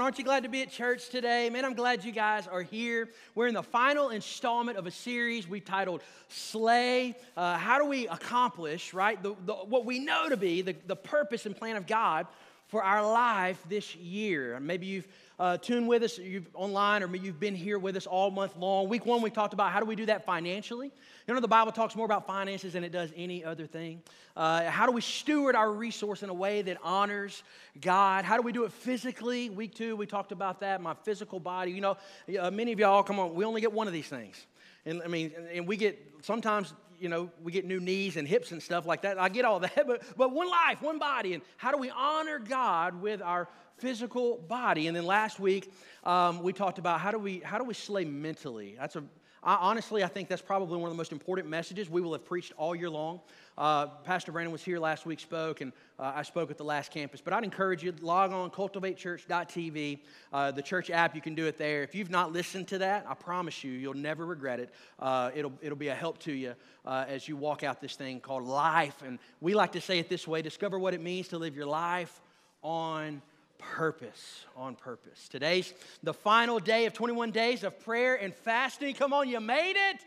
Aren't 0.00 0.18
you 0.18 0.24
glad 0.24 0.44
to 0.44 0.48
be 0.48 0.62
at 0.62 0.70
church 0.70 1.10
today? 1.10 1.50
Man, 1.50 1.64
I'm 1.64 1.74
glad 1.74 2.04
you 2.04 2.12
guys 2.12 2.46
are 2.46 2.62
here. 2.62 3.10
We're 3.34 3.48
in 3.48 3.54
the 3.54 3.62
final 3.62 4.08
installment 4.08 4.78
of 4.78 4.86
a 4.86 4.90
series 4.90 5.46
we 5.46 5.60
titled 5.60 6.02
Slay. 6.28 7.14
Uh, 7.36 7.58
how 7.58 7.78
do 7.78 7.86
we 7.86 8.08
accomplish, 8.08 8.94
right, 8.94 9.22
the, 9.22 9.34
the, 9.44 9.52
what 9.52 9.84
we 9.84 9.98
know 9.98 10.28
to 10.28 10.36
be 10.36 10.62
the, 10.62 10.74
the 10.86 10.96
purpose 10.96 11.44
and 11.46 11.54
plan 11.54 11.76
of 11.76 11.86
God 11.86 12.26
for 12.72 12.82
our 12.82 13.02
life 13.02 13.62
this 13.68 13.94
year? 13.96 14.58
Maybe 14.58 14.86
you've 14.86 15.06
uh, 15.38 15.58
tuned 15.58 15.86
with 15.86 16.02
us 16.02 16.16
you've 16.16 16.48
online 16.54 17.02
or 17.02 17.06
maybe 17.06 17.26
you've 17.26 17.38
been 17.38 17.54
here 17.54 17.78
with 17.78 17.96
us 17.96 18.06
all 18.06 18.30
month 18.30 18.56
long. 18.56 18.88
Week 18.88 19.04
one, 19.04 19.20
we 19.20 19.28
talked 19.28 19.52
about 19.52 19.72
how 19.72 19.78
do 19.78 19.84
we 19.84 19.94
do 19.94 20.06
that 20.06 20.24
financially. 20.24 20.90
You 21.28 21.34
know, 21.34 21.40
the 21.40 21.46
Bible 21.46 21.70
talks 21.70 21.94
more 21.94 22.06
about 22.06 22.26
finances 22.26 22.72
than 22.72 22.82
it 22.82 22.90
does 22.90 23.12
any 23.14 23.44
other 23.44 23.66
thing. 23.66 24.00
Uh, 24.34 24.70
how 24.70 24.86
do 24.86 24.92
we 24.92 25.02
steward 25.02 25.54
our 25.54 25.70
resource 25.70 26.22
in 26.22 26.30
a 26.30 26.34
way 26.34 26.62
that 26.62 26.78
honors 26.82 27.42
God? 27.78 28.24
How 28.24 28.38
do 28.38 28.42
we 28.42 28.52
do 28.52 28.64
it 28.64 28.72
physically? 28.72 29.50
Week 29.50 29.74
two, 29.74 29.94
we 29.94 30.06
talked 30.06 30.32
about 30.32 30.60
that, 30.60 30.80
my 30.80 30.94
physical 30.94 31.40
body. 31.40 31.72
You 31.72 31.82
know, 31.82 31.96
uh, 32.40 32.50
many 32.50 32.72
of 32.72 32.78
y'all, 32.78 33.02
come 33.02 33.18
on, 33.20 33.34
we 33.34 33.44
only 33.44 33.60
get 33.60 33.74
one 33.74 33.86
of 33.86 33.92
these 33.92 34.08
things. 34.08 34.46
And 34.86 35.02
I 35.02 35.08
mean, 35.08 35.30
and 35.52 35.68
we 35.68 35.76
get 35.76 36.02
sometimes, 36.22 36.72
you 37.02 37.08
know, 37.08 37.30
we 37.42 37.50
get 37.50 37.64
new 37.64 37.80
knees 37.80 38.16
and 38.16 38.28
hips 38.28 38.52
and 38.52 38.62
stuff 38.62 38.86
like 38.86 39.02
that. 39.02 39.18
I 39.18 39.28
get 39.28 39.44
all 39.44 39.58
that, 39.60 39.74
but, 39.86 40.02
but 40.16 40.32
one 40.32 40.48
life, 40.48 40.80
one 40.80 40.98
body. 40.98 41.34
And 41.34 41.42
how 41.56 41.72
do 41.72 41.78
we 41.78 41.90
honor 41.90 42.38
God 42.38 43.02
with 43.02 43.20
our 43.20 43.48
physical 43.78 44.38
body? 44.38 44.86
And 44.86 44.96
then 44.96 45.04
last 45.04 45.40
week, 45.40 45.72
um, 46.04 46.42
we 46.42 46.52
talked 46.52 46.78
about 46.78 47.00
how 47.00 47.10
do 47.10 47.18
we 47.18 47.40
how 47.40 47.58
do 47.58 47.64
we 47.64 47.74
slay 47.74 48.04
mentally? 48.04 48.76
That's 48.78 48.94
a 48.94 49.02
I, 49.44 49.56
honestly, 49.56 50.04
I 50.04 50.08
think 50.08 50.28
that's 50.28 50.42
probably 50.42 50.76
one 50.76 50.88
of 50.88 50.92
the 50.92 50.98
most 50.98 51.12
important 51.12 51.48
messages 51.48 51.90
we 51.90 52.00
will 52.00 52.12
have 52.12 52.24
preached 52.24 52.52
all 52.56 52.76
year 52.76 52.90
long. 52.90 53.20
Uh, 53.58 53.86
Pastor 53.86 54.32
Brandon 54.32 54.52
was 54.52 54.62
here 54.62 54.78
last 54.78 55.04
week, 55.04 55.20
spoke, 55.20 55.60
and 55.60 55.72
uh, 55.98 56.12
I 56.14 56.22
spoke 56.22 56.50
at 56.50 56.58
the 56.58 56.64
last 56.64 56.90
campus. 56.92 57.20
But 57.20 57.32
I'd 57.32 57.44
encourage 57.44 57.82
you 57.82 57.92
to 57.92 58.06
log 58.06 58.32
on 58.32 58.50
cultivatechurch.tv, 58.50 59.98
uh, 60.32 60.50
the 60.52 60.62
church 60.62 60.90
app. 60.90 61.14
You 61.14 61.20
can 61.20 61.34
do 61.34 61.46
it 61.46 61.58
there. 61.58 61.82
If 61.82 61.94
you've 61.94 62.10
not 62.10 62.32
listened 62.32 62.68
to 62.68 62.78
that, 62.78 63.04
I 63.08 63.14
promise 63.14 63.62
you, 63.64 63.72
you'll 63.72 63.94
never 63.94 64.24
regret 64.24 64.60
it. 64.60 64.72
Uh, 64.98 65.30
it'll 65.34 65.52
it'll 65.60 65.76
be 65.76 65.88
a 65.88 65.94
help 65.94 66.18
to 66.20 66.32
you 66.32 66.54
uh, 66.86 67.04
as 67.08 67.28
you 67.28 67.36
walk 67.36 67.62
out 67.62 67.80
this 67.80 67.96
thing 67.96 68.20
called 68.20 68.44
life. 68.44 69.02
And 69.04 69.18
we 69.40 69.54
like 69.54 69.72
to 69.72 69.80
say 69.80 69.98
it 69.98 70.08
this 70.08 70.26
way: 70.26 70.40
discover 70.40 70.78
what 70.78 70.94
it 70.94 71.02
means 71.02 71.28
to 71.28 71.38
live 71.38 71.56
your 71.56 71.66
life 71.66 72.20
on 72.62 73.20
purpose, 73.62 74.44
on 74.56 74.74
purpose. 74.74 75.28
Today's 75.28 75.72
the 76.02 76.12
final 76.12 76.58
day 76.58 76.86
of 76.86 76.92
21 76.92 77.30
days 77.30 77.64
of 77.64 77.78
prayer 77.80 78.16
and 78.16 78.34
fasting. 78.34 78.94
Come 78.94 79.12
on, 79.12 79.28
you 79.28 79.40
made 79.40 79.76
it. 79.76 80.00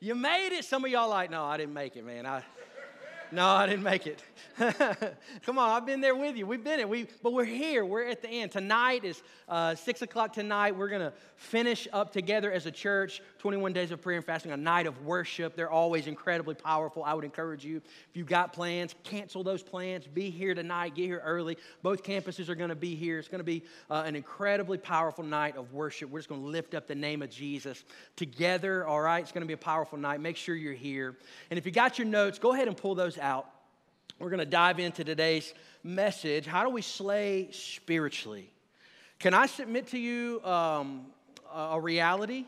You 0.00 0.14
made 0.14 0.56
it. 0.56 0.64
Some 0.64 0.84
of 0.84 0.90
y'all 0.90 1.08
like, 1.08 1.30
no, 1.30 1.44
I 1.44 1.56
didn't 1.56 1.74
make 1.74 1.96
it, 1.96 2.04
man. 2.04 2.26
I, 2.26 2.42
no, 3.30 3.46
I 3.46 3.66
didn't 3.66 3.82
make 3.82 4.06
it. 4.06 4.22
Come 5.46 5.58
on, 5.58 5.70
I've 5.70 5.86
been 5.86 6.00
there 6.00 6.14
with 6.14 6.36
you. 6.36 6.46
We've 6.46 6.62
been 6.62 6.80
it. 6.80 6.88
We, 6.88 7.06
but 7.22 7.32
we're 7.32 7.44
here. 7.44 7.84
We're 7.84 8.06
at 8.06 8.22
the 8.22 8.28
end. 8.28 8.52
Tonight 8.52 9.04
is 9.04 9.22
uh, 9.48 9.74
6 9.74 10.02
o'clock 10.02 10.32
tonight. 10.32 10.76
We're 10.76 10.88
to 11.00 11.12
finish 11.36 11.88
up 11.92 12.12
together 12.12 12.52
as 12.52 12.66
a 12.66 12.70
church 12.70 13.22
21 13.44 13.74
days 13.74 13.90
of 13.90 14.00
prayer 14.00 14.16
and 14.16 14.24
fasting, 14.24 14.52
a 14.52 14.56
night 14.56 14.86
of 14.86 15.04
worship. 15.04 15.54
They're 15.54 15.70
always 15.70 16.06
incredibly 16.06 16.54
powerful. 16.54 17.04
I 17.04 17.12
would 17.12 17.26
encourage 17.26 17.62
you, 17.62 17.76
if 17.76 18.16
you've 18.16 18.26
got 18.26 18.54
plans, 18.54 18.94
cancel 19.04 19.44
those 19.44 19.62
plans. 19.62 20.06
Be 20.06 20.30
here 20.30 20.54
tonight. 20.54 20.94
Get 20.94 21.04
here 21.04 21.20
early. 21.22 21.58
Both 21.82 22.04
campuses 22.04 22.48
are 22.48 22.54
going 22.54 22.70
to 22.70 22.74
be 22.74 22.94
here. 22.94 23.18
It's 23.18 23.28
going 23.28 23.40
to 23.40 23.44
be 23.44 23.62
uh, 23.90 24.04
an 24.06 24.16
incredibly 24.16 24.78
powerful 24.78 25.22
night 25.22 25.58
of 25.58 25.74
worship. 25.74 26.08
We're 26.08 26.20
just 26.20 26.30
going 26.30 26.40
to 26.40 26.46
lift 26.46 26.72
up 26.72 26.86
the 26.86 26.94
name 26.94 27.20
of 27.20 27.28
Jesus 27.28 27.84
together, 28.16 28.86
all 28.86 29.02
right? 29.02 29.22
It's 29.22 29.30
going 29.30 29.42
to 29.42 29.46
be 29.46 29.52
a 29.52 29.58
powerful 29.58 29.98
night. 29.98 30.22
Make 30.22 30.38
sure 30.38 30.54
you're 30.54 30.72
here. 30.72 31.14
And 31.50 31.58
if 31.58 31.66
you 31.66 31.70
got 31.70 31.98
your 31.98 32.06
notes, 32.06 32.38
go 32.38 32.54
ahead 32.54 32.66
and 32.66 32.74
pull 32.74 32.94
those 32.94 33.18
out. 33.18 33.46
We're 34.18 34.30
going 34.30 34.40
to 34.40 34.46
dive 34.46 34.78
into 34.78 35.04
today's 35.04 35.52
message. 35.82 36.46
How 36.46 36.64
do 36.64 36.70
we 36.70 36.80
slay 36.80 37.50
spiritually? 37.50 38.48
Can 39.18 39.34
I 39.34 39.44
submit 39.44 39.88
to 39.88 39.98
you 39.98 40.42
um, 40.44 41.04
a 41.54 41.78
reality 41.78 42.46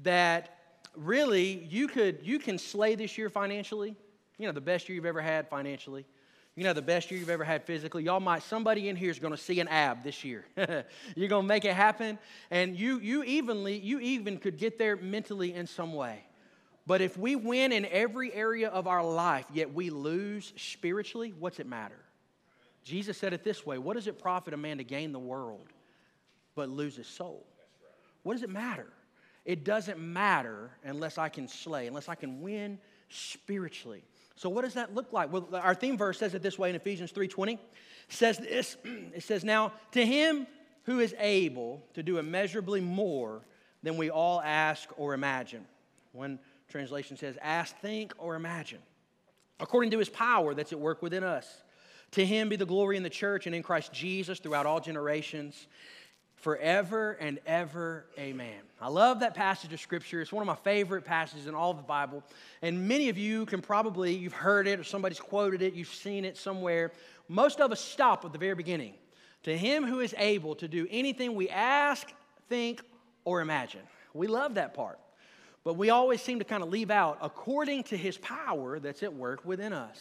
that 0.00 0.58
really 0.96 1.66
you 1.68 1.88
could 1.88 2.20
you 2.22 2.38
can 2.38 2.58
slay 2.58 2.94
this 2.94 3.18
year 3.18 3.30
financially? 3.30 3.96
You 4.38 4.46
know, 4.46 4.52
the 4.52 4.60
best 4.60 4.88
year 4.88 4.96
you've 4.96 5.06
ever 5.06 5.20
had 5.20 5.48
financially. 5.48 6.04
You 6.54 6.64
know, 6.64 6.72
the 6.72 6.82
best 6.82 7.10
year 7.10 7.20
you've 7.20 7.30
ever 7.30 7.44
had 7.44 7.62
physically. 7.62 8.02
Y'all 8.02 8.18
might, 8.18 8.42
somebody 8.42 8.88
in 8.88 8.96
here 8.96 9.10
is 9.10 9.20
going 9.20 9.32
to 9.32 9.40
see 9.40 9.60
an 9.60 9.68
ab 9.68 10.02
this 10.02 10.24
year. 10.24 10.44
You're 11.14 11.28
going 11.28 11.44
to 11.44 11.48
make 11.48 11.64
it 11.64 11.74
happen. 11.74 12.18
And 12.50 12.76
you, 12.76 12.98
you 12.98 13.22
evenly, 13.22 13.78
you 13.78 14.00
even 14.00 14.38
could 14.38 14.58
get 14.58 14.76
there 14.76 14.96
mentally 14.96 15.54
in 15.54 15.68
some 15.68 15.92
way. 15.92 16.24
But 16.84 17.00
if 17.00 17.16
we 17.16 17.36
win 17.36 17.70
in 17.70 17.86
every 17.86 18.34
area 18.34 18.70
of 18.70 18.88
our 18.88 19.04
life, 19.04 19.44
yet 19.52 19.72
we 19.72 19.90
lose 19.90 20.52
spiritually, 20.56 21.32
what's 21.38 21.60
it 21.60 21.66
matter? 21.68 22.00
Jesus 22.82 23.18
said 23.18 23.32
it 23.32 23.44
this 23.44 23.64
way 23.64 23.78
What 23.78 23.94
does 23.94 24.06
it 24.06 24.18
profit 24.18 24.54
a 24.54 24.56
man 24.56 24.78
to 24.78 24.84
gain 24.84 25.12
the 25.12 25.18
world 25.18 25.68
but 26.54 26.68
lose 26.68 26.96
his 26.96 27.06
soul? 27.06 27.46
What 28.22 28.32
does 28.32 28.42
it 28.42 28.50
matter? 28.50 28.88
It 29.48 29.64
doesn't 29.64 29.98
matter 29.98 30.70
unless 30.84 31.16
I 31.16 31.30
can 31.30 31.48
slay, 31.48 31.86
unless 31.86 32.06
I 32.06 32.14
can 32.14 32.42
win 32.42 32.78
spiritually. 33.08 34.04
So 34.36 34.50
what 34.50 34.62
does 34.62 34.74
that 34.74 34.94
look 34.94 35.10
like? 35.10 35.32
Well, 35.32 35.48
our 35.54 35.74
theme 35.74 35.96
verse 35.96 36.18
says 36.18 36.34
it 36.34 36.42
this 36.42 36.58
way 36.58 36.68
in 36.68 36.76
Ephesians 36.76 37.12
3:20. 37.12 37.58
Says 38.10 38.36
this, 38.36 38.76
it 38.84 39.22
says, 39.22 39.44
Now 39.44 39.72
to 39.92 40.04
him 40.04 40.46
who 40.84 41.00
is 41.00 41.14
able 41.18 41.82
to 41.94 42.02
do 42.02 42.18
immeasurably 42.18 42.82
more 42.82 43.40
than 43.82 43.96
we 43.96 44.10
all 44.10 44.42
ask 44.42 44.90
or 44.98 45.14
imagine. 45.14 45.64
One 46.12 46.38
translation 46.68 47.16
says, 47.16 47.38
ask, 47.40 47.74
think, 47.78 48.12
or 48.18 48.34
imagine. 48.34 48.80
According 49.60 49.92
to 49.92 49.98
his 49.98 50.10
power 50.10 50.52
that's 50.52 50.72
at 50.72 50.78
work 50.78 51.00
within 51.00 51.24
us. 51.24 51.62
To 52.12 52.24
him 52.24 52.50
be 52.50 52.56
the 52.56 52.66
glory 52.66 52.98
in 52.98 53.02
the 53.02 53.10
church 53.10 53.46
and 53.46 53.54
in 53.54 53.62
Christ 53.62 53.92
Jesus 53.92 54.38
throughout 54.40 54.66
all 54.66 54.80
generations, 54.80 55.66
forever 56.40 57.12
and 57.20 57.38
ever. 57.46 58.06
Amen. 58.18 58.60
I 58.80 58.88
love 58.88 59.20
that 59.20 59.34
passage 59.34 59.72
of 59.72 59.80
scripture. 59.80 60.20
It's 60.20 60.32
one 60.32 60.42
of 60.42 60.46
my 60.46 60.54
favorite 60.54 61.04
passages 61.04 61.46
in 61.46 61.54
all 61.54 61.70
of 61.72 61.76
the 61.76 61.82
Bible. 61.82 62.22
And 62.62 62.86
many 62.86 63.08
of 63.08 63.18
you 63.18 63.46
can 63.46 63.60
probably, 63.60 64.14
you've 64.14 64.32
heard 64.32 64.68
it 64.68 64.78
or 64.78 64.84
somebody's 64.84 65.20
quoted 65.20 65.62
it, 65.62 65.74
you've 65.74 65.88
seen 65.88 66.24
it 66.24 66.36
somewhere. 66.36 66.92
Most 67.28 67.60
of 67.60 67.72
us 67.72 67.80
stop 67.80 68.24
at 68.24 68.32
the 68.32 68.38
very 68.38 68.54
beginning. 68.54 68.94
To 69.44 69.56
him 69.56 69.84
who 69.84 70.00
is 70.00 70.14
able 70.18 70.54
to 70.56 70.68
do 70.68 70.86
anything 70.90 71.34
we 71.34 71.48
ask, 71.48 72.12
think, 72.48 72.82
or 73.24 73.40
imagine. 73.40 73.82
We 74.14 74.26
love 74.26 74.54
that 74.54 74.74
part. 74.74 74.98
But 75.64 75.74
we 75.74 75.90
always 75.90 76.22
seem 76.22 76.38
to 76.38 76.44
kind 76.44 76.62
of 76.62 76.70
leave 76.70 76.90
out 76.90 77.18
according 77.20 77.84
to 77.84 77.96
his 77.96 78.16
power 78.18 78.78
that's 78.78 79.02
at 79.02 79.12
work 79.12 79.44
within 79.44 79.72
us. 79.72 79.98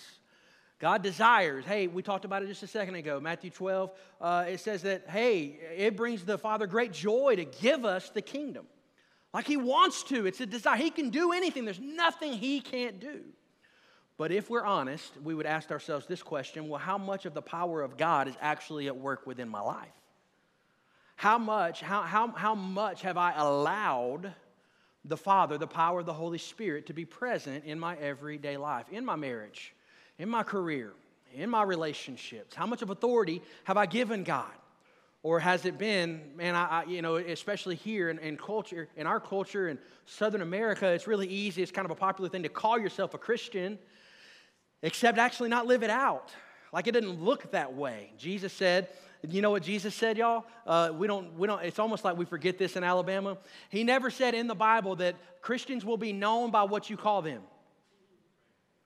God 0.80 1.02
desires, 1.02 1.66
hey, 1.66 1.88
we 1.88 2.04
talked 2.04 2.24
about 2.24 2.44
it 2.44 2.48
just 2.48 2.62
a 2.62 2.68
second 2.68 2.96
ago, 2.96 3.20
Matthew 3.20 3.50
12, 3.50 3.92
uh, 4.22 4.46
it 4.48 4.60
says 4.60 4.84
that, 4.84 5.06
hey, 5.10 5.58
it 5.76 5.98
brings 5.98 6.24
the 6.24 6.38
Father 6.38 6.68
great 6.68 6.94
joy 6.94 7.36
to 7.36 7.46
give 7.46 7.84
us 7.84 8.10
the 8.10 8.22
kingdom. 8.22 8.68
Like 9.34 9.48
he 9.48 9.58
wants 9.58 10.04
to, 10.04 10.28
it's 10.28 10.40
a 10.40 10.46
desire. 10.46 10.78
He 10.78 10.92
can 10.92 11.10
do 11.10 11.32
anything, 11.32 11.66
there's 11.66 11.80
nothing 11.80 12.34
he 12.34 12.62
can't 12.62 13.00
do. 13.00 13.22
But 14.18 14.32
if 14.32 14.50
we're 14.50 14.66
honest, 14.66 15.12
we 15.24 15.36
would 15.36 15.46
ask 15.46 15.72
ourselves 15.72 16.06
this 16.08 16.24
question 16.24 16.70
well, 16.70 16.80
how 16.80 16.98
much 16.98 17.26
of 17.26 17.34
the 17.34 17.42
power 17.42 17.82
of 17.82 17.98
God 17.98 18.28
is 18.28 18.36
actually 18.42 18.88
at 18.88 18.98
work 18.98 19.26
within 19.28 19.50
my 19.50 19.62
life? 19.62 19.88
How 21.16 21.40
much, 21.40 21.82
how, 21.82 22.04
how, 22.04 22.32
how 22.32 22.54
much 22.54 23.02
have 23.02 23.18
I 23.18 23.34
allowed 23.36 24.34
the 25.06 25.18
Father, 25.18 25.58
the 25.58 25.68
power 25.68 26.00
of 26.02 26.06
the 26.06 26.14
Holy 26.14 26.38
Spirit 26.38 26.88
to 26.88 26.94
be 26.94 27.06
present 27.06 27.66
in 27.66 27.80
my 27.80 27.96
everyday 27.98 28.58
life, 28.58 28.86
in 28.92 29.06
my 29.06 29.16
marriage, 29.16 29.74
in 30.20 30.30
my 30.30 30.44
career, 30.44 30.94
in 31.34 31.50
my 31.50 31.64
relationships? 31.64 32.56
How 32.56 32.66
much 32.66 32.82
of 32.82 32.90
authority 32.90 33.42
have 33.66 33.78
I 33.78 33.86
given 33.86 34.24
God? 34.24 34.52
Or 35.24 35.40
has 35.40 35.66
it 35.66 35.78
been, 35.78 36.22
man, 36.36 36.56
I, 36.56 36.66
I 36.66 36.84
you 36.86 37.02
know, 37.02 37.16
especially 37.18 37.76
here 37.76 38.10
in, 38.10 38.20
in, 38.20 38.38
culture, 38.38 38.88
in 38.96 39.08
our 39.08 39.20
culture 39.20 39.68
in 39.68 39.78
Southern 40.06 40.42
America, 40.42 40.88
it's 40.88 41.08
really 41.08 41.28
easy. 41.28 41.62
It's 41.62 41.72
kind 41.72 41.86
of 41.86 41.92
a 41.92 41.96
popular 41.96 42.30
thing 42.30 42.44
to 42.44 42.50
call 42.50 42.80
yourself 42.80 43.14
a 43.14 43.18
Christian, 43.18 43.78
except 44.84 45.18
actually 45.18 45.50
not 45.50 45.66
live 45.66 45.84
it 45.84 45.90
out. 45.90 46.32
Like 46.72 46.88
it 46.88 46.92
didn't 46.92 47.22
look 47.22 47.52
that 47.52 47.74
way. 47.74 48.12
Jesus 48.18 48.54
said, 48.54 48.90
you 49.28 49.42
know 49.42 49.50
what 49.50 49.64
Jesus 49.64 49.96
said, 49.96 50.18
y'all? 50.18 50.46
Uh, 50.66 50.92
we 50.94 51.08
don't, 51.08 51.38
we 51.38 51.48
don't, 51.48 51.64
it's 51.64 51.80
almost 51.80 52.06
like 52.06 52.18
we 52.18 52.26
forget 52.26 52.58
this 52.58 52.76
in 52.76 52.84
Alabama. 52.84 53.38
He 53.70 53.84
never 53.84 54.10
said 54.10 54.36
in 54.36 54.48
the 54.48 54.56
Bible 54.56 54.96
that 54.98 55.16
Christians 55.42 55.84
will 55.84 55.98
be 55.98 56.14
known 56.14 56.52
by 56.52 56.64
what 56.64 56.90
you 56.90 56.98
call 56.98 57.22
them. 57.22 57.42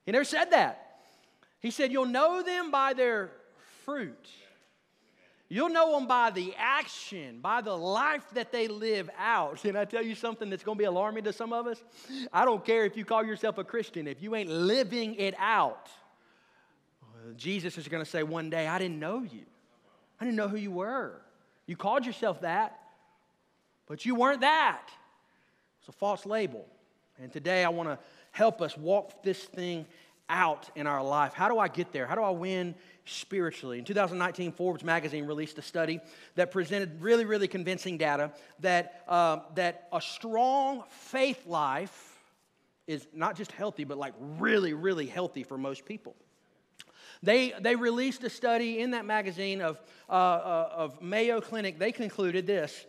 He 0.06 0.12
never 0.12 0.24
said 0.24 0.46
that. 0.50 0.91
He 1.62 1.70
said, 1.70 1.90
You'll 1.90 2.04
know 2.04 2.42
them 2.42 2.70
by 2.70 2.92
their 2.92 3.30
fruit. 3.84 4.28
You'll 5.48 5.68
know 5.68 5.98
them 5.98 6.06
by 6.06 6.30
the 6.30 6.54
action, 6.58 7.40
by 7.40 7.60
the 7.60 7.76
life 7.76 8.24
that 8.32 8.52
they 8.52 8.68
live 8.68 9.08
out. 9.18 9.60
Can 9.60 9.76
I 9.76 9.84
tell 9.84 10.02
you 10.02 10.14
something 10.14 10.48
that's 10.50 10.64
going 10.64 10.76
to 10.76 10.78
be 10.78 10.86
alarming 10.86 11.24
to 11.24 11.32
some 11.32 11.52
of 11.52 11.66
us? 11.66 11.82
I 12.32 12.46
don't 12.46 12.64
care 12.64 12.86
if 12.86 12.96
you 12.96 13.04
call 13.04 13.22
yourself 13.22 13.58
a 13.58 13.64
Christian, 13.64 14.06
if 14.06 14.22
you 14.22 14.34
ain't 14.34 14.48
living 14.48 15.14
it 15.16 15.34
out, 15.38 15.88
Jesus 17.36 17.78
is 17.78 17.88
going 17.88 18.02
to 18.04 18.10
say 18.10 18.22
one 18.22 18.50
day, 18.50 18.66
I 18.66 18.78
didn't 18.78 18.98
know 18.98 19.22
you. 19.22 19.44
I 20.20 20.24
didn't 20.24 20.36
know 20.36 20.48
who 20.48 20.56
you 20.56 20.70
were. 20.70 21.20
You 21.66 21.76
called 21.76 22.04
yourself 22.04 22.40
that, 22.40 22.78
but 23.86 24.04
you 24.04 24.14
weren't 24.14 24.40
that. 24.40 24.88
It's 25.80 25.88
a 25.88 25.92
false 25.92 26.26
label. 26.26 26.66
And 27.20 27.32
today 27.32 27.64
I 27.64 27.68
want 27.68 27.88
to 27.88 27.98
help 28.30 28.62
us 28.62 28.76
walk 28.76 29.22
this 29.22 29.44
thing 29.44 29.86
out 30.32 30.70
in 30.74 30.86
our 30.86 31.04
life. 31.04 31.34
How 31.34 31.48
do 31.48 31.58
I 31.58 31.68
get 31.68 31.92
there? 31.92 32.06
How 32.06 32.14
do 32.14 32.22
I 32.22 32.30
win 32.30 32.74
spiritually? 33.04 33.78
In 33.78 33.84
2019, 33.84 34.52
Forbes 34.52 34.82
magazine 34.82 35.26
released 35.26 35.58
a 35.58 35.62
study 35.62 36.00
that 36.34 36.50
presented 36.50 37.00
really, 37.00 37.26
really 37.26 37.46
convincing 37.46 37.98
data 37.98 38.32
that, 38.60 39.04
uh, 39.06 39.40
that 39.54 39.88
a 39.92 40.00
strong 40.00 40.84
faith 40.88 41.46
life 41.46 42.18
is 42.86 43.06
not 43.14 43.36
just 43.36 43.52
healthy, 43.52 43.84
but 43.84 43.98
like 43.98 44.14
really, 44.18 44.72
really 44.72 45.06
healthy 45.06 45.42
for 45.42 45.58
most 45.58 45.84
people. 45.84 46.16
They, 47.22 47.52
they 47.60 47.76
released 47.76 48.24
a 48.24 48.30
study 48.30 48.80
in 48.80 48.92
that 48.92 49.04
magazine 49.04 49.60
of, 49.60 49.80
uh, 50.08 50.12
uh, 50.12 50.70
of 50.74 51.00
Mayo 51.00 51.40
Clinic. 51.40 51.78
They 51.78 51.92
concluded 51.92 52.46
this 52.46 52.86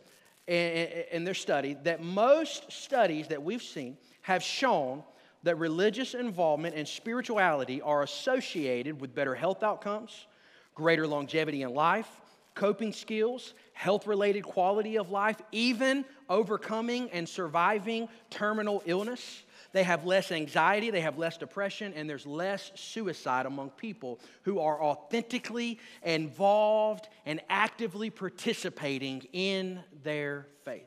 in, 0.48 1.04
in 1.12 1.24
their 1.24 1.36
study 1.36 1.76
that 1.84 2.02
most 2.02 2.72
studies 2.72 3.28
that 3.28 3.44
we've 3.44 3.62
seen 3.62 3.98
have 4.22 4.42
shown 4.42 5.04
that 5.44 5.58
religious 5.58 6.14
involvement 6.14 6.76
and 6.76 6.88
spirituality 6.88 7.82
are 7.82 8.02
associated 8.02 9.00
with 9.00 9.14
better 9.14 9.36
health 9.36 9.62
outcomes, 9.62 10.26
greater 10.74 11.06
longevity 11.06 11.62
in 11.62 11.74
life, 11.74 12.10
coping 12.56 12.94
skills, 12.94 13.54
health 13.74 14.08
related 14.08 14.44
quality 14.44 14.98
of 14.98 15.10
life, 15.10 15.42
even 15.52 16.06
overcoming 16.30 17.10
and 17.12 17.28
surviving 17.28 18.08
terminal 18.30 18.82
illness. 18.86 19.44
They 19.72 19.84
have 19.84 20.06
less 20.06 20.32
anxiety, 20.32 20.92
they 20.92 21.02
have 21.02 21.18
less 21.18 21.38
depression, 21.38 21.94
and 21.96 22.08
there's 22.08 22.28
less 22.28 22.72
suicide 22.76 23.48
among 23.48 23.72
people 23.72 24.20
who 24.44 24.60
are 24.60 24.82
authentically 24.82 25.80
involved 26.04 27.10
and 27.26 27.42
actively 27.50 28.12
participating 28.12 29.28
in 29.34 29.80
their 30.04 30.46
faith. 30.64 30.86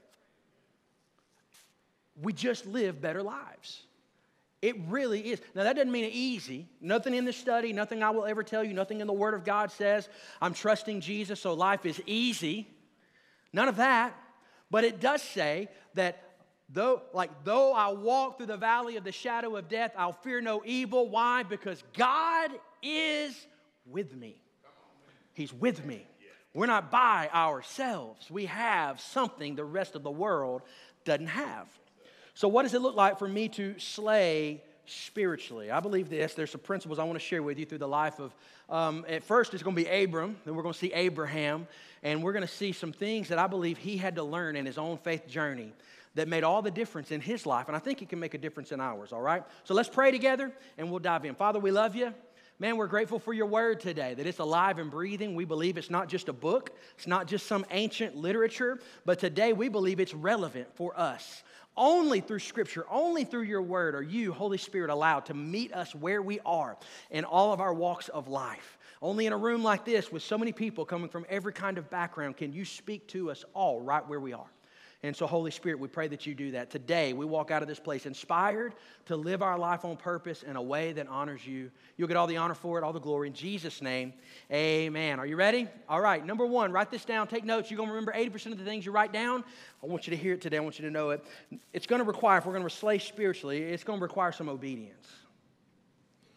We 2.22 2.32
just 2.32 2.64
live 2.64 3.00
better 3.02 3.22
lives. 3.22 3.85
It 4.62 4.76
really 4.88 5.20
is. 5.20 5.40
Now, 5.54 5.64
that 5.64 5.76
doesn't 5.76 5.92
mean 5.92 6.10
easy. 6.12 6.68
Nothing 6.80 7.14
in 7.14 7.24
the 7.24 7.32
study, 7.32 7.72
nothing 7.72 8.02
I 8.02 8.10
will 8.10 8.24
ever 8.24 8.42
tell 8.42 8.64
you, 8.64 8.72
nothing 8.72 9.00
in 9.00 9.06
the 9.06 9.12
Word 9.12 9.34
of 9.34 9.44
God 9.44 9.70
says 9.70 10.08
I'm 10.40 10.54
trusting 10.54 11.00
Jesus, 11.00 11.40
so 11.40 11.54
life 11.54 11.84
is 11.84 12.02
easy. 12.06 12.68
None 13.52 13.68
of 13.68 13.76
that. 13.76 14.14
But 14.70 14.84
it 14.84 15.00
does 15.00 15.22
say 15.22 15.68
that 15.94 16.22
Though, 16.68 17.02
like, 17.12 17.30
though 17.44 17.72
I 17.72 17.92
walk 17.92 18.38
through 18.38 18.46
the 18.46 18.56
valley 18.56 18.96
of 18.96 19.04
the 19.04 19.12
shadow 19.12 19.54
of 19.56 19.68
death, 19.68 19.92
I'll 19.96 20.12
fear 20.12 20.40
no 20.40 20.62
evil. 20.64 21.08
Why? 21.08 21.44
Because 21.44 21.82
God 21.96 22.50
is 22.82 23.46
with 23.86 24.14
me. 24.14 24.40
He's 25.32 25.52
with 25.52 25.84
me. 25.84 26.06
We're 26.54 26.66
not 26.66 26.90
by 26.90 27.28
ourselves. 27.32 28.30
We 28.30 28.46
have 28.46 29.00
something 29.00 29.54
the 29.54 29.64
rest 29.64 29.94
of 29.94 30.02
the 30.02 30.10
world 30.10 30.62
doesn't 31.04 31.26
have. 31.26 31.68
So, 32.36 32.48
what 32.48 32.64
does 32.64 32.74
it 32.74 32.82
look 32.82 32.94
like 32.94 33.18
for 33.18 33.26
me 33.26 33.48
to 33.48 33.78
slay 33.78 34.62
spiritually? 34.84 35.70
I 35.70 35.80
believe 35.80 36.10
this. 36.10 36.34
There's 36.34 36.50
some 36.50 36.60
principles 36.60 36.98
I 36.98 37.04
want 37.04 37.18
to 37.18 37.24
share 37.24 37.42
with 37.42 37.58
you 37.58 37.64
through 37.64 37.78
the 37.78 37.88
life 37.88 38.20
of, 38.20 38.34
um, 38.68 39.06
at 39.08 39.24
first, 39.24 39.54
it's 39.54 39.62
going 39.62 39.74
to 39.74 39.82
be 39.82 39.88
Abram, 39.88 40.36
then 40.44 40.54
we're 40.54 40.62
going 40.62 40.74
to 40.74 40.78
see 40.78 40.92
Abraham, 40.92 41.66
and 42.02 42.22
we're 42.22 42.34
going 42.34 42.46
to 42.46 42.52
see 42.52 42.72
some 42.72 42.92
things 42.92 43.28
that 43.28 43.38
I 43.38 43.46
believe 43.46 43.78
he 43.78 43.96
had 43.96 44.16
to 44.16 44.22
learn 44.22 44.54
in 44.54 44.66
his 44.66 44.76
own 44.76 44.98
faith 44.98 45.26
journey 45.26 45.72
that 46.14 46.28
made 46.28 46.44
all 46.44 46.60
the 46.60 46.70
difference 46.70 47.10
in 47.10 47.22
his 47.22 47.46
life, 47.46 47.68
and 47.68 47.76
I 47.76 47.78
think 47.78 48.02
it 48.02 48.10
can 48.10 48.20
make 48.20 48.34
a 48.34 48.38
difference 48.38 48.70
in 48.70 48.82
ours, 48.82 49.14
all 49.14 49.22
right? 49.22 49.42
So 49.64 49.72
let's 49.72 49.88
pray 49.88 50.10
together 50.10 50.52
and 50.76 50.90
we'll 50.90 51.00
dive 51.00 51.24
in. 51.24 51.36
Father, 51.36 51.58
we 51.58 51.70
love 51.70 51.96
you. 51.96 52.12
Man, 52.58 52.78
we're 52.78 52.86
grateful 52.86 53.18
for 53.18 53.34
your 53.34 53.46
word 53.46 53.80
today, 53.80 54.14
that 54.14 54.26
it's 54.26 54.38
alive 54.38 54.78
and 54.78 54.90
breathing. 54.90 55.34
We 55.34 55.44
believe 55.44 55.76
it's 55.76 55.90
not 55.90 56.08
just 56.08 56.28
a 56.28 56.32
book, 56.32 56.70
it's 56.96 57.06
not 57.06 57.26
just 57.28 57.46
some 57.46 57.64
ancient 57.70 58.16
literature, 58.16 58.78
but 59.06 59.18
today 59.18 59.52
we 59.54 59.68
believe 59.68 60.00
it's 60.00 60.14
relevant 60.14 60.68
for 60.74 60.98
us. 60.98 61.42
Only 61.76 62.20
through 62.20 62.38
Scripture, 62.38 62.86
only 62.90 63.24
through 63.24 63.42
your 63.42 63.62
word 63.62 63.94
are 63.94 64.02
you, 64.02 64.32
Holy 64.32 64.58
Spirit, 64.58 64.90
allowed 64.90 65.26
to 65.26 65.34
meet 65.34 65.74
us 65.74 65.94
where 65.94 66.22
we 66.22 66.40
are 66.46 66.76
in 67.10 67.24
all 67.24 67.52
of 67.52 67.60
our 67.60 67.74
walks 67.74 68.08
of 68.08 68.28
life. 68.28 68.78
Only 69.02 69.26
in 69.26 69.34
a 69.34 69.36
room 69.36 69.62
like 69.62 69.84
this, 69.84 70.10
with 70.10 70.22
so 70.22 70.38
many 70.38 70.52
people 70.52 70.86
coming 70.86 71.10
from 71.10 71.26
every 71.28 71.52
kind 71.52 71.76
of 71.76 71.90
background, 71.90 72.38
can 72.38 72.52
you 72.52 72.64
speak 72.64 73.06
to 73.08 73.30
us 73.30 73.44
all 73.52 73.82
right 73.82 74.06
where 74.08 74.20
we 74.20 74.32
are. 74.32 74.46
And 75.02 75.14
so, 75.14 75.26
Holy 75.26 75.50
Spirit, 75.50 75.78
we 75.78 75.88
pray 75.88 76.08
that 76.08 76.26
you 76.26 76.34
do 76.34 76.52
that. 76.52 76.70
Today, 76.70 77.12
we 77.12 77.26
walk 77.26 77.50
out 77.50 77.60
of 77.60 77.68
this 77.68 77.78
place 77.78 78.06
inspired 78.06 78.74
to 79.04 79.16
live 79.16 79.42
our 79.42 79.58
life 79.58 79.84
on 79.84 79.96
purpose 79.96 80.42
in 80.42 80.56
a 80.56 80.62
way 80.62 80.92
that 80.94 81.06
honors 81.08 81.46
you. 81.46 81.70
You'll 81.96 82.08
get 82.08 82.16
all 82.16 82.26
the 82.26 82.38
honor 82.38 82.54
for 82.54 82.78
it, 82.78 82.84
all 82.84 82.94
the 82.94 82.98
glory. 82.98 83.28
In 83.28 83.34
Jesus' 83.34 83.82
name, 83.82 84.14
amen. 84.50 85.20
Are 85.20 85.26
you 85.26 85.36
ready? 85.36 85.68
All 85.88 86.00
right, 86.00 86.24
number 86.24 86.46
one, 86.46 86.72
write 86.72 86.90
this 86.90 87.04
down. 87.04 87.28
Take 87.28 87.44
notes. 87.44 87.70
You're 87.70 87.76
going 87.76 87.90
to 87.90 87.94
remember 87.94 88.12
80% 88.12 88.52
of 88.52 88.58
the 88.58 88.64
things 88.64 88.86
you 88.86 88.92
write 88.92 89.12
down. 89.12 89.44
I 89.82 89.86
want 89.86 90.06
you 90.06 90.12
to 90.12 90.16
hear 90.16 90.32
it 90.32 90.40
today. 90.40 90.56
I 90.56 90.60
want 90.60 90.78
you 90.78 90.86
to 90.86 90.90
know 90.90 91.10
it. 91.10 91.24
It's 91.74 91.86
going 91.86 92.00
to 92.00 92.06
require, 92.06 92.38
if 92.38 92.46
we're 92.46 92.54
going 92.54 92.64
to 92.64 92.70
slay 92.70 92.98
spiritually, 92.98 93.62
it's 93.62 93.84
going 93.84 93.98
to 93.98 94.02
require 94.02 94.32
some 94.32 94.48
obedience. 94.48 95.06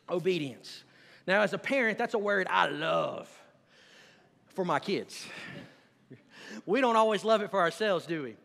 Obedience. 0.10 0.84
Now, 1.26 1.42
as 1.42 1.54
a 1.54 1.58
parent, 1.58 1.98
that's 1.98 2.14
a 2.14 2.20
word 2.20 2.48
I 2.50 2.68
love 2.68 3.30
for 4.50 4.66
my 4.66 4.80
kids. 4.80 5.26
We 6.66 6.82
don't 6.82 6.96
always 6.96 7.24
love 7.24 7.44
it 7.44 7.52
for 7.52 7.60
ourselves, 7.60 8.08
do 8.08 8.24
we? 8.24 8.36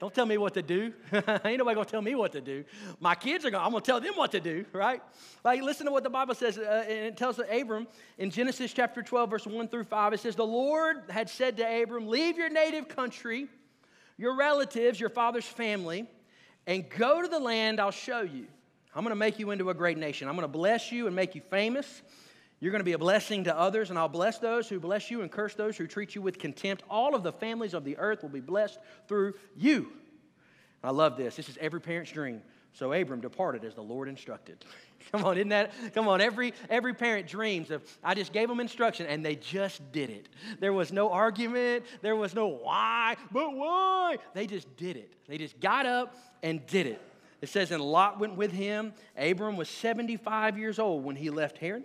Don't 0.00 0.12
tell 0.12 0.26
me 0.26 0.38
what 0.38 0.54
to 0.54 0.62
do. 0.62 0.92
Ain't 1.12 1.58
nobody 1.58 1.74
gonna 1.74 1.84
tell 1.84 2.02
me 2.02 2.14
what 2.14 2.32
to 2.32 2.40
do. 2.40 2.64
My 3.00 3.14
kids 3.14 3.44
are 3.44 3.50
gonna, 3.50 3.64
I'm 3.64 3.70
gonna 3.70 3.84
tell 3.84 4.00
them 4.00 4.14
what 4.14 4.32
to 4.32 4.40
do, 4.40 4.64
right? 4.72 5.00
Like, 5.44 5.62
listen 5.62 5.86
to 5.86 5.92
what 5.92 6.02
the 6.02 6.10
Bible 6.10 6.34
says, 6.34 6.58
uh, 6.58 6.84
and 6.88 7.06
it 7.06 7.16
tells 7.16 7.38
Abram 7.38 7.86
in 8.18 8.30
Genesis 8.30 8.72
chapter 8.72 9.02
12, 9.02 9.30
verse 9.30 9.46
1 9.46 9.68
through 9.68 9.84
5. 9.84 10.12
It 10.12 10.20
says, 10.20 10.36
The 10.36 10.46
Lord 10.46 11.04
had 11.08 11.30
said 11.30 11.56
to 11.58 11.82
Abram, 11.82 12.08
Leave 12.08 12.36
your 12.36 12.50
native 12.50 12.88
country, 12.88 13.48
your 14.18 14.36
relatives, 14.36 14.98
your 14.98 15.10
father's 15.10 15.46
family, 15.46 16.08
and 16.66 16.88
go 16.90 17.22
to 17.22 17.28
the 17.28 17.38
land 17.38 17.80
I'll 17.80 17.90
show 17.90 18.22
you. 18.22 18.46
I'm 18.94 19.02
gonna 19.02 19.16
make 19.16 19.38
you 19.38 19.50
into 19.50 19.70
a 19.70 19.74
great 19.74 19.98
nation. 19.98 20.28
I'm 20.28 20.34
gonna 20.34 20.48
bless 20.48 20.92
you 20.92 21.06
and 21.06 21.16
make 21.16 21.34
you 21.34 21.40
famous. 21.50 22.02
You're 22.60 22.70
going 22.70 22.80
to 22.80 22.84
be 22.84 22.92
a 22.92 22.98
blessing 22.98 23.44
to 23.44 23.56
others, 23.56 23.90
and 23.90 23.98
I'll 23.98 24.08
bless 24.08 24.38
those 24.38 24.68
who 24.68 24.80
bless 24.80 25.10
you 25.10 25.22
and 25.22 25.30
curse 25.30 25.54
those 25.54 25.76
who 25.76 25.86
treat 25.86 26.14
you 26.14 26.22
with 26.22 26.38
contempt. 26.38 26.82
All 26.88 27.14
of 27.14 27.22
the 27.22 27.32
families 27.32 27.74
of 27.74 27.84
the 27.84 27.98
earth 27.98 28.22
will 28.22 28.30
be 28.30 28.40
blessed 28.40 28.78
through 29.08 29.34
you. 29.56 29.92
I 30.82 30.90
love 30.90 31.16
this. 31.16 31.36
This 31.36 31.48
is 31.48 31.58
every 31.60 31.80
parent's 31.80 32.12
dream. 32.12 32.42
So 32.74 32.92
Abram 32.92 33.20
departed 33.20 33.64
as 33.64 33.74
the 33.74 33.82
Lord 33.82 34.08
instructed. 34.08 34.64
come 35.12 35.24
on, 35.24 35.36
isn't 35.36 35.48
that? 35.50 35.72
Come 35.94 36.08
on, 36.08 36.20
every 36.20 36.52
every 36.68 36.92
parent 36.92 37.28
dreams 37.28 37.70
of 37.70 37.82
I 38.02 38.14
just 38.14 38.32
gave 38.32 38.48
them 38.48 38.58
instruction 38.58 39.06
and 39.06 39.24
they 39.24 39.36
just 39.36 39.92
did 39.92 40.10
it. 40.10 40.28
There 40.58 40.72
was 40.72 40.92
no 40.92 41.10
argument, 41.10 41.84
there 42.02 42.16
was 42.16 42.34
no 42.34 42.48
why, 42.48 43.16
but 43.30 43.54
why? 43.54 44.16
They 44.34 44.46
just 44.46 44.76
did 44.76 44.96
it. 44.96 45.14
They 45.28 45.38
just 45.38 45.60
got 45.60 45.86
up 45.86 46.16
and 46.42 46.66
did 46.66 46.86
it. 46.86 47.00
It 47.40 47.48
says, 47.48 47.70
and 47.70 47.82
Lot 47.82 48.18
went 48.18 48.36
with 48.36 48.52
him. 48.52 48.92
Abram 49.16 49.56
was 49.56 49.68
75 49.68 50.58
years 50.58 50.78
old 50.78 51.04
when 51.04 51.14
he 51.14 51.30
left 51.30 51.58
Haran. 51.58 51.84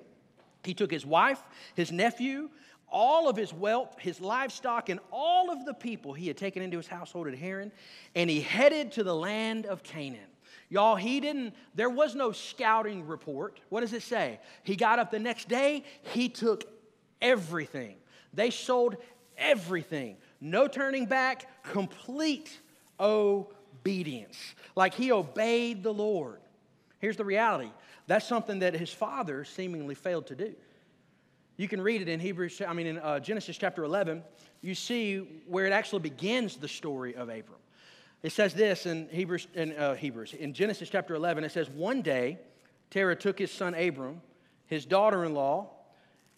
He 0.64 0.74
took 0.74 0.92
his 0.92 1.06
wife, 1.06 1.42
his 1.76 1.92
nephew, 1.92 2.50
all 2.92 3.30
of 3.30 3.36
his 3.36 3.54
wealth, 3.54 3.96
his 4.00 4.20
livestock, 4.20 4.90
and 4.90 5.00
all 5.12 5.52
of 5.52 5.66
the 5.66 5.74
people 5.74 6.14
he 6.14 6.28
had 6.28 6.38
taken 6.38 6.62
into 6.62 6.78
his 6.78 6.88
household 6.88 7.28
at 7.28 7.36
Haran, 7.36 7.72
and 8.16 8.30
he 8.30 8.42
headed 8.42 8.92
to 8.94 9.04
the 9.04 9.16
land 9.16 9.66
of 9.66 9.84
Canaan. 9.84 10.22
Y'all, 10.70 10.96
he 10.96 11.20
didn't, 11.20 11.54
there 11.76 11.90
was 11.90 12.16
no 12.16 12.32
scouting 12.32 13.08
report. 13.08 13.60
What 13.70 13.82
does 13.82 13.94
it 13.94 14.04
say? 14.04 14.40
He 14.64 14.76
got 14.76 15.00
up 15.00 15.12
the 15.12 15.20
next 15.20 15.50
day, 15.50 15.84
he 16.14 16.30
took 16.30 16.64
everything. 17.22 17.96
They 18.34 18.52
sold 18.52 18.98
everything. 19.38 20.18
No 20.42 20.68
turning 20.68 21.06
back, 21.06 21.46
complete 21.64 22.60
obedience. 23.00 24.38
Like 24.76 24.94
he 24.94 25.12
obeyed 25.12 25.84
the 25.84 25.94
Lord. 25.94 26.40
Here's 27.00 27.18
the 27.18 27.26
reality 27.26 27.72
that's 28.10 28.28
something 28.28 28.60
that 28.60 28.74
his 28.74 28.92
father 28.92 29.44
seemingly 29.46 29.94
failed 29.94 30.28
to 30.28 30.36
do. 30.36 30.56
You 31.58 31.68
can 31.68 31.80
read 31.82 32.02
it 32.02 32.10
in 32.10 32.20
Hebrews, 32.20 32.62
I 32.68 32.74
mean, 32.74 32.88
in 32.88 32.98
uh, 32.98 33.20
Genesis 33.20 33.58
chapter 33.58 33.84
11. 33.84 34.24
You 34.62 34.74
see 34.74 35.44
where 35.46 35.66
it 35.66 35.74
actually 35.74 36.00
begins 36.00 36.56
the 36.56 36.68
story 36.68 37.16
of 37.16 37.30
Abram. 37.30 37.60
It 38.24 38.32
says 38.32 38.54
this 38.54 38.86
in 38.86 39.08
Hebrews, 39.10 39.48
in 39.54 39.74
uh, 39.74 39.94
Hebrews, 39.94 40.34
in 40.34 40.54
Genesis 40.54 40.90
chapter 40.90 41.14
11. 41.14 41.44
It 41.44 41.52
says, 41.52 41.70
One 41.70 42.02
day, 42.02 42.40
Terah 42.90 43.16
took 43.16 43.38
his 43.38 43.52
son 43.52 43.76
Abram, 43.76 44.22
his 44.66 44.86
daughter 44.86 45.24
in 45.24 45.34
law, 45.34 45.70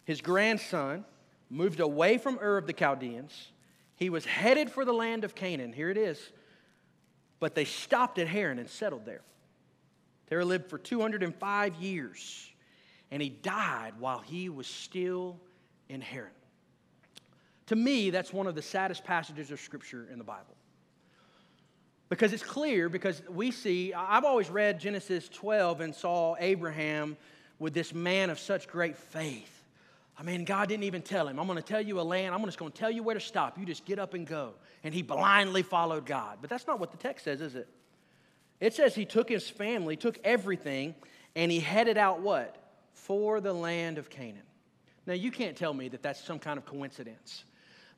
his 0.04 0.20
grandson, 0.20 1.04
moved 1.48 1.80
away 1.80 2.18
from 2.18 2.38
Ur 2.38 2.58
of 2.58 2.66
the 2.66 2.72
Chaldeans. 2.72 3.50
He 3.96 4.10
was 4.10 4.24
headed 4.24 4.70
for 4.70 4.84
the 4.84 4.92
land 4.92 5.24
of 5.24 5.34
Canaan. 5.34 5.72
Here 5.72 5.88
it 5.88 5.96
is. 5.96 6.20
But 7.40 7.54
they 7.54 7.64
stopped 7.64 8.18
at 8.18 8.28
Haran 8.28 8.58
and 8.58 8.68
settled 8.68 9.06
there. 9.06 9.22
Terah 10.32 10.46
lived 10.46 10.70
for 10.70 10.78
205 10.78 11.74
years, 11.74 12.50
and 13.10 13.20
he 13.20 13.28
died 13.28 13.92
while 13.98 14.20
he 14.20 14.48
was 14.48 14.66
still 14.66 15.38
in 15.90 16.00
Haran. 16.00 16.30
To 17.66 17.76
me, 17.76 18.08
that's 18.08 18.32
one 18.32 18.46
of 18.46 18.54
the 18.54 18.62
saddest 18.62 19.04
passages 19.04 19.50
of 19.50 19.60
Scripture 19.60 20.08
in 20.10 20.16
the 20.16 20.24
Bible. 20.24 20.56
Because 22.08 22.32
it's 22.32 22.42
clear, 22.42 22.88
because 22.88 23.20
we 23.28 23.50
see, 23.50 23.92
I've 23.92 24.24
always 24.24 24.48
read 24.48 24.80
Genesis 24.80 25.28
12 25.28 25.82
and 25.82 25.94
saw 25.94 26.34
Abraham 26.38 27.18
with 27.58 27.74
this 27.74 27.92
man 27.92 28.30
of 28.30 28.38
such 28.38 28.68
great 28.68 28.96
faith. 28.96 29.62
I 30.18 30.22
mean, 30.22 30.46
God 30.46 30.70
didn't 30.70 30.84
even 30.84 31.02
tell 31.02 31.28
him, 31.28 31.38
I'm 31.38 31.46
going 31.46 31.58
to 31.58 31.62
tell 31.62 31.82
you 31.82 32.00
a 32.00 32.02
land, 32.02 32.34
I'm 32.34 32.42
just 32.46 32.56
going 32.56 32.72
to 32.72 32.78
tell 32.78 32.90
you 32.90 33.02
where 33.02 33.14
to 33.14 33.20
stop. 33.20 33.58
You 33.58 33.66
just 33.66 33.84
get 33.84 33.98
up 33.98 34.14
and 34.14 34.26
go. 34.26 34.54
And 34.82 34.94
he 34.94 35.02
blindly 35.02 35.62
followed 35.62 36.06
God. 36.06 36.38
But 36.40 36.48
that's 36.48 36.66
not 36.66 36.80
what 36.80 36.90
the 36.90 36.96
text 36.96 37.26
says, 37.26 37.42
is 37.42 37.54
it? 37.54 37.68
It 38.60 38.74
says 38.74 38.94
he 38.94 39.04
took 39.04 39.28
his 39.28 39.48
family, 39.48 39.96
took 39.96 40.18
everything, 40.24 40.94
and 41.34 41.50
he 41.50 41.60
headed 41.60 41.98
out 41.98 42.20
what? 42.20 42.56
For 42.92 43.40
the 43.40 43.52
land 43.52 43.98
of 43.98 44.08
Canaan. 44.08 44.42
Now, 45.06 45.14
you 45.14 45.30
can't 45.30 45.56
tell 45.56 45.74
me 45.74 45.88
that 45.88 46.02
that's 46.02 46.22
some 46.22 46.38
kind 46.38 46.58
of 46.58 46.64
coincidence. 46.64 47.44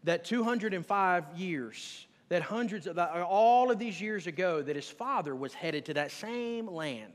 That 0.04 0.24
205 0.24 1.24
years, 1.36 2.06
that 2.28 2.42
hundreds 2.42 2.86
of, 2.86 2.98
all 2.98 3.70
of 3.70 3.78
these 3.78 4.00
years 4.00 4.26
ago, 4.26 4.62
that 4.62 4.76
his 4.76 4.88
father 4.88 5.34
was 5.34 5.52
headed 5.52 5.86
to 5.86 5.94
that 5.94 6.10
same 6.10 6.66
land. 6.66 7.12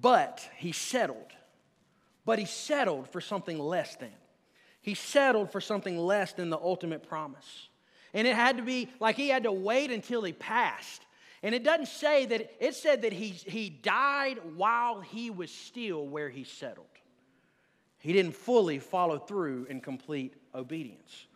But 0.00 0.48
he 0.56 0.72
settled. 0.72 1.32
But 2.24 2.38
he 2.38 2.44
settled 2.44 3.08
for 3.08 3.20
something 3.20 3.58
less 3.58 3.96
than. 3.96 4.12
He 4.80 4.94
settled 4.94 5.52
for 5.52 5.60
something 5.60 5.96
less 5.96 6.32
than 6.32 6.50
the 6.50 6.58
ultimate 6.58 7.08
promise. 7.08 7.68
And 8.14 8.26
it 8.26 8.34
had 8.34 8.56
to 8.56 8.62
be 8.62 8.88
like 9.00 9.16
he 9.16 9.28
had 9.28 9.44
to 9.44 9.52
wait 9.52 9.90
until 9.90 10.22
he 10.22 10.32
passed. 10.32 11.02
And 11.42 11.54
it 11.54 11.64
doesn't 11.64 11.88
say 11.88 12.26
that, 12.26 12.52
it 12.60 12.74
said 12.74 13.02
that 13.02 13.12
he, 13.12 13.30
he 13.30 13.68
died 13.68 14.38
while 14.54 15.00
he 15.00 15.30
was 15.30 15.50
still 15.50 16.06
where 16.06 16.28
he 16.28 16.44
settled. 16.44 16.86
He 17.98 18.12
didn't 18.12 18.34
fully 18.34 18.78
follow 18.78 19.18
through 19.18 19.66
in 19.68 19.80
complete 19.80 20.34
obedience. 20.54 21.26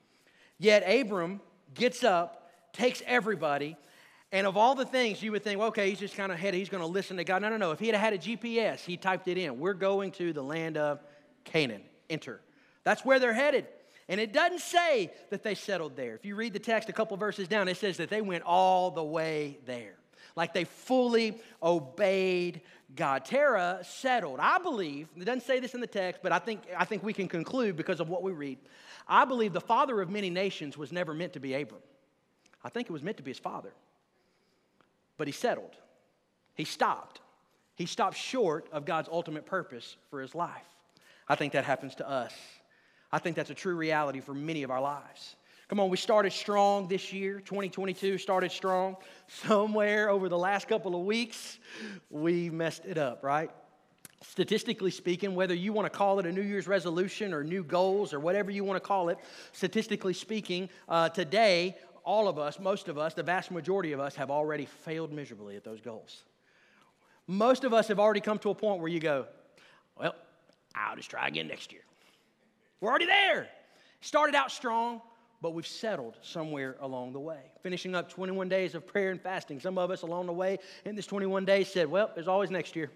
Yet 0.58 0.82
Abram 0.88 1.40
gets 1.74 2.04
up, 2.04 2.50
takes 2.72 3.02
everybody, 3.06 3.76
and 4.32 4.46
of 4.46 4.56
all 4.56 4.74
the 4.74 4.84
things 4.84 5.22
you 5.22 5.32
would 5.32 5.44
think, 5.44 5.58
well, 5.58 5.68
okay, 5.68 5.88
he's 5.88 5.98
just 5.98 6.16
kind 6.16 6.32
of 6.32 6.38
headed, 6.38 6.58
he's 6.58 6.68
going 6.68 6.82
to 6.82 6.88
listen 6.88 7.16
to 7.16 7.24
God. 7.24 7.42
No, 7.42 7.48
no, 7.48 7.56
no. 7.56 7.70
If 7.70 7.78
he 7.78 7.86
had 7.86 7.96
had 7.96 8.12
a 8.12 8.18
GPS, 8.18 8.80
he 8.80 8.96
typed 8.96 9.28
it 9.28 9.38
in. 9.38 9.58
We're 9.58 9.74
going 9.74 10.10
to 10.12 10.32
the 10.32 10.42
land 10.42 10.76
of 10.76 11.02
Canaan. 11.44 11.82
Enter. 12.10 12.40
That's 12.84 13.04
where 13.04 13.18
they're 13.18 13.32
headed. 13.32 13.66
And 14.08 14.20
it 14.20 14.32
doesn't 14.32 14.60
say 14.60 15.12
that 15.30 15.42
they 15.42 15.54
settled 15.54 15.96
there. 15.96 16.14
If 16.14 16.24
you 16.24 16.36
read 16.36 16.52
the 16.52 16.58
text 16.58 16.88
a 16.88 16.92
couple 16.92 17.16
verses 17.16 17.48
down, 17.48 17.68
it 17.68 17.76
says 17.76 17.96
that 17.96 18.08
they 18.08 18.20
went 18.20 18.44
all 18.44 18.90
the 18.90 19.02
way 19.02 19.58
there. 19.66 19.96
Like 20.36 20.54
they 20.54 20.64
fully 20.64 21.40
obeyed 21.62 22.60
God. 22.94 23.24
Terah 23.24 23.80
settled. 23.82 24.38
I 24.40 24.58
believe, 24.58 25.08
it 25.16 25.24
doesn't 25.24 25.42
say 25.42 25.58
this 25.58 25.74
in 25.74 25.80
the 25.80 25.86
text, 25.86 26.20
but 26.22 26.30
I 26.30 26.38
think, 26.38 26.62
I 26.76 26.84
think 26.84 27.02
we 27.02 27.12
can 27.12 27.26
conclude 27.26 27.76
because 27.76 28.00
of 28.00 28.08
what 28.08 28.22
we 28.22 28.32
read. 28.32 28.58
I 29.08 29.24
believe 29.24 29.52
the 29.52 29.60
father 29.60 30.00
of 30.00 30.10
many 30.10 30.30
nations 30.30 30.76
was 30.78 30.92
never 30.92 31.14
meant 31.14 31.32
to 31.32 31.40
be 31.40 31.54
Abram. 31.54 31.80
I 32.62 32.68
think 32.68 32.88
it 32.88 32.92
was 32.92 33.02
meant 33.02 33.16
to 33.16 33.22
be 33.22 33.30
his 33.30 33.38
father. 33.38 33.72
But 35.16 35.26
he 35.26 35.32
settled. 35.32 35.74
He 36.54 36.64
stopped. 36.64 37.20
He 37.74 37.86
stopped 37.86 38.16
short 38.16 38.68
of 38.72 38.84
God's 38.84 39.08
ultimate 39.10 39.46
purpose 39.46 39.96
for 40.10 40.20
his 40.20 40.34
life. 40.34 40.66
I 41.28 41.34
think 41.34 41.52
that 41.54 41.64
happens 41.64 41.94
to 41.96 42.08
us. 42.08 42.32
I 43.12 43.18
think 43.18 43.36
that's 43.36 43.50
a 43.50 43.54
true 43.54 43.76
reality 43.76 44.20
for 44.20 44.34
many 44.34 44.62
of 44.62 44.70
our 44.70 44.80
lives. 44.80 45.36
Come 45.68 45.80
on, 45.80 45.90
we 45.90 45.96
started 45.96 46.32
strong 46.32 46.86
this 46.86 47.12
year. 47.12 47.40
2022 47.40 48.18
started 48.18 48.52
strong. 48.52 48.96
Somewhere 49.26 50.10
over 50.10 50.28
the 50.28 50.38
last 50.38 50.68
couple 50.68 50.94
of 50.94 51.04
weeks, 51.04 51.58
we 52.08 52.50
messed 52.50 52.84
it 52.84 52.98
up, 52.98 53.24
right? 53.24 53.50
Statistically 54.22 54.92
speaking, 54.92 55.34
whether 55.34 55.54
you 55.54 55.72
want 55.72 55.86
to 55.92 55.96
call 55.96 56.20
it 56.20 56.26
a 56.26 56.32
New 56.32 56.42
Year's 56.42 56.68
resolution 56.68 57.34
or 57.34 57.42
new 57.42 57.64
goals 57.64 58.14
or 58.14 58.20
whatever 58.20 58.52
you 58.52 58.62
want 58.62 58.80
to 58.80 58.86
call 58.86 59.08
it, 59.08 59.18
statistically 59.52 60.14
speaking, 60.14 60.68
uh, 60.88 61.08
today, 61.08 61.76
all 62.04 62.28
of 62.28 62.38
us, 62.38 62.60
most 62.60 62.86
of 62.88 62.96
us, 62.96 63.14
the 63.14 63.24
vast 63.24 63.50
majority 63.50 63.92
of 63.92 63.98
us 63.98 64.14
have 64.14 64.30
already 64.30 64.66
failed 64.66 65.12
miserably 65.12 65.56
at 65.56 65.64
those 65.64 65.80
goals. 65.80 66.22
Most 67.26 67.64
of 67.64 67.74
us 67.74 67.88
have 67.88 67.98
already 67.98 68.20
come 68.20 68.38
to 68.38 68.50
a 68.50 68.54
point 68.54 68.80
where 68.80 68.88
you 68.88 69.00
go, 69.00 69.26
well, 69.98 70.14
I'll 70.76 70.94
just 70.94 71.10
try 71.10 71.26
again 71.26 71.48
next 71.48 71.72
year. 71.72 71.82
We're 72.80 72.90
already 72.90 73.06
there. 73.06 73.48
Started 74.00 74.34
out 74.34 74.50
strong, 74.50 75.00
but 75.40 75.54
we've 75.54 75.66
settled 75.66 76.16
somewhere 76.22 76.76
along 76.80 77.12
the 77.12 77.20
way. 77.20 77.40
Finishing 77.62 77.94
up 77.94 78.10
21 78.10 78.48
days 78.48 78.74
of 78.74 78.86
prayer 78.86 79.10
and 79.10 79.20
fasting. 79.20 79.60
Some 79.60 79.78
of 79.78 79.90
us 79.90 80.02
along 80.02 80.26
the 80.26 80.32
way 80.32 80.58
in 80.84 80.94
this 80.94 81.06
21 81.06 81.44
days 81.44 81.68
said, 81.68 81.88
Well, 81.88 82.10
there's 82.14 82.28
always 82.28 82.50
next 82.50 82.76
year. 82.76 82.90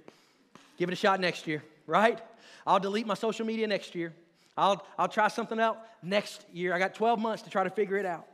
Give 0.77 0.89
it 0.89 0.93
a 0.93 0.97
shot 0.97 1.21
next 1.21 1.47
year, 1.47 1.63
right? 1.87 2.21
I'll 2.67 2.81
delete 2.81 3.07
my 3.07 3.15
social 3.15 3.45
media 3.45 3.67
next 3.67 3.95
year. 3.95 4.15
I'll, 4.57 4.85
I'll 4.99 5.09
try 5.09 5.29
something 5.29 5.59
else 5.59 5.79
next 6.03 6.45
year. 6.53 6.75
I 6.75 6.79
got 6.79 6.95
12 6.95 7.19
months 7.19 7.43
to 7.45 7.51
try 7.51 7.65
to 7.65 7.71
figure 7.71 7.97
it 7.97 8.07
out. 8.07 8.27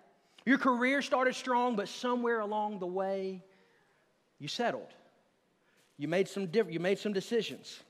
Your 0.45 0.59
career 0.59 1.03
started 1.03 1.35
strong, 1.35 1.77
but 1.77 1.89
somewhere 1.89 2.41
along 2.41 2.79
the 2.79 2.87
way, 2.87 3.43
you 4.39 4.49
settled. 4.49 4.93
You 5.99 6.09
made 6.09 6.29
some, 6.29 6.47
diff- 6.47 6.71
you 6.71 6.79
made 6.79 6.99
some 6.99 7.13
decisions. 7.13 7.81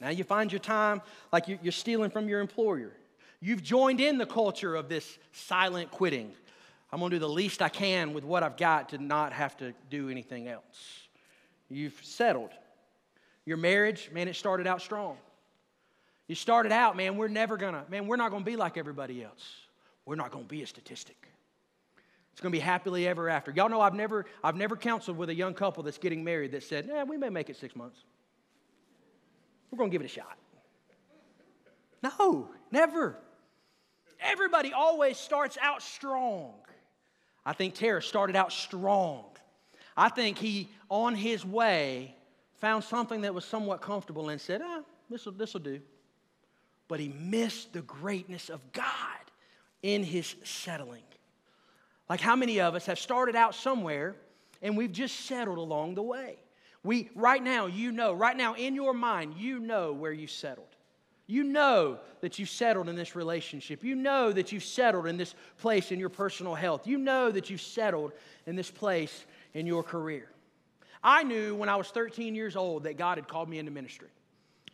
Now 0.00 0.10
you 0.10 0.24
find 0.24 0.52
your 0.52 0.58
time 0.58 1.02
like 1.32 1.48
you're 1.48 1.72
stealing 1.72 2.10
from 2.10 2.28
your 2.28 2.40
employer. 2.40 2.92
You've 3.40 3.62
joined 3.62 4.00
in 4.00 4.18
the 4.18 4.26
culture 4.26 4.74
of 4.74 4.88
this 4.88 5.18
silent 5.32 5.90
quitting. 5.90 6.32
I'm 6.92 7.00
going 7.00 7.10
to 7.10 7.16
do 7.16 7.20
the 7.20 7.28
least 7.28 7.60
I 7.60 7.68
can 7.68 8.14
with 8.14 8.24
what 8.24 8.42
I've 8.42 8.56
got 8.56 8.90
to 8.90 8.98
not 8.98 9.32
have 9.32 9.56
to 9.58 9.74
do 9.90 10.08
anything 10.08 10.48
else. 10.48 11.08
You've 11.68 11.98
settled. 12.02 12.50
Your 13.46 13.56
marriage, 13.56 14.10
man, 14.12 14.28
it 14.28 14.36
started 14.36 14.66
out 14.66 14.80
strong. 14.80 15.16
You 16.28 16.34
started 16.34 16.72
out, 16.72 16.96
man, 16.96 17.16
we're 17.16 17.28
never 17.28 17.56
gonna, 17.56 17.84
man, 17.90 18.06
we're 18.06 18.16
not 18.16 18.30
gonna 18.30 18.44
be 18.44 18.56
like 18.56 18.78
everybody 18.78 19.22
else. 19.22 19.44
We're 20.06 20.14
not 20.14 20.30
gonna 20.30 20.44
be 20.44 20.62
a 20.62 20.66
statistic. 20.66 21.28
It's 22.32 22.40
gonna 22.40 22.52
be 22.52 22.60
happily 22.60 23.06
ever 23.06 23.28
after. 23.28 23.50
Y'all 23.50 23.68
know 23.68 23.80
I've 23.80 23.94
never, 23.94 24.24
I've 24.42 24.56
never 24.56 24.76
counseled 24.76 25.18
with 25.18 25.28
a 25.28 25.34
young 25.34 25.52
couple 25.52 25.82
that's 25.82 25.98
getting 25.98 26.24
married 26.24 26.52
that 26.52 26.62
said, 26.62 26.86
yeah, 26.88 27.04
we 27.04 27.16
may 27.16 27.28
make 27.28 27.50
it 27.50 27.56
six 27.56 27.76
months. 27.76 27.98
We're 29.70 29.78
going 29.78 29.90
to 29.90 29.94
give 29.94 30.02
it 30.02 30.06
a 30.06 30.08
shot. 30.08 30.36
No, 32.02 32.48
never. 32.70 33.16
Everybody 34.20 34.72
always 34.72 35.16
starts 35.16 35.58
out 35.60 35.82
strong. 35.82 36.54
I 37.44 37.52
think 37.52 37.74
Terah 37.74 38.02
started 38.02 38.36
out 38.36 38.52
strong. 38.52 39.24
I 39.96 40.08
think 40.08 40.38
he, 40.38 40.70
on 40.88 41.14
his 41.14 41.44
way, 41.44 42.14
found 42.56 42.84
something 42.84 43.22
that 43.22 43.34
was 43.34 43.44
somewhat 43.44 43.80
comfortable 43.80 44.28
and 44.28 44.40
said, 44.40 44.62
ah, 44.64 44.82
this 45.10 45.26
will 45.26 45.60
do. 45.60 45.80
But 46.88 47.00
he 47.00 47.08
missed 47.08 47.72
the 47.72 47.82
greatness 47.82 48.48
of 48.48 48.60
God 48.72 48.86
in 49.82 50.02
his 50.02 50.34
settling. 50.44 51.02
Like 52.08 52.20
how 52.20 52.36
many 52.36 52.60
of 52.60 52.74
us 52.74 52.86
have 52.86 52.98
started 52.98 53.36
out 53.36 53.54
somewhere 53.54 54.16
and 54.62 54.76
we've 54.76 54.92
just 54.92 55.20
settled 55.26 55.58
along 55.58 55.94
the 55.94 56.02
way? 56.02 56.36
We, 56.84 57.10
right 57.14 57.42
now, 57.42 57.66
you 57.66 57.90
know, 57.90 58.12
right 58.12 58.36
now 58.36 58.54
in 58.54 58.74
your 58.74 58.92
mind, 58.92 59.34
you 59.38 59.58
know 59.58 59.92
where 59.92 60.12
you 60.12 60.26
settled. 60.26 60.68
You 61.26 61.42
know 61.42 61.98
that 62.20 62.38
you 62.38 62.44
settled 62.44 62.90
in 62.90 62.96
this 62.96 63.16
relationship. 63.16 63.82
You 63.82 63.94
know 63.94 64.30
that 64.30 64.52
you 64.52 64.60
settled 64.60 65.06
in 65.06 65.16
this 65.16 65.34
place 65.58 65.90
in 65.90 65.98
your 65.98 66.10
personal 66.10 66.54
health. 66.54 66.86
You 66.86 66.98
know 66.98 67.30
that 67.30 67.48
you 67.48 67.56
settled 67.56 68.12
in 68.46 68.56
this 68.56 68.70
place 68.70 69.24
in 69.54 69.66
your 69.66 69.82
career. 69.82 70.28
I 71.02 71.22
knew 71.22 71.54
when 71.54 71.70
I 71.70 71.76
was 71.76 71.88
13 71.88 72.34
years 72.34 72.56
old 72.56 72.84
that 72.84 72.98
God 72.98 73.16
had 73.16 73.26
called 73.26 73.48
me 73.48 73.58
into 73.58 73.70
ministry. 73.70 74.08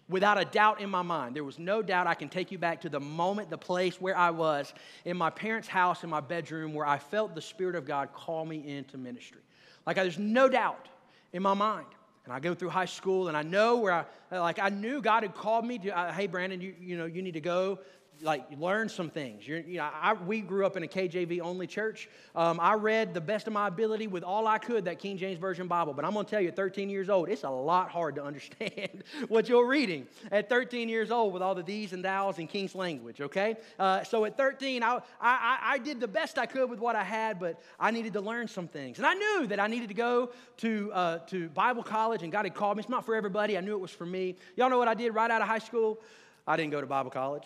Without 0.08 0.40
a 0.40 0.44
doubt 0.44 0.80
in 0.80 0.90
my 0.90 1.02
mind. 1.02 1.36
There 1.36 1.44
was 1.44 1.60
no 1.60 1.82
doubt 1.82 2.08
I 2.08 2.14
can 2.14 2.28
take 2.28 2.50
you 2.50 2.58
back 2.58 2.80
to 2.80 2.88
the 2.88 2.98
moment, 2.98 3.48
the 3.48 3.56
place 3.56 4.00
where 4.00 4.16
I 4.16 4.30
was 4.30 4.74
in 5.04 5.16
my 5.16 5.30
parents' 5.30 5.68
house, 5.68 6.02
in 6.02 6.10
my 6.10 6.20
bedroom, 6.20 6.74
where 6.74 6.86
I 6.86 6.98
felt 6.98 7.36
the 7.36 7.40
Spirit 7.40 7.76
of 7.76 7.84
God 7.84 8.12
call 8.12 8.44
me 8.44 8.76
into 8.76 8.98
ministry. 8.98 9.40
Like, 9.86 9.94
there's 9.94 10.18
no 10.18 10.48
doubt 10.48 10.88
in 11.32 11.44
my 11.44 11.54
mind. 11.54 11.86
And 12.30 12.36
I 12.36 12.38
go 12.38 12.54
through 12.54 12.68
high 12.68 12.84
school 12.84 13.26
and 13.26 13.36
I 13.36 13.42
know 13.42 13.78
where 13.78 14.06
I, 14.30 14.38
like, 14.38 14.60
I 14.60 14.68
knew 14.68 15.02
God 15.02 15.24
had 15.24 15.34
called 15.34 15.66
me 15.66 15.80
to, 15.80 15.90
uh, 15.90 16.12
hey, 16.12 16.28
Brandon, 16.28 16.60
you, 16.60 16.76
you 16.80 16.96
know, 16.96 17.06
you 17.06 17.22
need 17.22 17.34
to 17.34 17.40
go 17.40 17.80
like 18.22 18.46
learn 18.58 18.88
some 18.88 19.08
things. 19.08 19.46
You're, 19.48 19.60
you 19.60 19.78
know, 19.78 19.88
I, 19.92 20.12
we 20.12 20.40
grew 20.40 20.66
up 20.66 20.76
in 20.76 20.82
a 20.82 20.86
KJV 20.86 21.40
only 21.40 21.66
church. 21.66 22.08
Um, 22.36 22.58
I 22.60 22.74
read 22.74 23.14
the 23.14 23.20
best 23.20 23.46
of 23.46 23.52
my 23.52 23.68
ability 23.68 24.06
with 24.06 24.22
all 24.22 24.46
I 24.46 24.58
could 24.58 24.84
that 24.84 24.98
King 24.98 25.16
James 25.16 25.38
Version 25.38 25.66
Bible. 25.66 25.94
But 25.94 26.04
I'm 26.04 26.12
going 26.12 26.26
to 26.26 26.30
tell 26.30 26.40
you, 26.40 26.48
at 26.48 26.56
13 26.56 26.90
years 26.90 27.08
old, 27.08 27.28
it's 27.28 27.44
a 27.44 27.50
lot 27.50 27.88
hard 27.90 28.16
to 28.16 28.24
understand 28.30 29.04
what 29.28 29.48
you're 29.48 29.66
reading 29.66 30.06
at 30.30 30.48
13 30.48 30.88
years 30.88 31.10
old 31.10 31.32
with 31.32 31.42
all 31.42 31.54
the 31.54 31.70
these 31.70 31.92
and 31.92 32.02
thous 32.02 32.38
in 32.38 32.46
King's 32.46 32.74
language. 32.74 33.20
Okay, 33.20 33.56
uh, 33.78 34.02
so 34.02 34.24
at 34.24 34.36
13, 34.36 34.82
I, 34.82 35.00
I, 35.20 35.58
I 35.62 35.78
did 35.78 36.00
the 36.00 36.08
best 36.08 36.36
I 36.38 36.46
could 36.46 36.68
with 36.68 36.80
what 36.80 36.96
I 36.96 37.04
had, 37.04 37.38
but 37.38 37.60
I 37.78 37.90
needed 37.92 38.12
to 38.14 38.20
learn 38.20 38.48
some 38.48 38.66
things, 38.66 38.98
and 38.98 39.06
I 39.06 39.14
knew 39.14 39.46
that 39.46 39.60
I 39.60 39.68
needed 39.68 39.88
to 39.88 39.94
go 39.94 40.30
to 40.58 40.92
uh, 40.92 41.18
to 41.28 41.48
Bible 41.50 41.82
college, 41.82 42.22
and 42.22 42.32
God 42.32 42.44
had 42.44 42.54
called 42.54 42.76
me. 42.76 42.80
It's 42.80 42.88
not 42.88 43.06
for 43.06 43.14
everybody. 43.14 43.56
I 43.56 43.60
knew 43.60 43.72
it 43.72 43.80
was 43.80 43.92
for 43.92 44.06
me. 44.06 44.36
Y'all 44.56 44.68
know 44.68 44.78
what 44.78 44.88
I 44.88 44.94
did 44.94 45.14
right 45.14 45.30
out 45.30 45.42
of 45.42 45.48
high 45.48 45.58
school? 45.58 46.00
I 46.46 46.56
didn't 46.56 46.72
go 46.72 46.80
to 46.80 46.86
Bible 46.86 47.10
college. 47.10 47.44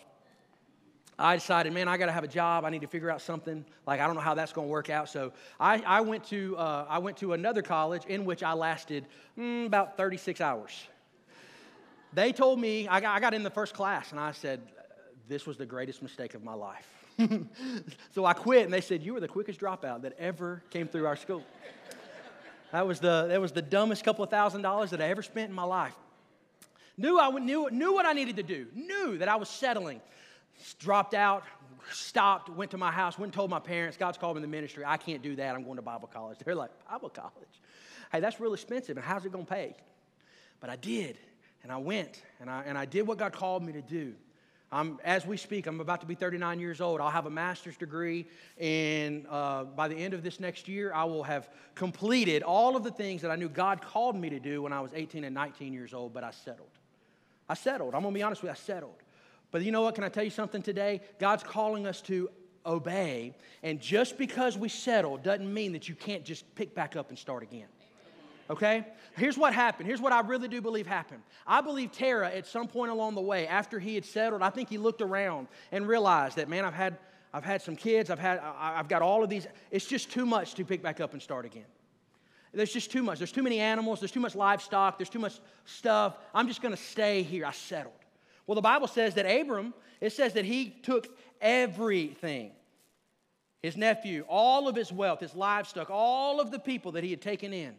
I 1.18 1.36
decided, 1.36 1.72
man, 1.72 1.86
I 1.86 1.96
got 1.96 2.06
to 2.06 2.12
have 2.12 2.24
a 2.24 2.28
job. 2.28 2.64
I 2.64 2.70
need 2.70 2.80
to 2.80 2.88
figure 2.88 3.10
out 3.10 3.22
something. 3.22 3.64
Like, 3.86 4.00
I 4.00 4.06
don't 4.06 4.16
know 4.16 4.20
how 4.20 4.34
that's 4.34 4.52
going 4.52 4.66
to 4.66 4.72
work 4.72 4.90
out. 4.90 5.08
So 5.08 5.32
I, 5.60 5.80
I, 5.86 6.00
went 6.00 6.24
to, 6.26 6.56
uh, 6.56 6.86
I 6.88 6.98
went 6.98 7.16
to 7.18 7.34
another 7.34 7.62
college 7.62 8.04
in 8.06 8.24
which 8.24 8.42
I 8.42 8.52
lasted 8.52 9.06
mm, 9.38 9.66
about 9.66 9.96
36 9.96 10.40
hours. 10.40 10.72
They 12.12 12.32
told 12.32 12.60
me, 12.60 12.88
I 12.88 13.00
got, 13.00 13.16
I 13.16 13.20
got 13.20 13.34
in 13.34 13.42
the 13.42 13.50
first 13.50 13.74
class, 13.74 14.10
and 14.10 14.20
I 14.20 14.32
said, 14.32 14.60
this 15.28 15.46
was 15.46 15.56
the 15.56 15.66
greatest 15.66 16.02
mistake 16.02 16.34
of 16.34 16.44
my 16.44 16.54
life. 16.54 16.86
so 18.14 18.24
I 18.24 18.32
quit, 18.32 18.64
and 18.64 18.72
they 18.72 18.80
said, 18.80 19.02
You 19.02 19.14
were 19.14 19.20
the 19.20 19.28
quickest 19.28 19.60
dropout 19.60 20.02
that 20.02 20.14
ever 20.18 20.62
came 20.70 20.88
through 20.88 21.06
our 21.06 21.16
school. 21.16 21.42
That 22.72 22.86
was 22.86 22.98
the, 22.98 23.26
that 23.28 23.40
was 23.40 23.52
the 23.52 23.62
dumbest 23.62 24.04
couple 24.04 24.24
of 24.24 24.30
thousand 24.30 24.62
dollars 24.62 24.90
that 24.90 25.00
I 25.00 25.04
ever 25.04 25.22
spent 25.22 25.48
in 25.48 25.54
my 25.54 25.64
life. 25.64 25.94
Knew, 26.96 27.18
I 27.18 27.30
knew, 27.30 27.68
knew 27.70 27.92
what 27.92 28.06
I 28.06 28.12
needed 28.12 28.36
to 28.36 28.42
do, 28.42 28.66
knew 28.74 29.18
that 29.18 29.28
I 29.28 29.36
was 29.36 29.48
settling. 29.48 30.00
Dropped 30.78 31.14
out, 31.14 31.44
stopped, 31.92 32.48
went 32.48 32.70
to 32.70 32.78
my 32.78 32.90
house, 32.90 33.18
went 33.18 33.28
and 33.28 33.34
told 33.34 33.50
my 33.50 33.58
parents, 33.58 33.96
God's 33.96 34.18
called 34.18 34.36
me 34.36 34.40
to 34.40 34.46
the 34.46 34.50
ministry. 34.50 34.84
I 34.86 34.96
can't 34.96 35.22
do 35.22 35.36
that. 35.36 35.54
I'm 35.54 35.64
going 35.64 35.76
to 35.76 35.82
Bible 35.82 36.08
college. 36.12 36.38
They're 36.44 36.54
like, 36.54 36.70
Bible 36.88 37.10
college? 37.10 37.32
Hey, 38.12 38.20
that's 38.20 38.40
real 38.40 38.54
expensive, 38.54 38.96
and 38.96 39.04
how's 39.04 39.24
it 39.24 39.32
going 39.32 39.44
to 39.44 39.52
pay? 39.52 39.74
But 40.60 40.70
I 40.70 40.76
did, 40.76 41.18
and 41.62 41.72
I 41.72 41.78
went, 41.78 42.22
and 42.40 42.48
I, 42.48 42.62
and 42.64 42.78
I 42.78 42.84
did 42.84 43.06
what 43.06 43.18
God 43.18 43.32
called 43.32 43.62
me 43.62 43.72
to 43.72 43.82
do. 43.82 44.14
I'm, 44.72 44.98
as 45.04 45.24
we 45.24 45.36
speak, 45.36 45.66
I'm 45.66 45.80
about 45.80 46.00
to 46.00 46.06
be 46.06 46.16
39 46.16 46.58
years 46.58 46.80
old. 46.80 47.00
I'll 47.00 47.10
have 47.10 47.26
a 47.26 47.30
master's 47.30 47.76
degree, 47.76 48.26
and 48.58 49.26
uh, 49.30 49.64
by 49.64 49.88
the 49.88 49.94
end 49.94 50.14
of 50.14 50.22
this 50.22 50.40
next 50.40 50.66
year, 50.66 50.92
I 50.92 51.04
will 51.04 51.22
have 51.22 51.48
completed 51.74 52.42
all 52.42 52.76
of 52.76 52.82
the 52.82 52.90
things 52.90 53.22
that 53.22 53.30
I 53.30 53.36
knew 53.36 53.48
God 53.48 53.82
called 53.82 54.16
me 54.16 54.30
to 54.30 54.40
do 54.40 54.62
when 54.62 54.72
I 54.72 54.80
was 54.80 54.90
18 54.94 55.22
and 55.22 55.34
19 55.34 55.72
years 55.72 55.94
old, 55.94 56.12
but 56.12 56.24
I 56.24 56.32
settled. 56.32 56.70
I 57.48 57.54
settled. 57.54 57.94
I'm 57.94 58.02
going 58.02 58.14
to 58.14 58.18
be 58.18 58.22
honest 58.22 58.42
with 58.42 58.48
you, 58.48 58.52
I 58.52 58.56
settled. 58.56 58.96
But 59.54 59.62
you 59.62 59.70
know 59.70 59.82
what? 59.82 59.94
Can 59.94 60.02
I 60.02 60.08
tell 60.08 60.24
you 60.24 60.30
something 60.30 60.62
today? 60.62 61.00
God's 61.20 61.44
calling 61.44 61.86
us 61.86 62.00
to 62.02 62.28
obey, 62.66 63.36
and 63.62 63.80
just 63.80 64.18
because 64.18 64.58
we 64.58 64.68
settle 64.68 65.16
doesn't 65.16 65.54
mean 65.54 65.70
that 65.74 65.88
you 65.88 65.94
can't 65.94 66.24
just 66.24 66.52
pick 66.56 66.74
back 66.74 66.96
up 66.96 67.10
and 67.10 67.16
start 67.16 67.44
again 67.44 67.68
okay? 68.50 68.84
Here's 69.16 69.38
what 69.38 69.54
happened. 69.54 69.86
Here's 69.86 70.02
what 70.02 70.12
I 70.12 70.20
really 70.20 70.48
do 70.48 70.60
believe 70.60 70.86
happened. 70.86 71.22
I 71.46 71.62
believe 71.62 71.92
Terah, 71.92 72.30
at 72.30 72.46
some 72.46 72.68
point 72.68 72.90
along 72.90 73.14
the 73.14 73.22
way, 73.22 73.46
after 73.46 73.78
he 73.78 73.94
had 73.94 74.04
settled, 74.04 74.42
I 74.42 74.50
think 74.50 74.68
he 74.68 74.76
looked 74.76 75.00
around 75.00 75.48
and 75.72 75.88
realized 75.88 76.36
that, 76.36 76.50
man, 76.50 76.66
I've 76.66 76.74
had, 76.74 76.98
I've 77.32 77.42
had 77.42 77.62
some 77.62 77.74
kids, 77.74 78.10
I've, 78.10 78.18
had, 78.18 78.40
I've 78.58 78.86
got 78.86 79.00
all 79.00 79.24
of 79.24 79.30
these. 79.30 79.46
It's 79.70 79.86
just 79.86 80.10
too 80.10 80.26
much 80.26 80.54
to 80.56 80.64
pick 80.66 80.82
back 80.82 81.00
up 81.00 81.14
and 81.14 81.22
start 81.22 81.46
again. 81.46 81.64
There's 82.52 82.72
just 82.72 82.92
too 82.92 83.02
much. 83.02 83.16
There's 83.16 83.32
too 83.32 83.42
many 83.42 83.60
animals, 83.60 83.98
there's 83.98 84.12
too 84.12 84.20
much 84.20 84.34
livestock, 84.34 84.98
there's 84.98 85.08
too 85.08 85.18
much 85.18 85.40
stuff. 85.64 86.18
I'm 86.34 86.46
just 86.46 86.60
going 86.60 86.74
to 86.74 86.82
stay 86.82 87.22
here. 87.22 87.46
I 87.46 87.52
settled. 87.52 87.94
Well, 88.46 88.54
the 88.54 88.62
Bible 88.62 88.86
says 88.86 89.14
that 89.14 89.24
Abram, 89.24 89.74
it 90.00 90.12
says 90.12 90.34
that 90.34 90.44
he 90.44 90.70
took 90.70 91.08
everything 91.40 92.52
his 93.64 93.78
nephew, 93.78 94.26
all 94.28 94.68
of 94.68 94.76
his 94.76 94.92
wealth, 94.92 95.20
his 95.20 95.34
livestock, 95.34 95.88
all 95.88 96.38
of 96.38 96.50
the 96.50 96.58
people 96.58 96.92
that 96.92 97.02
he 97.02 97.08
had 97.08 97.22
taken 97.22 97.54
in. 97.54 97.74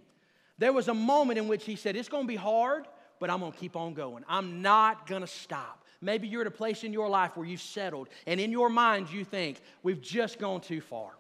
There 0.58 0.74
was 0.74 0.88
a 0.88 0.96
moment 0.96 1.38
in 1.38 1.48
which 1.48 1.64
he 1.64 1.76
said, 1.76 1.96
It's 1.96 2.10
going 2.10 2.24
to 2.24 2.28
be 2.28 2.36
hard, 2.36 2.88
but 3.20 3.30
I'm 3.30 3.40
going 3.40 3.52
to 3.52 3.58
keep 3.58 3.76
on 3.76 3.94
going. 3.94 4.24
I'm 4.28 4.64
not 4.64 5.06
going 5.06 5.22
to 5.22 5.28
stop. 5.28 5.84
Maybe 6.02 6.28
you're 6.28 6.42
at 6.42 6.48
a 6.48 6.52
place 6.52 6.84
in 6.84 6.92
your 6.92 7.08
life 7.08 7.38
where 7.38 7.46
you've 7.46 7.62
settled, 7.62 8.10
and 8.26 8.40
in 8.40 8.52
your 8.52 8.68
mind, 8.68 9.12
you 9.12 9.24
think, 9.24 9.62
We've 9.84 10.02
just 10.02 10.40
gone 10.40 10.60
too 10.60 10.82
far. 10.82 11.12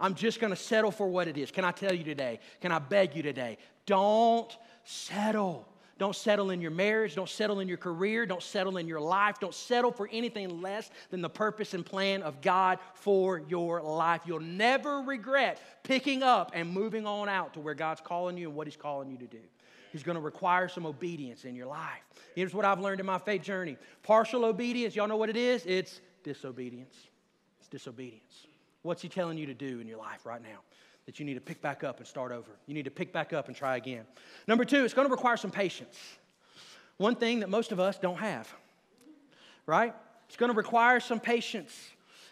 I'm 0.00 0.16
just 0.16 0.40
going 0.40 0.50
to 0.50 0.56
settle 0.56 0.90
for 0.90 1.06
what 1.06 1.28
it 1.28 1.38
is. 1.38 1.52
Can 1.52 1.64
I 1.64 1.70
tell 1.70 1.94
you 1.94 2.02
today? 2.02 2.40
Can 2.60 2.72
I 2.72 2.80
beg 2.80 3.14
you 3.14 3.22
today? 3.22 3.56
Don't 3.86 4.50
settle. 4.82 5.64
Don't 5.98 6.14
settle 6.14 6.50
in 6.50 6.60
your 6.60 6.70
marriage. 6.70 7.16
Don't 7.16 7.28
settle 7.28 7.58
in 7.58 7.66
your 7.66 7.76
career. 7.76 8.24
Don't 8.24 8.42
settle 8.42 8.76
in 8.76 8.86
your 8.86 9.00
life. 9.00 9.40
Don't 9.40 9.54
settle 9.54 9.90
for 9.90 10.08
anything 10.12 10.62
less 10.62 10.90
than 11.10 11.20
the 11.20 11.28
purpose 11.28 11.74
and 11.74 11.84
plan 11.84 12.22
of 12.22 12.40
God 12.40 12.78
for 12.94 13.42
your 13.48 13.82
life. 13.82 14.22
You'll 14.24 14.40
never 14.40 15.00
regret 15.00 15.60
picking 15.82 16.22
up 16.22 16.52
and 16.54 16.70
moving 16.70 17.04
on 17.04 17.28
out 17.28 17.54
to 17.54 17.60
where 17.60 17.74
God's 17.74 18.00
calling 18.00 18.36
you 18.36 18.48
and 18.48 18.56
what 18.56 18.68
He's 18.68 18.76
calling 18.76 19.10
you 19.10 19.18
to 19.18 19.26
do. 19.26 19.40
He's 19.90 20.02
going 20.04 20.16
to 20.16 20.22
require 20.22 20.68
some 20.68 20.86
obedience 20.86 21.44
in 21.44 21.56
your 21.56 21.66
life. 21.66 22.02
Here's 22.34 22.54
what 22.54 22.64
I've 22.64 22.80
learned 22.80 23.00
in 23.00 23.06
my 23.06 23.18
faith 23.18 23.42
journey 23.42 23.76
partial 24.04 24.44
obedience, 24.44 24.94
y'all 24.94 25.08
know 25.08 25.16
what 25.16 25.30
it 25.30 25.36
is? 25.36 25.64
It's 25.66 26.00
disobedience. 26.22 26.94
It's 27.58 27.68
disobedience. 27.68 28.46
What's 28.82 29.02
He 29.02 29.08
telling 29.08 29.36
you 29.36 29.46
to 29.46 29.54
do 29.54 29.80
in 29.80 29.88
your 29.88 29.98
life 29.98 30.24
right 30.24 30.42
now? 30.42 30.60
That 31.08 31.18
you 31.18 31.24
need 31.24 31.36
to 31.36 31.40
pick 31.40 31.62
back 31.62 31.84
up 31.84 32.00
and 32.00 32.06
start 32.06 32.32
over. 32.32 32.50
You 32.66 32.74
need 32.74 32.84
to 32.84 32.90
pick 32.90 33.14
back 33.14 33.32
up 33.32 33.48
and 33.48 33.56
try 33.56 33.78
again. 33.78 34.04
Number 34.46 34.66
two, 34.66 34.84
it's 34.84 34.92
going 34.92 35.08
to 35.08 35.10
require 35.10 35.38
some 35.38 35.50
patience. 35.50 35.96
One 36.98 37.14
thing 37.14 37.40
that 37.40 37.48
most 37.48 37.72
of 37.72 37.80
us 37.80 37.96
don't 37.96 38.18
have, 38.18 38.54
right? 39.64 39.94
It's 40.28 40.36
going 40.36 40.52
to 40.52 40.56
require 40.56 41.00
some 41.00 41.18
patience. 41.18 41.74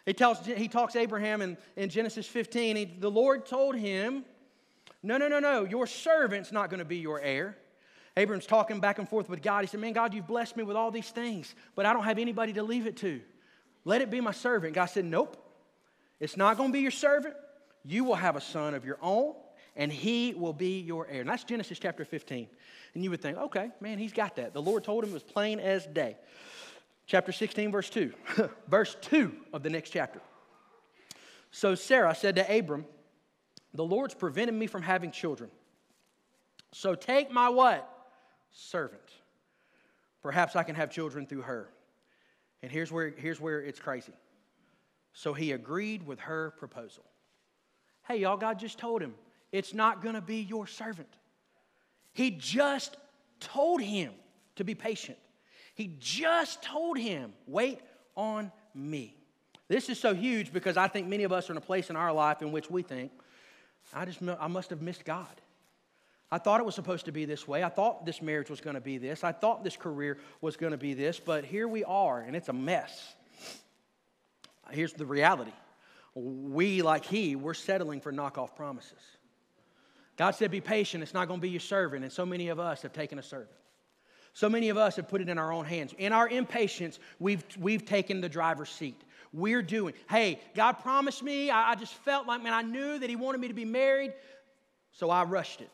He, 0.04 0.12
tells, 0.12 0.44
he 0.44 0.68
talks 0.68 0.94
Abraham 0.94 1.40
in, 1.40 1.56
in 1.76 1.88
Genesis 1.88 2.26
15. 2.26 2.76
He, 2.76 2.84
the 2.84 3.10
Lord 3.10 3.46
told 3.46 3.76
him, 3.76 4.26
No, 5.02 5.16
no, 5.16 5.26
no, 5.26 5.40
no, 5.40 5.64
your 5.64 5.86
servant's 5.86 6.52
not 6.52 6.68
going 6.68 6.80
to 6.80 6.84
be 6.84 6.98
your 6.98 7.18
heir. 7.18 7.56
Abraham's 8.14 8.44
talking 8.44 8.78
back 8.78 8.98
and 8.98 9.08
forth 9.08 9.30
with 9.30 9.40
God. 9.40 9.62
He 9.62 9.68
said, 9.68 9.80
Man, 9.80 9.94
God, 9.94 10.12
you've 10.12 10.26
blessed 10.26 10.54
me 10.54 10.64
with 10.64 10.76
all 10.76 10.90
these 10.90 11.08
things, 11.08 11.54
but 11.76 11.86
I 11.86 11.94
don't 11.94 12.04
have 12.04 12.18
anybody 12.18 12.52
to 12.52 12.62
leave 12.62 12.86
it 12.86 12.98
to. 12.98 13.22
Let 13.86 14.02
it 14.02 14.10
be 14.10 14.20
my 14.20 14.32
servant. 14.32 14.74
God 14.74 14.84
said, 14.84 15.06
Nope, 15.06 15.42
it's 16.20 16.36
not 16.36 16.58
going 16.58 16.68
to 16.68 16.72
be 16.74 16.80
your 16.80 16.90
servant. 16.90 17.36
You 17.86 18.02
will 18.02 18.16
have 18.16 18.34
a 18.34 18.40
son 18.40 18.74
of 18.74 18.84
your 18.84 18.98
own, 19.00 19.34
and 19.76 19.92
he 19.92 20.34
will 20.34 20.52
be 20.52 20.80
your 20.80 21.06
heir. 21.06 21.20
And 21.20 21.30
that's 21.30 21.44
Genesis 21.44 21.78
chapter 21.78 22.04
15. 22.04 22.48
And 22.94 23.04
you 23.04 23.10
would 23.10 23.22
think, 23.22 23.38
okay, 23.38 23.70
man, 23.80 23.98
he's 23.98 24.12
got 24.12 24.34
that. 24.36 24.52
The 24.52 24.62
Lord 24.62 24.82
told 24.82 25.04
him 25.04 25.10
it 25.10 25.14
was 25.14 25.22
plain 25.22 25.60
as 25.60 25.86
day. 25.86 26.16
Chapter 27.06 27.30
16, 27.30 27.70
verse 27.70 27.88
2. 27.88 28.12
verse 28.68 28.96
2 29.02 29.32
of 29.52 29.62
the 29.62 29.70
next 29.70 29.90
chapter. 29.90 30.20
So 31.52 31.76
Sarah 31.76 32.14
said 32.14 32.34
to 32.36 32.58
Abram, 32.58 32.86
The 33.72 33.84
Lord's 33.84 34.14
prevented 34.14 34.56
me 34.56 34.66
from 34.66 34.82
having 34.82 35.12
children. 35.12 35.50
So 36.72 36.96
take 36.96 37.30
my 37.30 37.48
what? 37.48 37.88
Servant. 38.50 39.00
Perhaps 40.22 40.56
I 40.56 40.64
can 40.64 40.74
have 40.74 40.90
children 40.90 41.24
through 41.24 41.42
her. 41.42 41.68
And 42.62 42.72
here's 42.72 42.90
where, 42.90 43.10
here's 43.10 43.40
where 43.40 43.62
it's 43.62 43.78
crazy. 43.78 44.12
So 45.12 45.34
he 45.34 45.52
agreed 45.52 46.04
with 46.04 46.18
her 46.20 46.52
proposal. 46.58 47.04
Hey, 48.08 48.18
y'all, 48.18 48.36
God 48.36 48.58
just 48.58 48.78
told 48.78 49.02
him, 49.02 49.14
it's 49.52 49.74
not 49.74 50.02
going 50.02 50.14
to 50.14 50.20
be 50.20 50.36
your 50.36 50.66
servant. 50.66 51.08
He 52.12 52.30
just 52.30 52.96
told 53.40 53.80
him 53.80 54.12
to 54.56 54.64
be 54.64 54.74
patient. 54.74 55.18
He 55.74 55.94
just 55.98 56.62
told 56.62 56.98
him, 56.98 57.32
wait 57.46 57.80
on 58.16 58.50
me. 58.74 59.14
This 59.68 59.88
is 59.88 59.98
so 59.98 60.14
huge 60.14 60.52
because 60.52 60.76
I 60.76 60.88
think 60.88 61.08
many 61.08 61.24
of 61.24 61.32
us 61.32 61.50
are 61.50 61.52
in 61.52 61.56
a 61.58 61.62
place 61.62 61.90
in 61.90 61.96
our 61.96 62.12
life 62.12 62.40
in 62.40 62.52
which 62.52 62.70
we 62.70 62.82
think, 62.82 63.10
I 63.92 64.04
just 64.04 64.20
I 64.40 64.46
must 64.46 64.70
have 64.70 64.82
missed 64.82 65.04
God. 65.04 65.26
I 66.30 66.38
thought 66.38 66.60
it 66.60 66.66
was 66.66 66.74
supposed 66.74 67.04
to 67.04 67.12
be 67.12 67.24
this 67.24 67.46
way. 67.46 67.62
I 67.62 67.68
thought 67.68 68.04
this 68.04 68.20
marriage 68.20 68.50
was 68.50 68.60
going 68.60 68.74
to 68.74 68.80
be 68.80 68.98
this. 68.98 69.22
I 69.22 69.32
thought 69.32 69.62
this 69.62 69.76
career 69.76 70.18
was 70.40 70.56
going 70.56 70.72
to 70.72 70.78
be 70.78 70.94
this, 70.94 71.20
but 71.20 71.44
here 71.44 71.68
we 71.68 71.84
are 71.84 72.20
and 72.20 72.34
it's 72.34 72.48
a 72.48 72.52
mess. 72.52 73.14
Here's 74.70 74.92
the 74.92 75.06
reality 75.06 75.52
we, 76.16 76.80
like 76.80 77.04
he, 77.04 77.36
we're 77.36 77.54
settling 77.54 78.00
for 78.00 78.10
knockoff 78.10 78.56
promises. 78.56 78.98
God 80.16 80.30
said, 80.30 80.50
Be 80.50 80.62
patient, 80.62 81.02
it's 81.02 81.12
not 81.12 81.28
going 81.28 81.40
to 81.40 81.42
be 81.42 81.50
your 81.50 81.60
servant. 81.60 82.04
And 82.04 82.12
so 82.12 82.24
many 82.24 82.48
of 82.48 82.58
us 82.58 82.82
have 82.82 82.92
taken 82.92 83.18
a 83.18 83.22
servant. 83.22 83.50
So 84.32 84.48
many 84.48 84.70
of 84.70 84.76
us 84.76 84.96
have 84.96 85.08
put 85.08 85.20
it 85.20 85.28
in 85.28 85.38
our 85.38 85.52
own 85.52 85.64
hands. 85.64 85.94
In 85.98 86.12
our 86.12 86.28
impatience, 86.28 86.98
we've, 87.18 87.44
we've 87.58 87.84
taken 87.84 88.20
the 88.20 88.28
driver's 88.28 88.70
seat. 88.70 89.00
We're 89.32 89.62
doing, 89.62 89.94
hey, 90.08 90.40
God 90.54 90.74
promised 90.74 91.22
me. 91.22 91.50
I, 91.50 91.72
I 91.72 91.74
just 91.74 91.92
felt 91.92 92.26
like, 92.26 92.42
man, 92.42 92.54
I 92.54 92.62
knew 92.62 92.98
that 92.98 93.10
He 93.10 93.16
wanted 93.16 93.40
me 93.40 93.48
to 93.48 93.54
be 93.54 93.64
married, 93.64 94.14
so 94.92 95.10
I 95.10 95.24
rushed 95.24 95.60
it. 95.60 95.70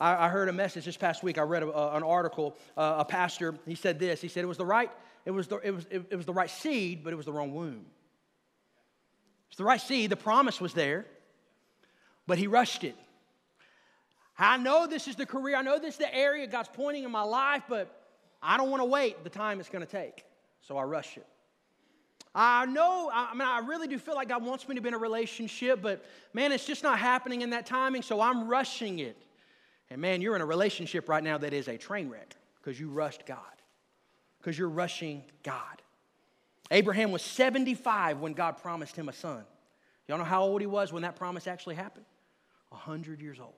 I, 0.00 0.26
I 0.26 0.28
heard 0.28 0.48
a 0.48 0.52
message 0.52 0.84
this 0.84 0.96
past 0.96 1.22
week. 1.22 1.38
I 1.38 1.42
read 1.42 1.62
a, 1.62 1.68
a, 1.72 1.96
an 1.96 2.02
article. 2.02 2.56
Uh, 2.76 2.96
a 2.98 3.04
pastor, 3.04 3.54
he 3.66 3.76
said 3.76 4.00
this. 4.00 4.20
He 4.20 4.28
said 4.28 4.42
it 4.42 4.48
was 4.48 4.58
the 4.58 4.66
right, 4.66 4.90
it 5.24 5.30
was 5.30 5.46
the, 5.46 5.58
it 5.58 5.70
was, 5.70 5.86
it, 5.90 6.04
it 6.10 6.16
was 6.16 6.26
the 6.26 6.32
right 6.32 6.50
seed, 6.50 7.04
but 7.04 7.12
it 7.12 7.16
was 7.16 7.26
the 7.26 7.32
wrong 7.32 7.54
womb. 7.54 7.86
It's 9.54 9.58
the 9.58 9.64
right 9.64 9.80
the 9.88 10.16
promise 10.16 10.60
was 10.60 10.74
there, 10.74 11.06
but 12.26 12.38
he 12.38 12.48
rushed 12.48 12.82
it. 12.82 12.96
I 14.36 14.56
know 14.56 14.88
this 14.88 15.06
is 15.06 15.14
the 15.14 15.26
career, 15.26 15.54
I 15.54 15.62
know 15.62 15.78
this 15.78 15.94
is 15.94 15.98
the 15.98 16.12
area 16.12 16.44
God's 16.48 16.70
pointing 16.72 17.04
in 17.04 17.12
my 17.12 17.22
life, 17.22 17.62
but 17.68 18.02
I 18.42 18.56
don't 18.56 18.68
want 18.68 18.80
to 18.80 18.84
wait 18.84 19.22
the 19.22 19.30
time 19.30 19.60
it's 19.60 19.68
going 19.68 19.86
to 19.86 19.88
take. 19.88 20.24
So 20.62 20.76
I 20.76 20.82
rush 20.82 21.16
it. 21.16 21.26
I 22.34 22.66
know, 22.66 23.08
I 23.14 23.32
mean, 23.32 23.46
I 23.46 23.60
really 23.60 23.86
do 23.86 23.96
feel 23.96 24.16
like 24.16 24.26
God 24.26 24.44
wants 24.44 24.68
me 24.68 24.74
to 24.74 24.80
be 24.80 24.88
in 24.88 24.94
a 24.94 24.98
relationship, 24.98 25.80
but 25.80 26.04
man, 26.32 26.50
it's 26.50 26.66
just 26.66 26.82
not 26.82 26.98
happening 26.98 27.42
in 27.42 27.50
that 27.50 27.64
timing, 27.64 28.02
so 28.02 28.20
I'm 28.20 28.48
rushing 28.48 28.98
it. 28.98 29.22
And 29.88 30.00
man, 30.00 30.20
you're 30.20 30.34
in 30.34 30.42
a 30.42 30.46
relationship 30.46 31.08
right 31.08 31.22
now 31.22 31.38
that 31.38 31.52
is 31.52 31.68
a 31.68 31.78
train 31.78 32.08
wreck 32.08 32.34
because 32.60 32.80
you 32.80 32.88
rushed 32.88 33.24
God, 33.24 33.38
because 34.40 34.58
you're 34.58 34.68
rushing 34.68 35.22
God. 35.44 35.80
Abraham 36.70 37.12
was 37.12 37.22
75 37.22 38.20
when 38.20 38.32
God 38.32 38.58
promised 38.58 38.96
him 38.96 39.08
a 39.08 39.12
son. 39.12 39.44
Y'all 40.08 40.18
know 40.18 40.24
how 40.24 40.42
old 40.42 40.60
he 40.60 40.66
was 40.66 40.92
when 40.92 41.02
that 41.02 41.16
promise 41.16 41.46
actually 41.46 41.74
happened? 41.74 42.06
100 42.70 43.20
years 43.20 43.38
old. 43.40 43.54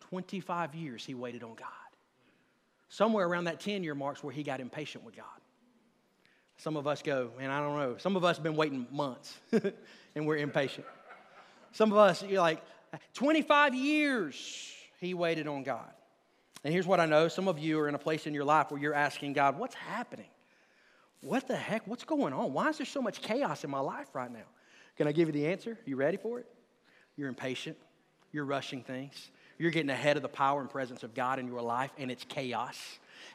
25 0.00 0.74
years 0.74 1.04
he 1.04 1.14
waited 1.14 1.42
on 1.42 1.54
God. 1.54 1.68
Somewhere 2.88 3.26
around 3.26 3.44
that 3.44 3.60
10 3.60 3.84
year 3.84 3.94
marks 3.94 4.22
where 4.22 4.32
he 4.32 4.42
got 4.42 4.60
impatient 4.60 5.04
with 5.04 5.16
God. 5.16 5.24
Some 6.56 6.76
of 6.76 6.86
us 6.86 7.02
go, 7.02 7.30
man, 7.38 7.50
I 7.50 7.60
don't 7.60 7.78
know. 7.78 7.96
Some 7.98 8.16
of 8.16 8.24
us 8.24 8.36
have 8.36 8.42
been 8.42 8.56
waiting 8.56 8.86
months 8.90 9.38
and 10.14 10.26
we're 10.26 10.36
impatient. 10.36 10.86
Some 11.72 11.92
of 11.92 11.98
us, 11.98 12.22
you're 12.22 12.42
like, 12.42 12.62
25 13.14 13.74
years 13.74 14.72
he 15.00 15.14
waited 15.14 15.46
on 15.46 15.62
God. 15.62 15.90
And 16.64 16.72
here's 16.72 16.86
what 16.86 17.00
I 17.00 17.06
know 17.06 17.28
some 17.28 17.48
of 17.48 17.58
you 17.58 17.78
are 17.80 17.88
in 17.88 17.94
a 17.94 17.98
place 17.98 18.26
in 18.26 18.34
your 18.34 18.44
life 18.44 18.70
where 18.70 18.80
you're 18.80 18.94
asking 18.94 19.32
God, 19.32 19.58
what's 19.58 19.74
happening? 19.74 20.26
What 21.22 21.46
the 21.46 21.56
heck? 21.56 21.86
What's 21.86 22.04
going 22.04 22.32
on? 22.32 22.52
Why 22.52 22.68
is 22.68 22.78
there 22.78 22.86
so 22.86 23.02
much 23.02 23.20
chaos 23.20 23.64
in 23.64 23.70
my 23.70 23.80
life 23.80 24.08
right 24.14 24.32
now? 24.32 24.48
Can 24.96 25.06
I 25.06 25.12
give 25.12 25.28
you 25.28 25.32
the 25.32 25.46
answer? 25.46 25.78
You 25.84 25.96
ready 25.96 26.16
for 26.16 26.38
it? 26.38 26.46
You're 27.16 27.28
impatient. 27.28 27.76
You're 28.32 28.44
rushing 28.44 28.82
things. 28.82 29.30
You're 29.58 29.70
getting 29.70 29.90
ahead 29.90 30.16
of 30.16 30.22
the 30.22 30.28
power 30.28 30.60
and 30.60 30.70
presence 30.70 31.02
of 31.02 31.14
God 31.14 31.38
in 31.38 31.46
your 31.46 31.60
life, 31.60 31.90
and 31.98 32.10
it's 32.10 32.24
chaos 32.24 32.78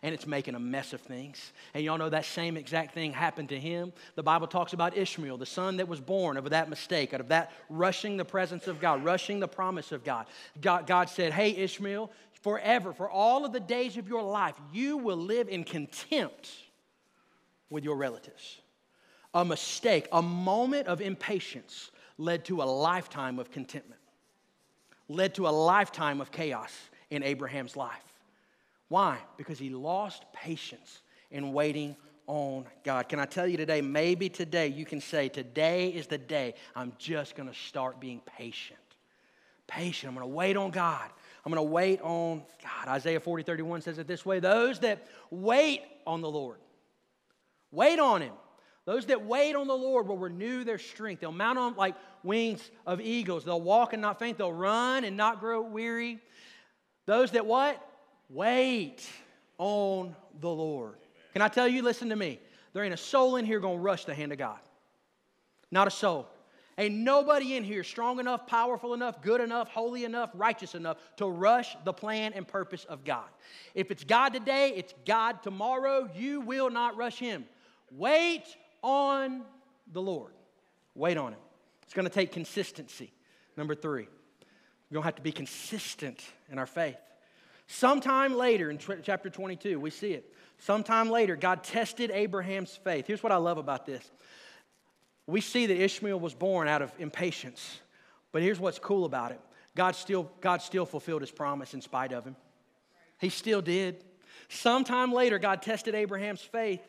and 0.01 0.13
it's 0.13 0.25
making 0.25 0.55
a 0.55 0.59
mess 0.59 0.93
of 0.93 1.01
things. 1.01 1.53
And 1.75 1.83
y'all 1.83 1.99
know 1.99 2.09
that 2.09 2.25
same 2.25 2.57
exact 2.57 2.95
thing 2.95 3.13
happened 3.13 3.49
to 3.49 3.59
him. 3.59 3.93
The 4.15 4.23
Bible 4.23 4.47
talks 4.47 4.73
about 4.73 4.97
Ishmael, 4.97 5.37
the 5.37 5.45
son 5.45 5.77
that 5.77 5.87
was 5.87 5.99
born 5.99 6.37
of 6.37 6.49
that 6.49 6.69
mistake, 6.69 7.13
out 7.13 7.21
of 7.21 7.27
that 7.29 7.51
rushing 7.69 8.17
the 8.17 8.25
presence 8.25 8.67
of 8.67 8.79
God, 8.79 9.03
rushing 9.03 9.39
the 9.39 9.47
promise 9.47 9.91
of 9.91 10.03
God. 10.03 10.25
God, 10.59 10.87
God 10.87 11.09
said, 11.09 11.33
Hey, 11.33 11.55
Ishmael, 11.55 12.11
forever, 12.41 12.93
for 12.93 13.09
all 13.09 13.45
of 13.45 13.53
the 13.53 13.59
days 13.59 13.97
of 13.97 14.07
your 14.07 14.23
life, 14.23 14.55
you 14.73 14.97
will 14.97 15.17
live 15.17 15.49
in 15.49 15.63
contempt 15.63 16.49
with 17.69 17.83
your 17.83 17.95
relatives. 17.95 18.61
A 19.33 19.43
mistake, 19.43 20.07
a 20.11 20.21
moment 20.21 20.87
of 20.87 21.01
impatience 21.01 21.91
led 22.17 22.45
to 22.45 22.61
a 22.61 22.63
lifetime 22.63 23.39
of 23.39 23.51
contentment, 23.51 24.01
led 25.09 25.35
to 25.35 25.47
a 25.47 25.49
lifetime 25.49 26.21
of 26.21 26.31
chaos 26.31 26.71
in 27.09 27.23
Abraham's 27.23 27.75
life. 27.75 28.19
Why? 28.87 29.17
Because 29.37 29.59
he 29.59 29.69
lost 29.69 30.23
patience 30.33 31.01
in 31.31 31.53
waiting 31.53 31.95
on 32.27 32.65
God. 32.83 33.09
Can 33.09 33.19
I 33.19 33.25
tell 33.25 33.47
you 33.47 33.57
today, 33.57 33.81
maybe 33.81 34.29
today 34.29 34.67
you 34.67 34.85
can 34.85 35.01
say, 35.01 35.29
Today 35.29 35.89
is 35.89 36.07
the 36.07 36.17
day 36.17 36.55
I'm 36.75 36.93
just 36.97 37.35
going 37.35 37.49
to 37.49 37.55
start 37.55 37.99
being 37.99 38.21
patient. 38.37 38.79
Patient. 39.67 40.09
I'm 40.09 40.15
going 40.15 40.27
to 40.27 40.35
wait 40.35 40.57
on 40.57 40.71
God. 40.71 41.09
I'm 41.45 41.51
going 41.51 41.65
to 41.65 41.71
wait 41.71 42.01
on 42.01 42.43
God. 42.63 42.87
Isaiah 42.87 43.19
40, 43.19 43.43
31 43.43 43.81
says 43.81 43.99
it 43.99 44.07
this 44.07 44.25
way 44.25 44.39
Those 44.39 44.79
that 44.79 45.07
wait 45.29 45.81
on 46.07 46.21
the 46.21 46.29
Lord, 46.29 46.57
wait 47.75 47.99
on 47.99 48.21
Him. 48.21 48.33
Those 48.85 49.07
that 49.07 49.25
wait 49.25 49.55
on 49.55 49.67
the 49.67 49.75
Lord 49.75 50.07
will 50.07 50.17
renew 50.17 50.63
their 50.63 50.77
strength. 50.77 51.19
They'll 51.19 51.31
mount 51.31 51.57
on 51.57 51.75
like 51.75 51.95
wings 52.23 52.69
of 52.85 53.01
eagles. 53.01 53.43
They'll 53.43 53.61
walk 53.61 53.93
and 53.93 54.01
not 54.01 54.19
faint. 54.19 54.37
They'll 54.37 54.53
run 54.53 55.03
and 55.03 55.17
not 55.17 55.39
grow 55.39 55.61
weary. 55.61 56.19
Those 57.07 57.31
that 57.31 57.45
what? 57.45 57.81
Wait 58.29 59.07
on 59.57 60.15
the 60.39 60.49
Lord. 60.49 60.97
Can 61.33 61.41
I 61.41 61.47
tell 61.47 61.67
you, 61.67 61.81
listen 61.81 62.09
to 62.09 62.15
me. 62.15 62.39
There 62.73 62.83
ain't 62.83 62.93
a 62.93 62.97
soul 62.97 63.37
in 63.37 63.45
here 63.45 63.59
to 63.59 63.67
rush 63.67 64.05
the 64.05 64.13
hand 64.13 64.31
of 64.31 64.37
God. 64.37 64.59
Not 65.71 65.87
a 65.87 65.91
soul. 65.91 66.27
Ain't 66.77 66.95
nobody 66.95 67.55
in 67.55 67.63
here 67.63 67.85
strong 67.85 68.19
enough, 68.19 68.47
powerful 68.47 68.93
enough, 68.93 69.21
good 69.21 69.39
enough, 69.39 69.69
holy 69.69 70.03
enough, 70.03 70.29
righteous 70.33 70.75
enough 70.75 70.97
to 71.15 71.25
rush 71.25 71.77
the 71.85 71.93
plan 71.93 72.33
and 72.33 72.45
purpose 72.45 72.83
of 72.85 73.05
God. 73.05 73.29
If 73.73 73.91
it's 73.91 74.03
God 74.03 74.33
today, 74.33 74.73
it's 74.75 74.93
God 75.05 75.41
tomorrow. 75.41 76.09
You 76.15 76.41
will 76.41 76.69
not 76.69 76.97
rush 76.97 77.17
Him. 77.17 77.45
Wait 77.91 78.43
on 78.81 79.43
the 79.91 80.01
Lord. 80.01 80.33
Wait 80.93 81.17
on 81.17 81.33
Him. 81.33 81.39
It's 81.83 81.93
going 81.93 82.07
to 82.07 82.13
take 82.13 82.31
consistency. 82.31 83.11
Number 83.57 83.75
three, 83.75 84.07
we're 84.89 84.95
going 84.95 85.03
to 85.03 85.07
have 85.07 85.15
to 85.15 85.21
be 85.21 85.31
consistent 85.31 86.23
in 86.49 86.59
our 86.59 86.65
faith. 86.65 86.97
Sometime 87.67 88.35
later 88.35 88.69
in 88.69 88.77
chapter 88.77 89.29
22, 89.29 89.79
we 89.79 89.89
see 89.89 90.11
it. 90.11 90.31
Sometime 90.59 91.09
later, 91.09 91.35
God 91.35 91.63
tested 91.63 92.11
Abraham's 92.11 92.75
faith. 92.83 93.07
Here's 93.07 93.23
what 93.23 93.31
I 93.31 93.37
love 93.37 93.57
about 93.57 93.85
this 93.85 94.09
we 95.27 95.41
see 95.41 95.65
that 95.65 95.81
Ishmael 95.81 96.19
was 96.19 96.33
born 96.33 96.67
out 96.67 96.81
of 96.81 96.93
impatience, 96.99 97.79
but 98.31 98.43
here's 98.43 98.59
what's 98.59 98.79
cool 98.79 99.05
about 99.05 99.31
it 99.31 99.41
God 99.75 99.95
still, 99.95 100.31
God 100.41 100.61
still 100.61 100.85
fulfilled 100.85 101.21
his 101.21 101.31
promise 101.31 101.73
in 101.73 101.81
spite 101.81 102.13
of 102.13 102.23
him. 102.25 102.35
He 103.19 103.29
still 103.29 103.61
did. 103.61 104.03
Sometime 104.49 105.11
later, 105.11 105.39
God 105.39 105.61
tested 105.61 105.95
Abraham's 105.95 106.41
faith. 106.41 106.81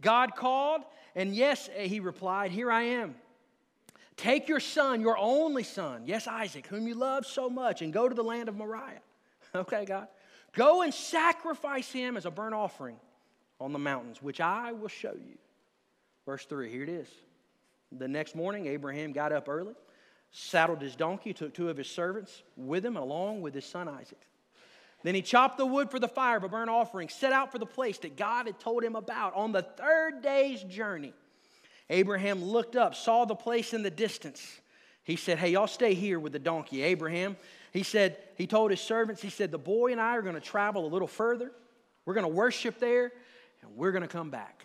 God 0.00 0.36
called, 0.36 0.82
and 1.14 1.34
yes, 1.34 1.68
eh, 1.74 1.86
he 1.86 2.00
replied, 2.00 2.50
Here 2.50 2.70
I 2.70 2.82
am. 2.82 3.14
Take 4.16 4.48
your 4.48 4.60
son, 4.60 5.00
your 5.00 5.18
only 5.18 5.62
son, 5.62 6.02
yes, 6.06 6.26
Isaac, 6.26 6.66
whom 6.66 6.88
you 6.88 6.94
love 6.94 7.26
so 7.26 7.50
much, 7.50 7.82
and 7.82 7.92
go 7.92 8.08
to 8.08 8.14
the 8.14 8.24
land 8.24 8.48
of 8.48 8.56
Moriah. 8.56 9.00
Okay, 9.54 9.86
God. 9.86 10.08
Go 10.52 10.82
and 10.82 10.92
sacrifice 10.92 11.90
him 11.90 12.18
as 12.18 12.26
a 12.26 12.30
burnt 12.30 12.54
offering 12.54 12.96
on 13.58 13.72
the 13.72 13.78
mountains, 13.78 14.20
which 14.20 14.38
I 14.38 14.72
will 14.72 14.88
show 14.88 15.12
you. 15.14 15.38
Verse 16.26 16.44
3, 16.44 16.70
here 16.70 16.82
it 16.82 16.90
is. 16.90 17.08
The 17.92 18.08
next 18.08 18.34
morning, 18.34 18.66
Abraham 18.66 19.12
got 19.12 19.32
up 19.32 19.48
early, 19.48 19.74
saddled 20.30 20.82
his 20.82 20.94
donkey, 20.94 21.32
took 21.32 21.54
two 21.54 21.70
of 21.70 21.76
his 21.78 21.88
servants 21.88 22.42
with 22.56 22.84
him, 22.84 22.96
along 22.96 23.40
with 23.40 23.54
his 23.54 23.64
son 23.64 23.88
Isaac. 23.88 24.20
Then 25.02 25.14
he 25.14 25.22
chopped 25.22 25.58
the 25.58 25.66
wood 25.66 25.90
for 25.90 25.98
the 25.98 26.08
fire 26.08 26.36
of 26.36 26.44
a 26.44 26.48
burnt 26.48 26.70
offering, 26.70 27.08
set 27.08 27.32
out 27.32 27.52
for 27.52 27.58
the 27.58 27.66
place 27.66 27.98
that 27.98 28.16
God 28.16 28.46
had 28.46 28.58
told 28.58 28.82
him 28.82 28.96
about. 28.96 29.34
On 29.34 29.52
the 29.52 29.62
third 29.62 30.22
day's 30.22 30.62
journey, 30.62 31.12
Abraham 31.90 32.42
looked 32.42 32.74
up, 32.74 32.94
saw 32.94 33.24
the 33.24 33.34
place 33.34 33.72
in 33.72 33.82
the 33.82 33.90
distance. 33.90 34.60
He 35.04 35.16
said, 35.16 35.38
Hey, 35.38 35.50
y'all 35.50 35.68
stay 35.68 35.94
here 35.94 36.18
with 36.18 36.32
the 36.32 36.38
donkey. 36.38 36.82
Abraham 36.82 37.36
he 37.76 37.82
said, 37.82 38.16
he 38.36 38.46
told 38.46 38.70
his 38.70 38.80
servants, 38.80 39.20
he 39.20 39.28
said, 39.28 39.50
the 39.50 39.58
boy 39.58 39.92
and 39.92 40.00
I 40.00 40.16
are 40.16 40.22
going 40.22 40.34
to 40.34 40.40
travel 40.40 40.86
a 40.86 40.88
little 40.88 41.06
further. 41.06 41.52
We're 42.06 42.14
going 42.14 42.24
to 42.24 42.32
worship 42.32 42.78
there, 42.78 43.12
and 43.60 43.76
we're 43.76 43.92
going 43.92 44.00
to 44.02 44.08
come 44.08 44.30
back. 44.30 44.64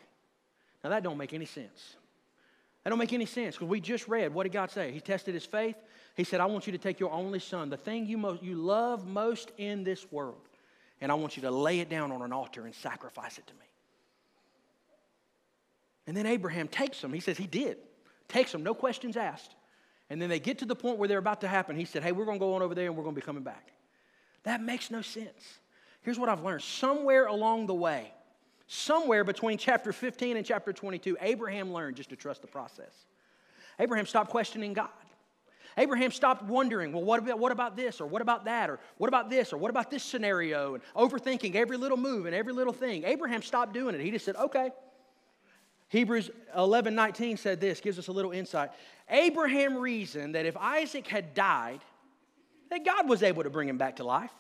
Now, 0.82 0.92
that 0.92 1.04
don't 1.04 1.18
make 1.18 1.34
any 1.34 1.46
sense. 1.46 1.98
That 2.84 2.92
don't 2.92 3.00
make 3.00 3.12
any 3.12 3.26
sense 3.26 3.56
because 3.56 3.68
we 3.68 3.82
just 3.82 4.08
read, 4.08 4.34
what 4.34 4.44
did 4.44 4.54
God 4.54 4.72
say? 4.72 4.94
He 4.94 5.02
tested 5.02 5.34
his 5.34 5.46
faith. 5.46 5.76
He 6.16 6.24
said, 6.24 6.42
I 6.42 6.46
want 6.46 6.68
you 6.68 6.74
to 6.74 6.78
take 6.78 7.00
your 7.00 7.12
only 7.12 7.40
son, 7.40 7.70
the 7.70 7.78
thing 7.78 8.06
you, 8.06 8.18
most, 8.18 8.44
you 8.44 8.56
love 8.56 9.08
most 9.08 9.52
in 9.58 9.84
this 9.84 10.12
world, 10.12 10.42
and 11.00 11.12
I 11.12 11.16
want 11.16 11.38
you 11.38 11.44
to 11.44 11.52
lay 11.52 11.80
it 11.80 11.90
down 11.90 12.12
on 12.12 12.22
an 12.22 12.34
altar 12.34 12.66
and 12.66 12.76
sacrifice 12.76 13.38
it 13.38 13.48
to 13.48 13.54
me. 13.54 13.66
And 16.08 16.18
then 16.18 16.26
Abraham 16.26 16.68
takes 16.68 17.04
him. 17.04 17.14
He 17.14 17.20
says 17.20 17.38
he 17.38 17.48
did. 17.48 17.78
Takes 18.28 18.54
him, 18.54 18.64
no 18.64 18.74
questions 18.74 19.16
asked. 19.16 19.56
And 20.10 20.22
then 20.22 20.30
they 20.30 20.40
get 20.40 20.60
to 20.60 20.66
the 20.66 20.76
point 20.76 20.98
where 20.98 21.08
they're 21.08 21.18
about 21.18 21.42
to 21.42 21.48
happen. 21.48 21.78
He 21.78 21.86
said, 21.86 22.04
Hey, 22.04 22.12
we're 22.12 22.26
going 22.26 22.38
to 22.38 22.46
go 22.46 22.54
on 22.56 22.62
over 22.62 22.76
there 22.76 22.88
and 22.88 22.98
we're 22.98 23.04
going 23.04 23.16
to 23.16 23.22
be 23.22 23.26
coming 23.26 23.44
back. 23.44 23.72
That 24.44 24.62
makes 24.62 24.92
no 24.92 25.02
sense. 25.02 25.60
Here's 26.02 26.20
what 26.20 26.28
I've 26.28 26.44
learned 26.44 26.64
somewhere 26.64 27.28
along 27.28 27.68
the 27.68 27.74
way, 27.74 28.12
somewhere 28.68 29.24
between 29.24 29.58
chapter 29.58 29.94
15 29.94 30.36
and 30.36 30.46
chapter 30.46 30.74
22, 30.74 31.18
Abraham 31.22 31.72
learned 31.72 31.96
just 31.96 32.10
to 32.10 32.16
trust 32.16 32.42
the 32.42 32.48
process. 32.48 33.06
Abraham 33.80 34.06
stopped 34.06 34.32
questioning 34.32 34.74
God. 34.74 34.90
Abraham 35.78 36.12
stopped 36.12 36.44
wondering, 36.44 36.92
well, 36.92 37.04
what 37.04 37.20
about, 37.20 37.40
what 37.40 37.52
about 37.52 37.76
this, 37.76 38.02
or 38.02 38.08
what 38.08 38.22
about 38.22 38.46
that, 38.46 38.70
or 38.70 38.80
what 38.98 39.08
about 39.08 39.30
this, 39.30 39.54
or 39.54 39.58
what 39.58 39.70
about 39.70 39.90
this 39.90 40.04
scenario, 40.04 40.76
and 40.76 40.84
overthinking 40.96 41.56
every 41.56 41.78
little 41.78 41.98
move 41.98 42.26
and 42.26 42.36
every 42.36 42.54
little 42.54 42.74
thing. 42.74 43.04
Abraham 43.06 43.42
stopped 43.42 43.74
doing 43.74 43.96
it. 43.96 44.02
He 44.02 44.12
just 44.12 44.26
said, 44.26 44.36
okay, 44.36 44.72
Hebrews 45.90 46.32
11 46.56 46.96
19 46.96 47.38
said 47.38 47.60
this, 47.60 47.82
gives 47.82 48.00
us 48.00 48.08
a 48.08 48.12
little 48.12 48.32
insight. 48.32 48.70
Abraham 49.10 49.78
reasoned 49.78 50.36
that 50.36 50.46
if 50.46 50.56
Isaac 50.58 51.08
had 51.08 51.34
died, 51.34 51.82
that 52.70 52.86
God 52.86 53.10
was 53.10 53.24
able 53.24 53.44
to 53.44 53.50
bring 53.50 53.68
him 53.68 53.78
back 53.78 53.98
to 53.98 54.04
life. 54.06 54.32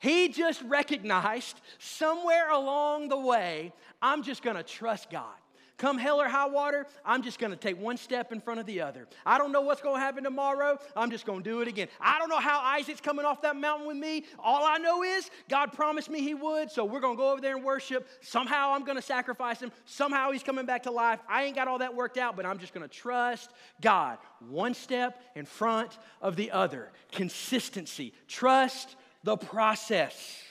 He 0.00 0.28
just 0.28 0.62
recognized 0.62 1.60
somewhere 1.78 2.50
along 2.50 3.10
the 3.10 3.18
way, 3.18 3.72
I'm 4.02 4.22
just 4.22 4.42
gonna 4.42 4.62
trust 4.62 5.10
God. 5.10 5.36
Come 5.80 5.96
hell 5.96 6.20
or 6.20 6.28
high 6.28 6.46
water, 6.46 6.86
I'm 7.06 7.22
just 7.22 7.38
gonna 7.38 7.56
take 7.56 7.80
one 7.80 7.96
step 7.96 8.32
in 8.32 8.40
front 8.42 8.60
of 8.60 8.66
the 8.66 8.82
other. 8.82 9.08
I 9.24 9.38
don't 9.38 9.50
know 9.50 9.62
what's 9.62 9.80
gonna 9.80 9.98
happen 9.98 10.22
tomorrow, 10.22 10.78
I'm 10.94 11.10
just 11.10 11.24
gonna 11.24 11.42
do 11.42 11.62
it 11.62 11.68
again. 11.68 11.88
I 11.98 12.18
don't 12.18 12.28
know 12.28 12.38
how 12.38 12.60
Isaac's 12.60 13.00
coming 13.00 13.24
off 13.24 13.40
that 13.40 13.56
mountain 13.56 13.86
with 13.86 13.96
me. 13.96 14.26
All 14.38 14.66
I 14.66 14.76
know 14.76 15.02
is 15.02 15.30
God 15.48 15.72
promised 15.72 16.10
me 16.10 16.20
he 16.20 16.34
would, 16.34 16.70
so 16.70 16.84
we're 16.84 17.00
gonna 17.00 17.16
go 17.16 17.32
over 17.32 17.40
there 17.40 17.56
and 17.56 17.64
worship. 17.64 18.06
Somehow 18.20 18.74
I'm 18.74 18.84
gonna 18.84 19.00
sacrifice 19.00 19.58
him. 19.58 19.72
Somehow 19.86 20.32
he's 20.32 20.42
coming 20.42 20.66
back 20.66 20.82
to 20.82 20.90
life. 20.90 21.20
I 21.26 21.44
ain't 21.44 21.56
got 21.56 21.66
all 21.66 21.78
that 21.78 21.94
worked 21.94 22.18
out, 22.18 22.36
but 22.36 22.44
I'm 22.44 22.58
just 22.58 22.74
gonna 22.74 22.86
trust 22.86 23.50
God. 23.80 24.18
One 24.50 24.74
step 24.74 25.18
in 25.34 25.46
front 25.46 25.96
of 26.20 26.36
the 26.36 26.50
other. 26.50 26.92
Consistency. 27.10 28.12
Trust 28.28 28.96
the 29.24 29.38
process. 29.38 30.42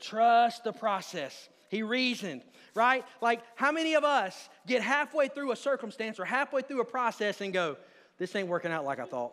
Trust 0.00 0.62
the 0.62 0.72
process. 0.72 1.48
He 1.68 1.82
reasoned 1.82 2.42
right? 2.74 3.04
Like, 3.20 3.42
how 3.54 3.72
many 3.72 3.94
of 3.94 4.04
us 4.04 4.48
get 4.66 4.82
halfway 4.82 5.28
through 5.28 5.52
a 5.52 5.56
circumstance 5.56 6.18
or 6.18 6.24
halfway 6.24 6.62
through 6.62 6.80
a 6.80 6.84
process 6.84 7.40
and 7.40 7.52
go, 7.52 7.76
this 8.18 8.34
ain't 8.36 8.48
working 8.48 8.72
out 8.72 8.84
like 8.84 8.98
I 8.98 9.04
thought? 9.04 9.32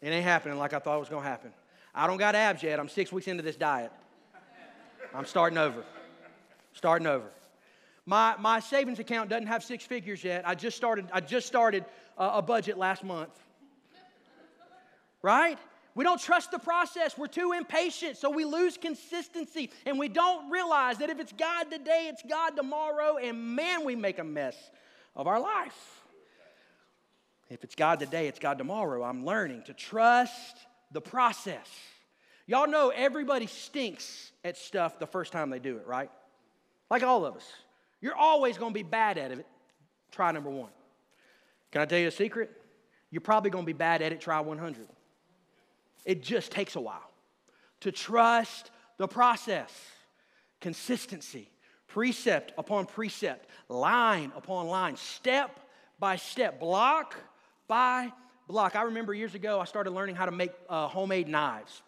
It 0.00 0.08
ain't 0.08 0.24
happening 0.24 0.58
like 0.58 0.72
I 0.72 0.78
thought 0.78 0.96
it 0.96 1.00
was 1.00 1.08
gonna 1.08 1.26
happen. 1.26 1.52
I 1.94 2.06
don't 2.06 2.16
got 2.16 2.34
abs 2.34 2.62
yet. 2.62 2.80
I'm 2.80 2.88
six 2.88 3.12
weeks 3.12 3.28
into 3.28 3.42
this 3.42 3.56
diet. 3.56 3.92
I'm 5.14 5.26
starting 5.26 5.58
over. 5.58 5.84
Starting 6.72 7.06
over. 7.06 7.26
My, 8.04 8.34
my 8.38 8.58
savings 8.60 8.98
account 8.98 9.30
doesn't 9.30 9.46
have 9.46 9.62
six 9.62 9.84
figures 9.84 10.24
yet. 10.24 10.46
I 10.46 10.54
just 10.54 10.76
started, 10.76 11.06
I 11.12 11.20
just 11.20 11.46
started 11.46 11.84
a, 12.18 12.38
a 12.38 12.42
budget 12.42 12.76
last 12.76 13.04
month. 13.04 13.30
Right? 15.22 15.58
We 15.94 16.04
don't 16.04 16.20
trust 16.20 16.50
the 16.50 16.58
process. 16.58 17.18
We're 17.18 17.26
too 17.26 17.52
impatient, 17.52 18.16
so 18.16 18.30
we 18.30 18.44
lose 18.44 18.78
consistency. 18.78 19.70
And 19.84 19.98
we 19.98 20.08
don't 20.08 20.50
realize 20.50 20.98
that 20.98 21.10
if 21.10 21.20
it's 21.20 21.32
God 21.32 21.70
today, 21.70 22.08
it's 22.10 22.22
God 22.28 22.56
tomorrow, 22.56 23.18
and 23.18 23.56
man, 23.56 23.84
we 23.84 23.94
make 23.94 24.18
a 24.18 24.24
mess 24.24 24.56
of 25.14 25.26
our 25.26 25.38
life. 25.38 26.00
If 27.50 27.64
it's 27.64 27.74
God 27.74 28.00
today, 28.00 28.28
it's 28.28 28.38
God 28.38 28.56
tomorrow. 28.56 29.02
I'm 29.02 29.26
learning 29.26 29.64
to 29.64 29.74
trust 29.74 30.56
the 30.90 31.02
process. 31.02 31.68
Y'all 32.46 32.66
know 32.66 32.90
everybody 32.94 33.46
stinks 33.46 34.32
at 34.44 34.56
stuff 34.56 34.98
the 34.98 35.06
first 35.06 35.32
time 35.32 35.50
they 35.50 35.58
do 35.58 35.76
it, 35.76 35.86
right? 35.86 36.10
Like 36.90 37.02
all 37.02 37.26
of 37.26 37.36
us. 37.36 37.46
You're 38.00 38.16
always 38.16 38.56
going 38.56 38.72
to 38.72 38.74
be 38.74 38.82
bad 38.82 39.18
at 39.18 39.30
it. 39.32 39.46
Try 40.10 40.32
number 40.32 40.50
one. 40.50 40.70
Can 41.70 41.82
I 41.82 41.84
tell 41.84 41.98
you 41.98 42.08
a 42.08 42.10
secret? 42.10 42.50
You're 43.10 43.20
probably 43.20 43.50
going 43.50 43.64
to 43.64 43.66
be 43.66 43.72
bad 43.74 44.00
at 44.00 44.12
it. 44.12 44.20
Try 44.20 44.40
100. 44.40 44.86
It 46.04 46.22
just 46.22 46.50
takes 46.50 46.76
a 46.76 46.80
while. 46.80 47.10
To 47.80 47.92
trust 47.92 48.70
the 48.98 49.08
process, 49.08 49.72
consistency, 50.60 51.50
precept 51.88 52.52
upon 52.56 52.86
precept, 52.86 53.48
line 53.68 54.32
upon 54.36 54.66
line, 54.66 54.96
step 54.96 55.60
by 55.98 56.16
step, 56.16 56.60
block 56.60 57.16
by 57.68 58.12
block. 58.48 58.76
I 58.76 58.82
remember 58.82 59.14
years 59.14 59.34
ago, 59.34 59.60
I 59.60 59.64
started 59.64 59.90
learning 59.90 60.16
how 60.16 60.26
to 60.26 60.32
make 60.32 60.52
uh, 60.68 60.88
homemade 60.88 61.28
knives 61.28 61.82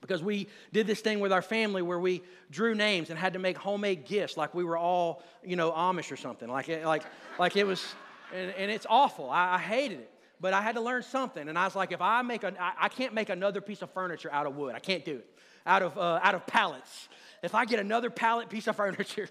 because 0.00 0.22
we 0.22 0.48
did 0.72 0.86
this 0.86 1.00
thing 1.00 1.20
with 1.20 1.32
our 1.32 1.42
family 1.42 1.82
where 1.82 1.98
we 1.98 2.22
drew 2.50 2.74
names 2.74 3.10
and 3.10 3.18
had 3.18 3.32
to 3.32 3.38
make 3.38 3.56
homemade 3.56 4.04
gifts 4.04 4.36
like 4.36 4.54
we 4.54 4.62
were 4.62 4.76
all 4.76 5.22
you 5.42 5.56
know 5.56 5.72
amish 5.72 6.12
or 6.12 6.16
something. 6.16 6.48
Like 6.48 6.68
it, 6.68 6.84
like 6.84 7.04
like 7.38 7.56
it 7.56 7.66
was 7.66 7.94
and, 8.34 8.50
and 8.56 8.70
it's 8.70 8.86
awful. 8.88 9.30
I, 9.30 9.54
I, 9.54 9.58
hated 9.58 10.00
it 10.00 10.10
but 10.40 10.52
i 10.52 10.60
had 10.60 10.74
to 10.74 10.80
learn 10.80 11.02
something 11.02 11.48
and 11.48 11.58
i 11.58 11.64
was 11.64 11.74
like 11.74 11.92
if 11.92 12.00
i 12.00 12.22
make 12.22 12.44
a 12.44 12.52
I, 12.60 12.72
I 12.82 12.88
can't 12.88 13.14
make 13.14 13.28
another 13.28 13.60
piece 13.60 13.82
of 13.82 13.90
furniture 13.90 14.30
out 14.32 14.46
of 14.46 14.56
wood. 14.56 14.74
I 14.74 14.78
can't 14.78 15.04
do 15.04 15.16
it. 15.16 15.30
Out 15.66 15.82
of 15.82 15.96
uh, 15.96 16.20
out 16.22 16.34
of 16.34 16.46
pallets. 16.46 17.08
If 17.42 17.54
i 17.54 17.64
get 17.64 17.80
another 17.80 18.10
pallet 18.10 18.48
piece 18.48 18.66
of 18.66 18.76
furniture. 18.82 19.28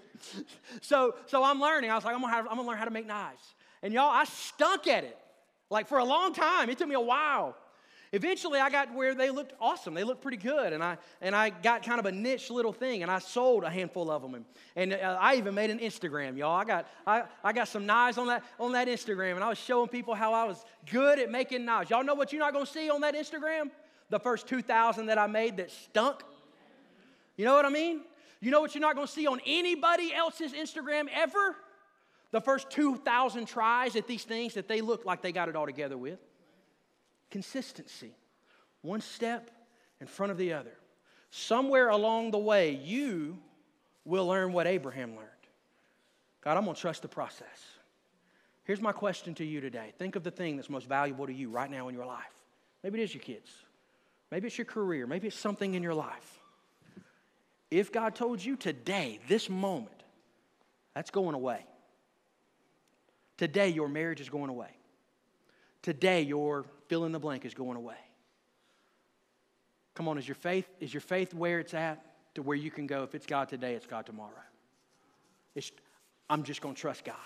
So 0.80 1.14
so 1.26 1.42
i'm 1.44 1.60
learning. 1.60 1.90
I 1.90 1.94
was 1.94 2.04
like 2.04 2.14
I'm 2.14 2.20
gonna, 2.20 2.32
have, 2.32 2.46
I'm 2.48 2.56
gonna 2.56 2.68
learn 2.68 2.78
how 2.78 2.84
to 2.84 2.90
make 2.90 3.06
knives. 3.06 3.54
And 3.82 3.92
y'all 3.92 4.10
i 4.10 4.24
stunk 4.24 4.86
at 4.86 5.04
it. 5.04 5.18
Like 5.70 5.88
for 5.88 5.98
a 5.98 6.04
long 6.04 6.32
time. 6.34 6.70
It 6.70 6.78
took 6.78 6.88
me 6.88 6.94
a 6.94 7.00
while 7.00 7.56
Eventually, 8.14 8.60
I 8.60 8.70
got 8.70 8.94
where 8.94 9.12
they 9.12 9.30
looked 9.30 9.54
awesome. 9.60 9.92
They 9.92 10.04
looked 10.04 10.22
pretty 10.22 10.36
good. 10.36 10.72
And 10.72 10.84
I, 10.84 10.98
and 11.20 11.34
I 11.34 11.50
got 11.50 11.82
kind 11.82 11.98
of 11.98 12.06
a 12.06 12.12
niche 12.12 12.48
little 12.48 12.72
thing, 12.72 13.02
and 13.02 13.10
I 13.10 13.18
sold 13.18 13.64
a 13.64 13.70
handful 13.70 14.08
of 14.08 14.22
them. 14.22 14.36
And, 14.36 14.44
and 14.76 14.92
uh, 14.92 15.18
I 15.20 15.34
even 15.34 15.52
made 15.52 15.70
an 15.70 15.80
Instagram, 15.80 16.36
y'all. 16.36 16.54
I 16.54 16.64
got, 16.64 16.86
I, 17.04 17.24
I 17.42 17.52
got 17.52 17.66
some 17.66 17.86
knives 17.86 18.16
on 18.16 18.28
that, 18.28 18.44
on 18.60 18.70
that 18.70 18.86
Instagram, 18.86 19.34
and 19.34 19.42
I 19.42 19.48
was 19.48 19.58
showing 19.58 19.88
people 19.88 20.14
how 20.14 20.32
I 20.32 20.44
was 20.44 20.64
good 20.92 21.18
at 21.18 21.28
making 21.28 21.64
knives. 21.64 21.90
Y'all 21.90 22.04
know 22.04 22.14
what 22.14 22.32
you're 22.32 22.38
not 22.38 22.52
going 22.52 22.66
to 22.66 22.70
see 22.70 22.88
on 22.88 23.00
that 23.00 23.16
Instagram? 23.16 23.72
The 24.10 24.20
first 24.20 24.46
2,000 24.46 25.06
that 25.06 25.18
I 25.18 25.26
made 25.26 25.56
that 25.56 25.72
stunk. 25.72 26.22
You 27.36 27.44
know 27.46 27.54
what 27.54 27.64
I 27.64 27.70
mean? 27.70 28.02
You 28.40 28.52
know 28.52 28.60
what 28.60 28.76
you're 28.76 28.82
not 28.82 28.94
going 28.94 29.08
to 29.08 29.12
see 29.12 29.26
on 29.26 29.40
anybody 29.44 30.14
else's 30.14 30.52
Instagram 30.52 31.08
ever? 31.12 31.56
The 32.30 32.40
first 32.40 32.70
2,000 32.70 33.46
tries 33.46 33.96
at 33.96 34.06
these 34.06 34.22
things 34.22 34.54
that 34.54 34.68
they 34.68 34.82
look 34.82 35.04
like 35.04 35.20
they 35.20 35.32
got 35.32 35.48
it 35.48 35.56
all 35.56 35.66
together 35.66 35.98
with. 35.98 36.20
Consistency. 37.34 38.14
One 38.82 39.00
step 39.00 39.50
in 40.00 40.06
front 40.06 40.30
of 40.30 40.38
the 40.38 40.52
other. 40.52 40.70
Somewhere 41.32 41.88
along 41.88 42.30
the 42.30 42.38
way, 42.38 42.76
you 42.76 43.38
will 44.04 44.28
learn 44.28 44.52
what 44.52 44.68
Abraham 44.68 45.16
learned. 45.16 45.28
God, 46.42 46.56
I'm 46.56 46.62
going 46.62 46.76
to 46.76 46.80
trust 46.80 47.02
the 47.02 47.08
process. 47.08 47.48
Here's 48.62 48.80
my 48.80 48.92
question 48.92 49.34
to 49.34 49.44
you 49.44 49.60
today. 49.60 49.92
Think 49.98 50.14
of 50.14 50.22
the 50.22 50.30
thing 50.30 50.54
that's 50.54 50.70
most 50.70 50.88
valuable 50.88 51.26
to 51.26 51.32
you 51.32 51.50
right 51.50 51.68
now 51.68 51.88
in 51.88 51.96
your 51.96 52.06
life. 52.06 52.22
Maybe 52.84 53.00
it 53.00 53.02
is 53.02 53.12
your 53.12 53.24
kids. 53.24 53.50
Maybe 54.30 54.46
it's 54.46 54.56
your 54.56 54.64
career. 54.64 55.08
Maybe 55.08 55.26
it's 55.26 55.36
something 55.36 55.74
in 55.74 55.82
your 55.82 55.92
life. 55.92 56.38
If 57.68 57.90
God 57.90 58.14
told 58.14 58.44
you 58.44 58.54
today, 58.54 59.18
this 59.26 59.50
moment, 59.50 60.04
that's 60.94 61.10
going 61.10 61.34
away. 61.34 61.66
Today, 63.38 63.70
your 63.70 63.88
marriage 63.88 64.20
is 64.20 64.28
going 64.28 64.50
away. 64.50 64.70
Today, 65.82 66.22
your 66.22 66.66
fill 66.94 67.06
in 67.06 67.10
the 67.10 67.18
blank 67.18 67.44
is 67.44 67.54
going 67.54 67.76
away. 67.76 67.96
Come 69.96 70.06
on, 70.06 70.16
is 70.16 70.28
your 70.28 70.36
faith, 70.36 70.68
is 70.78 70.94
your 70.94 71.00
faith 71.00 71.34
where 71.34 71.58
it's 71.58 71.74
at 71.74 72.00
to 72.36 72.42
where 72.42 72.56
you 72.56 72.70
can 72.70 72.86
go? 72.86 73.02
If 73.02 73.16
it's 73.16 73.26
God 73.26 73.48
today, 73.48 73.74
it's 73.74 73.84
God 73.84 74.06
tomorrow. 74.06 74.44
It's, 75.56 75.72
I'm 76.30 76.44
just 76.44 76.60
going 76.60 76.76
to 76.76 76.80
trust 76.80 77.04
God. 77.04 77.16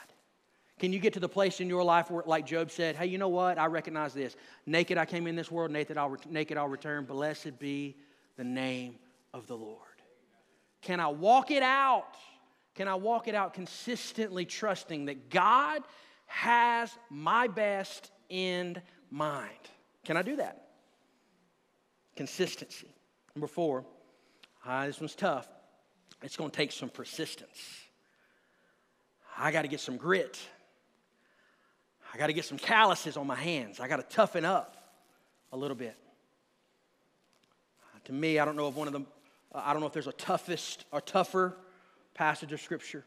Can 0.79 0.91
you 0.95 0.99
get 0.99 1.13
to 1.13 1.21
the 1.21 1.29
place 1.29 1.61
in 1.61 1.69
your 1.69 1.85
life 1.85 2.11
where, 2.11 2.23
like 2.25 2.47
Job 2.47 2.71
said, 2.71 2.97
hey, 2.97 3.05
you 3.09 3.19
know 3.19 3.29
what? 3.29 3.59
I 3.59 3.67
recognize 3.67 4.15
this. 4.15 4.37
Naked 4.65 4.97
I 4.97 5.05
came 5.05 5.27
in 5.27 5.37
this 5.37 5.51
world, 5.51 5.71
naked 5.71 5.99
I'll, 5.99 6.17
naked 6.31 6.57
I'll 6.57 6.67
return. 6.67 7.05
Blessed 7.05 7.59
be 7.59 7.95
the 8.39 8.45
name 8.45 8.95
of 9.35 9.47
the 9.49 9.57
Lord. 9.57 9.83
Can 10.81 10.99
I 10.99 11.09
walk 11.09 11.51
it 11.51 11.63
out? 11.63 12.15
Can 12.75 12.89
I 12.89 12.95
walk 12.95 13.29
it 13.29 13.35
out 13.35 13.53
consistently 13.53 14.47
trusting 14.47 15.05
that 15.07 15.29
God 15.29 15.83
has 16.25 16.91
my 17.11 17.49
best 17.49 18.11
in 18.31 18.81
mind. 19.11 19.51
Can 20.05 20.17
I 20.17 20.23
do 20.23 20.37
that? 20.37 20.69
Consistency. 22.17 22.89
Number 23.35 23.47
four, 23.47 23.85
ah, 24.65 24.87
this 24.87 25.01
one's 25.01 25.15
tough. 25.15 25.49
It's 26.23 26.37
going 26.37 26.51
to 26.51 26.57
take 26.57 26.73
some 26.73 26.89
persistence. 26.89 27.59
I 29.37 29.53
got 29.53 29.63
to 29.63 29.69
get 29.69 29.81
some 29.81 29.97
grit. 29.97 30.39
I 32.13 32.19
got 32.19 32.27
to 32.27 32.33
get 32.33 32.45
some 32.45 32.59
calluses 32.59 33.17
on 33.17 33.27
my 33.27 33.37
hands. 33.37 33.79
I 33.79 33.87
got 33.87 33.97
to 33.97 34.17
toughen 34.17 34.45
up 34.45 34.77
a 35.53 35.57
little 35.57 35.77
bit. 35.77 35.97
To 38.07 38.13
me, 38.13 38.39
I 38.39 38.47
don't 38.47 38.57
know 38.57 38.69
if 38.69 38.75
one 38.75 38.87
of 38.87 38.95
them, 38.95 39.07
I 39.55 39.73
don't 39.73 39.81
know 39.81 39.87
if 39.87 39.93
there's 39.93 40.07
a 40.07 40.13
toughest 40.13 40.87
or 40.93 41.01
tougher 41.01 41.55
passage 42.15 42.53
of 42.53 42.61
scripture 42.61 43.05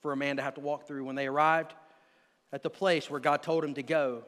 for 0.00 0.12
a 0.12 0.16
man 0.16 0.36
to 0.36 0.42
have 0.42 0.54
to 0.54 0.60
walk 0.60 0.86
through. 0.86 1.04
When 1.04 1.16
they 1.16 1.26
arrived 1.26 1.74
at 2.52 2.62
the 2.62 2.70
place 2.70 3.10
where 3.10 3.18
God 3.18 3.42
told 3.42 3.64
him 3.64 3.74
to 3.74 3.82
go, 3.82 4.24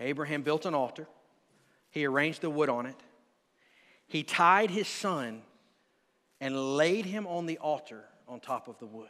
Abraham 0.00 0.42
built 0.42 0.66
an 0.66 0.74
altar, 0.74 1.06
he 1.90 2.04
arranged 2.04 2.42
the 2.42 2.50
wood 2.50 2.68
on 2.68 2.86
it, 2.86 2.96
he 4.06 4.22
tied 4.22 4.70
his 4.70 4.88
son 4.88 5.42
and 6.40 6.76
laid 6.76 7.06
him 7.06 7.26
on 7.26 7.46
the 7.46 7.58
altar 7.58 8.04
on 8.28 8.40
top 8.40 8.68
of 8.68 8.78
the 8.78 8.86
wood. 8.86 9.08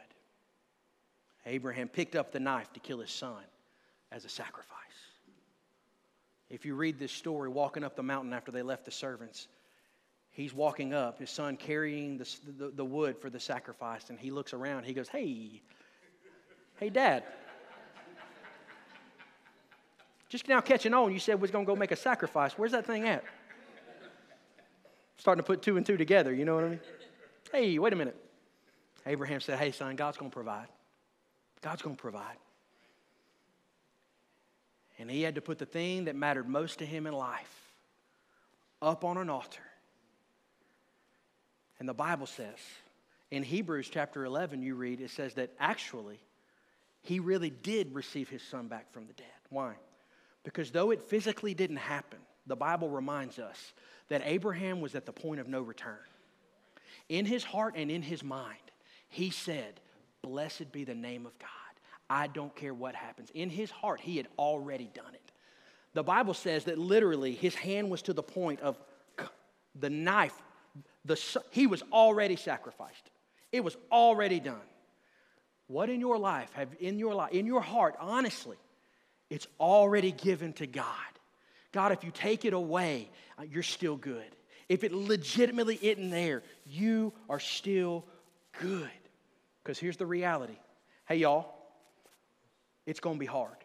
Abraham 1.45 1.87
picked 1.87 2.15
up 2.15 2.31
the 2.31 2.39
knife 2.39 2.71
to 2.73 2.79
kill 2.79 2.99
his 2.99 3.11
son 3.11 3.43
as 4.11 4.25
a 4.25 4.29
sacrifice. 4.29 4.77
If 6.49 6.65
you 6.65 6.75
read 6.75 6.97
this 6.97 7.11
story, 7.11 7.49
walking 7.49 7.83
up 7.83 7.95
the 7.95 8.03
mountain 8.03 8.33
after 8.33 8.51
they 8.51 8.61
left 8.61 8.85
the 8.85 8.91
servants, 8.91 9.47
he's 10.31 10.53
walking 10.53 10.93
up, 10.93 11.19
his 11.19 11.29
son 11.29 11.57
carrying 11.57 12.17
the, 12.17 12.35
the, 12.57 12.69
the 12.69 12.85
wood 12.85 13.17
for 13.17 13.29
the 13.29 13.39
sacrifice, 13.39 14.09
and 14.09 14.19
he 14.19 14.31
looks 14.31 14.53
around. 14.53 14.85
He 14.85 14.93
goes, 14.93 15.09
Hey, 15.09 15.61
hey, 16.77 16.89
dad. 16.89 17.23
Just 20.29 20.47
now 20.47 20.59
catching 20.59 20.93
on, 20.93 21.13
you 21.13 21.19
said 21.19 21.41
we're 21.41 21.47
going 21.47 21.65
to 21.65 21.71
go 21.71 21.75
make 21.75 21.91
a 21.91 21.95
sacrifice. 21.95 22.53
Where's 22.53 22.73
that 22.73 22.85
thing 22.85 23.07
at? 23.07 23.23
Starting 25.17 25.41
to 25.41 25.47
put 25.47 25.61
two 25.61 25.77
and 25.77 25.85
two 25.85 25.97
together, 25.97 26.33
you 26.33 26.45
know 26.45 26.55
what 26.55 26.65
I 26.65 26.69
mean? 26.69 26.79
Hey, 27.51 27.79
wait 27.79 27.93
a 27.93 27.95
minute. 27.95 28.15
Abraham 29.05 29.39
said, 29.39 29.57
Hey, 29.57 29.71
son, 29.71 29.95
God's 29.95 30.17
going 30.17 30.29
to 30.29 30.35
provide. 30.35 30.67
God's 31.61 31.81
going 31.81 31.95
to 31.95 32.01
provide. 32.01 32.37
And 34.99 35.09
he 35.09 35.21
had 35.21 35.35
to 35.35 35.41
put 35.41 35.59
the 35.59 35.65
thing 35.65 36.05
that 36.05 36.15
mattered 36.15 36.47
most 36.47 36.79
to 36.79 36.85
him 36.85 37.07
in 37.07 37.13
life 37.13 37.71
up 38.81 39.03
on 39.03 39.17
an 39.17 39.29
altar. 39.29 39.61
And 41.79 41.87
the 41.87 41.93
Bible 41.93 42.25
says, 42.25 42.57
in 43.29 43.43
Hebrews 43.43 43.89
chapter 43.89 44.25
11, 44.25 44.63
you 44.63 44.75
read, 44.75 45.01
it 45.01 45.11
says 45.11 45.35
that 45.35 45.51
actually, 45.59 46.19
he 47.03 47.19
really 47.19 47.49
did 47.49 47.93
receive 47.93 48.29
his 48.29 48.41
son 48.41 48.67
back 48.67 48.91
from 48.91 49.05
the 49.05 49.13
dead. 49.13 49.27
Why? 49.49 49.73
Because 50.47 50.71
though 50.71 50.91
it 50.91 51.01
physically 51.01 51.53
didn't 51.53 51.75
happen, 51.75 52.19
the 52.45 52.55
Bible 52.55 52.89
reminds 52.89 53.37
us 53.37 53.73
that 54.07 54.21
Abraham 54.23 54.79
was 54.79 54.95
at 54.95 55.05
the 55.05 55.11
point 55.11 55.41
of 55.41 55.49
no 55.49 55.61
return. 55.61 55.99
In 57.09 57.25
his 57.25 57.43
heart 57.43 57.73
and 57.75 57.91
in 57.91 58.01
his 58.01 58.23
mind, 58.23 58.71
he 59.09 59.29
said, 59.29 59.81
Blessed 60.21 60.71
be 60.71 60.85
the 60.85 60.95
name 60.95 61.25
of 61.25 61.37
God. 61.37 61.49
I 62.09 62.27
don't 62.27 62.55
care 62.55 62.73
what 62.73 62.95
happens. 62.95 63.29
In 63.33 63.49
his 63.49 63.69
heart, 63.69 63.99
he 63.99 64.15
had 64.15 64.29
already 64.39 64.89
done 64.93 65.13
it. 65.13 65.33
The 65.93 66.03
Bible 66.03 66.33
says 66.33 66.63
that 66.63 66.77
literally 66.77 67.33
his 67.33 67.53
hand 67.53 67.89
was 67.89 68.01
to 68.03 68.13
the 68.13 68.23
point 68.23 68.61
of 68.61 68.77
the 69.77 69.89
knife. 69.89 70.41
The, 71.03 71.21
he 71.51 71.67
was 71.67 71.83
already 71.91 72.37
sacrificed. 72.37 73.11
It 73.51 73.65
was 73.65 73.75
already 73.91 74.39
done. 74.39 74.55
What 75.67 75.89
in 75.89 75.99
your 75.99 76.17
life 76.17 76.53
have 76.53 76.69
in 76.79 76.99
your 76.99 77.15
life, 77.15 77.33
in 77.33 77.45
your 77.45 77.59
heart, 77.59 77.97
honestly, 77.99 78.55
it's 79.29 79.47
already 79.59 80.11
given 80.11 80.53
to 80.53 80.67
God. 80.67 80.85
God, 81.71 81.91
if 81.91 82.03
you 82.03 82.11
take 82.11 82.45
it 82.45 82.53
away, 82.53 83.09
uh, 83.37 83.43
you're 83.43 83.63
still 83.63 83.97
good. 83.97 84.25
If 84.69 84.83
it 84.83 84.91
legitimately 84.91 85.79
isn't 85.81 86.09
there, 86.09 86.43
you 86.65 87.13
are 87.29 87.39
still 87.39 88.05
good. 88.59 88.89
Because 89.63 89.79
here's 89.79 89.97
the 89.97 90.05
reality 90.05 90.57
hey, 91.05 91.17
y'all, 91.17 91.53
it's 92.85 92.99
going 92.99 93.15
to 93.15 93.19
be 93.19 93.25
hard. 93.25 93.55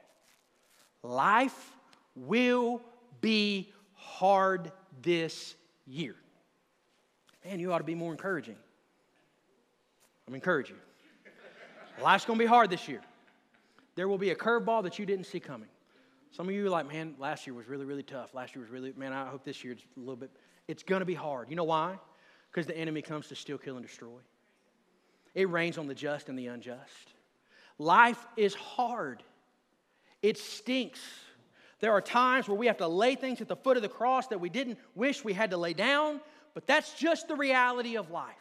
Life 1.03 1.73
will 2.15 2.81
be 3.21 3.73
hard 3.95 4.71
this 5.03 5.55
year. 5.87 6.15
Man, 7.45 7.59
you 7.59 7.73
ought 7.73 7.79
to 7.79 7.85
be 7.85 7.97
more 7.97 8.13
encouraging. 8.13 8.57
I'm 10.29 10.35
encouraging 10.35 10.77
you. 10.77 12.03
Life's 12.03 12.25
going 12.25 12.39
to 12.39 12.45
be 12.45 12.49
hard 12.49 12.71
this 12.71 12.89
year. 12.89 13.01
There 13.95 14.09
will 14.09 14.19
be 14.19 14.31
a 14.31 14.35
curveball 14.35 14.83
that 14.85 14.99
you 14.99 15.07
didn't 15.07 15.27
see 15.27 15.41
coming. 15.41 15.69
Some 16.31 16.49
of 16.49 16.55
you 16.55 16.67
are 16.67 16.71
like, 16.71 16.91
man, 16.91 17.15
last 17.19 17.47
year 17.47 17.55
was 17.55 17.69
really, 17.69 17.85
really 17.85 18.03
tough. 18.03 18.35
Last 18.35 18.55
year 18.55 18.63
was 18.63 18.71
really, 18.71 18.93
man, 18.97 19.13
I 19.13 19.29
hope 19.29 19.45
this 19.45 19.63
year's 19.63 19.81
a 19.97 20.01
little 20.01 20.17
bit. 20.17 20.31
It's 20.67 20.83
going 20.83 21.01
to 21.01 21.07
be 21.07 21.15
hard. 21.15 21.51
You 21.51 21.57
know 21.57 21.65
why? 21.65 21.99
Because 22.51 22.67
the 22.67 22.77
enemy 22.77 23.03
comes 23.03 23.29
to 23.29 23.35
steal, 23.35 23.59
kill, 23.59 23.77
and 23.77 23.87
destroy. 23.87 24.19
It 25.35 25.49
rains 25.51 25.77
on 25.77 25.87
the 25.87 25.95
just 25.95 26.29
and 26.29 26.39
the 26.39 26.47
unjust. 26.47 27.13
Life 27.79 28.27
is 28.37 28.55
hard, 28.55 29.23
it 30.23 30.39
stinks. 30.39 31.01
There 31.81 31.93
are 31.93 32.01
times 32.01 32.47
where 32.47 32.57
we 32.57 32.69
have 32.69 32.77
to 32.77 32.87
lay 32.87 33.17
things 33.17 33.41
at 33.41 33.49
the 33.49 33.57
foot 33.57 33.77
of 33.77 33.83
the 33.83 33.89
cross 33.89 34.29
that 34.29 34.39
we 34.39 34.49
didn't 34.49 34.79
wish 34.95 35.25
we 35.25 35.33
had 35.33 35.51
to 35.51 35.57
lay 35.57 35.73
down, 35.73 36.21
but 36.55 36.65
that's 36.65 36.95
just 36.95 37.27
the 37.27 37.35
reality 37.35 37.97
of 37.97 38.13
life. 38.13 38.37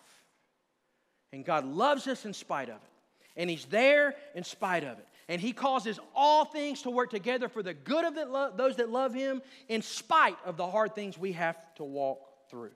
And 1.34 1.44
God 1.44 1.66
loves 1.66 2.08
us 2.08 2.26
in 2.26 2.34
spite 2.34 2.70
of 2.70 2.76
it. 2.76 2.90
And 3.36 3.50
He's 3.50 3.66
there 3.66 4.16
in 4.36 4.44
spite 4.44 4.84
of 4.84 5.00
it. 5.00 5.08
And 5.32 5.40
He 5.40 5.54
causes 5.54 5.98
all 6.14 6.44
things 6.44 6.82
to 6.82 6.90
work 6.90 7.10
together 7.10 7.48
for 7.48 7.64
the 7.64 7.74
good 7.74 8.04
of 8.04 8.16
lo- 8.30 8.52
those 8.54 8.76
that 8.76 8.90
love 8.90 9.14
Him, 9.14 9.42
in 9.70 9.82
spite 9.82 10.36
of 10.44 10.58
the 10.58 10.68
hard 10.68 10.94
things 10.94 11.18
we 11.18 11.32
have 11.32 11.56
to 11.76 11.86
walk 11.86 12.20
through. 12.50 12.72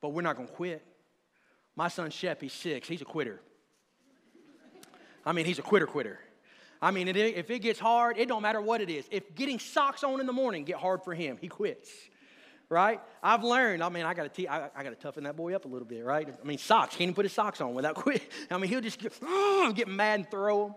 But 0.00 0.08
we're 0.08 0.22
not 0.22 0.34
going 0.34 0.48
to 0.48 0.54
quit. 0.54 0.84
My 1.76 1.86
son 1.86 2.10
Shep, 2.10 2.40
he's 2.40 2.52
six, 2.52 2.88
he's 2.88 3.00
a 3.00 3.04
quitter. 3.04 3.40
I 5.24 5.30
mean, 5.30 5.44
he's 5.44 5.60
a 5.60 5.62
quitter 5.62 5.86
quitter. 5.86 6.18
I 6.82 6.90
mean, 6.90 7.06
if 7.06 7.48
it 7.48 7.60
gets 7.60 7.78
hard, 7.78 8.18
it 8.18 8.26
don't 8.26 8.42
matter 8.42 8.60
what 8.60 8.80
it 8.80 8.90
is. 8.90 9.06
If 9.12 9.36
getting 9.36 9.60
socks 9.60 10.02
on 10.02 10.18
in 10.18 10.26
the 10.26 10.32
morning 10.32 10.64
get 10.64 10.78
hard 10.78 11.04
for 11.04 11.14
him, 11.14 11.38
he 11.40 11.46
quits. 11.46 11.90
Right? 12.68 13.00
I've 13.22 13.44
learned. 13.44 13.82
I 13.82 13.88
mean, 13.88 14.04
I 14.04 14.14
got 14.14 14.32
to 14.32 14.46
I, 14.46 14.70
I 14.74 14.82
got 14.82 14.90
to 14.90 14.96
toughen 14.96 15.24
that 15.24 15.36
boy 15.36 15.54
up 15.54 15.64
a 15.64 15.68
little 15.68 15.86
bit. 15.86 16.04
Right? 16.04 16.28
I 16.28 16.46
mean, 16.46 16.58
socks. 16.58 16.92
Can't 16.92 17.02
even 17.02 17.14
put 17.14 17.24
his 17.24 17.32
socks 17.32 17.60
on 17.60 17.74
without 17.74 17.94
quit. 17.96 18.22
I 18.50 18.58
mean, 18.58 18.70
he'll 18.70 18.80
just 18.80 18.98
get, 18.98 19.12
get 19.74 19.88
mad 19.88 20.20
and 20.20 20.30
throw 20.30 20.66
them. 20.66 20.74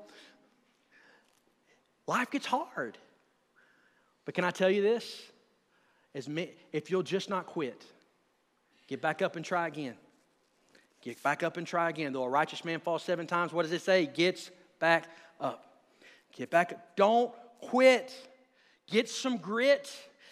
Life 2.06 2.32
gets 2.32 2.46
hard. 2.46 2.98
But 4.26 4.36
can 4.36 4.44
I 4.44 4.52
tell 4.52 4.70
you 4.70 4.82
this? 4.82 5.22
As 6.14 6.28
me, 6.28 6.52
if 6.72 6.90
you'll 6.90 7.04
just 7.04 7.30
not 7.30 7.46
quit, 7.46 7.84
get 8.88 9.02
back 9.02 9.22
up 9.22 9.36
and 9.36 9.46
try 9.46 9.68
again. 9.68 9.96
Get 11.02 11.22
back 11.24 11.44
up 11.44 11.58
and 11.58 11.66
try 11.66 11.90
again. 11.90 12.14
Though 12.14 12.24
a 12.24 12.30
righteous 12.30 12.66
man 12.66 12.80
falls 12.80 13.04
seven 13.04 13.26
times, 13.26 13.54
what 13.54 13.64
does 13.64 13.72
it 13.72 13.82
say? 13.82 14.06
Gets 14.06 14.52
back 14.80 15.06
up. 15.40 15.84
Get 16.36 16.50
back 16.50 16.74
up. 16.74 16.96
Don't 16.96 17.34
quit. 17.62 18.14
Get 18.88 19.10
some 19.10 19.38
grit. 19.38 19.92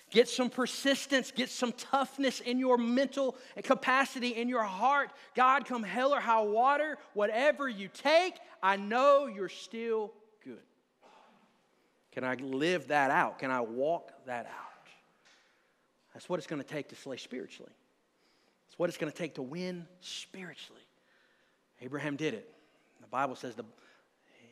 Get 0.10 0.30
some 0.30 0.50
persistence. 0.50 1.32
Get 1.32 1.50
some 1.50 1.74
toughness 1.74 2.40
in 2.40 2.60
your 2.60 2.78
mental 2.78 3.36
capacity, 3.64 4.30
in 4.30 4.48
your 4.48 4.64
heart. 4.64 5.12
God, 5.36 5.66
come 5.66 5.84
hell 5.84 6.14
or 6.14 6.20
high 6.20 6.42
water, 6.42 6.98
whatever 7.14 7.68
you 7.68 7.90
take, 7.94 8.36
I 8.64 8.78
know 8.78 9.28
you're 9.28 9.50
still 9.50 10.14
good. 10.44 10.60
Can 12.12 12.24
I 12.24 12.36
live 12.36 12.88
that 12.88 13.12
out? 13.12 13.40
Can 13.40 13.52
I 13.52 13.62
walk 13.62 14.12
that 14.26 14.46
out? 14.46 14.54
That's 16.14 16.28
what 16.28 16.40
it's 16.40 16.48
going 16.48 16.62
to 16.62 16.68
take 16.68 16.90
to 16.90 16.96
slay 16.96 17.18
spiritually. 17.18 17.72
It's 18.68 18.80
what 18.80 18.90
it's 18.90 18.98
going 18.98 19.12
to 19.12 19.18
take 19.18 19.36
to 19.36 19.44
win 19.44 19.86
spiritually. 20.00 20.82
Abraham 21.82 22.16
did 22.16 22.34
it. 22.34 22.52
The 23.02 23.08
Bible 23.08 23.36
says 23.36 23.56
the, 23.56 23.66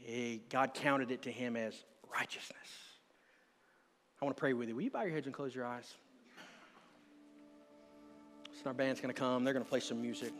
he, 0.04 0.44
God 0.50 0.74
counted 0.74 1.10
it 1.12 1.24
to 1.24 1.32
him 1.32 1.56
as 1.56 1.74
righteousness. 2.14 2.85
I 4.26 4.28
want 4.28 4.38
to 4.38 4.40
pray 4.40 4.54
with 4.54 4.70
you. 4.70 4.76
Will 4.76 4.82
you 4.82 4.90
bow 4.90 5.04
your 5.04 5.12
heads 5.12 5.28
and 5.28 5.36
close 5.36 5.54
your 5.54 5.68
eyes? 5.68 5.94
So 8.56 8.62
our 8.66 8.74
band's 8.74 9.00
going 9.00 9.14
to 9.14 9.20
come. 9.20 9.44
They're 9.44 9.54
going 9.54 9.64
to 9.64 9.70
play 9.70 9.82
some 9.82 10.02
music. 10.02 10.34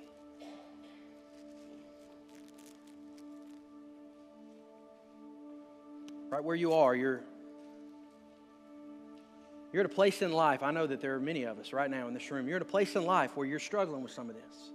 Right 6.32 6.44
where 6.44 6.56
you 6.56 6.74
are, 6.74 6.96
you're 6.96 7.22
you're 9.72 9.82
at 9.82 9.86
a 9.86 9.94
place 9.94 10.24
in 10.24 10.34
life. 10.34 10.64
I 10.64 10.72
know 10.72 10.88
that 10.88 11.00
there 11.00 11.14
are 11.14 11.20
many 11.20 11.44
of 11.44 11.60
us 11.60 11.72
right 11.72 11.92
now 11.92 12.08
in 12.08 12.16
this 12.16 12.32
room. 12.32 12.48
You're 12.48 12.56
at 12.56 12.64
a 12.64 12.66
place 12.66 12.96
in 12.96 13.06
life 13.06 13.38
where 13.38 13.46
you're 13.46 13.60
struggling 13.60 14.02
with 14.02 14.12
some 14.12 14.32
of 14.32 14.36
this. 14.36 14.72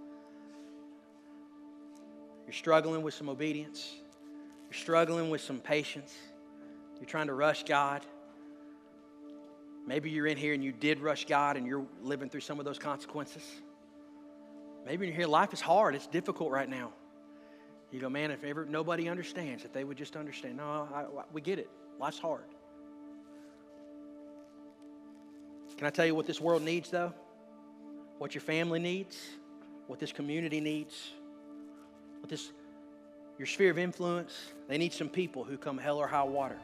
You're 2.45 2.53
struggling 2.53 3.01
with 3.01 3.13
some 3.13 3.27
obedience. 3.27 3.93
You're 4.69 4.79
struggling 4.79 5.29
with 5.29 5.41
some 5.41 5.59
patience. 5.59 6.15
You're 6.97 7.09
trying 7.09 7.27
to 7.27 7.33
rush 7.33 7.65
God. 7.65 8.05
Maybe 9.87 10.09
you're 10.09 10.27
in 10.27 10.37
here 10.37 10.53
and 10.53 10.63
you 10.63 10.71
did 10.71 10.99
rush 10.99 11.25
God 11.25 11.57
and 11.57 11.65
you're 11.65 11.85
living 12.01 12.29
through 12.29 12.41
some 12.41 12.59
of 12.59 12.65
those 12.65 12.79
consequences. 12.79 13.43
Maybe 14.85 15.07
you're 15.07 15.15
here, 15.15 15.27
life 15.27 15.53
is 15.53 15.61
hard, 15.61 15.95
it's 15.95 16.07
difficult 16.07 16.51
right 16.51 16.69
now. 16.69 16.91
You 17.91 17.99
go, 17.99 18.09
man, 18.09 18.31
if 18.31 18.43
ever 18.43 18.65
nobody 18.65 19.09
understands, 19.09 19.65
if 19.65 19.73
they 19.73 19.83
would 19.83 19.97
just 19.97 20.15
understand. 20.15 20.57
No, 20.57 20.87
I, 20.93 21.01
I, 21.01 21.23
we 21.33 21.41
get 21.41 21.59
it. 21.59 21.69
Life's 21.99 22.19
hard. 22.19 22.45
Can 25.77 25.87
I 25.87 25.89
tell 25.89 26.05
you 26.05 26.13
what 26.13 26.27
this 26.27 26.39
world 26.39 26.61
needs, 26.61 26.91
though? 26.91 27.11
What 28.19 28.35
your 28.35 28.43
family 28.43 28.79
needs? 28.79 29.17
What 29.87 29.99
this 29.99 30.11
community 30.11 30.61
needs? 30.61 31.09
What 32.19 32.29
this 32.29 32.51
your 33.39 33.47
sphere 33.47 33.71
of 33.71 33.79
influence, 33.79 34.51
they 34.67 34.77
need 34.77 34.93
some 34.93 35.09
people 35.09 35.43
who 35.43 35.57
come 35.57 35.79
hell 35.79 35.97
or 35.97 36.05
high 36.05 36.21
water. 36.21 36.59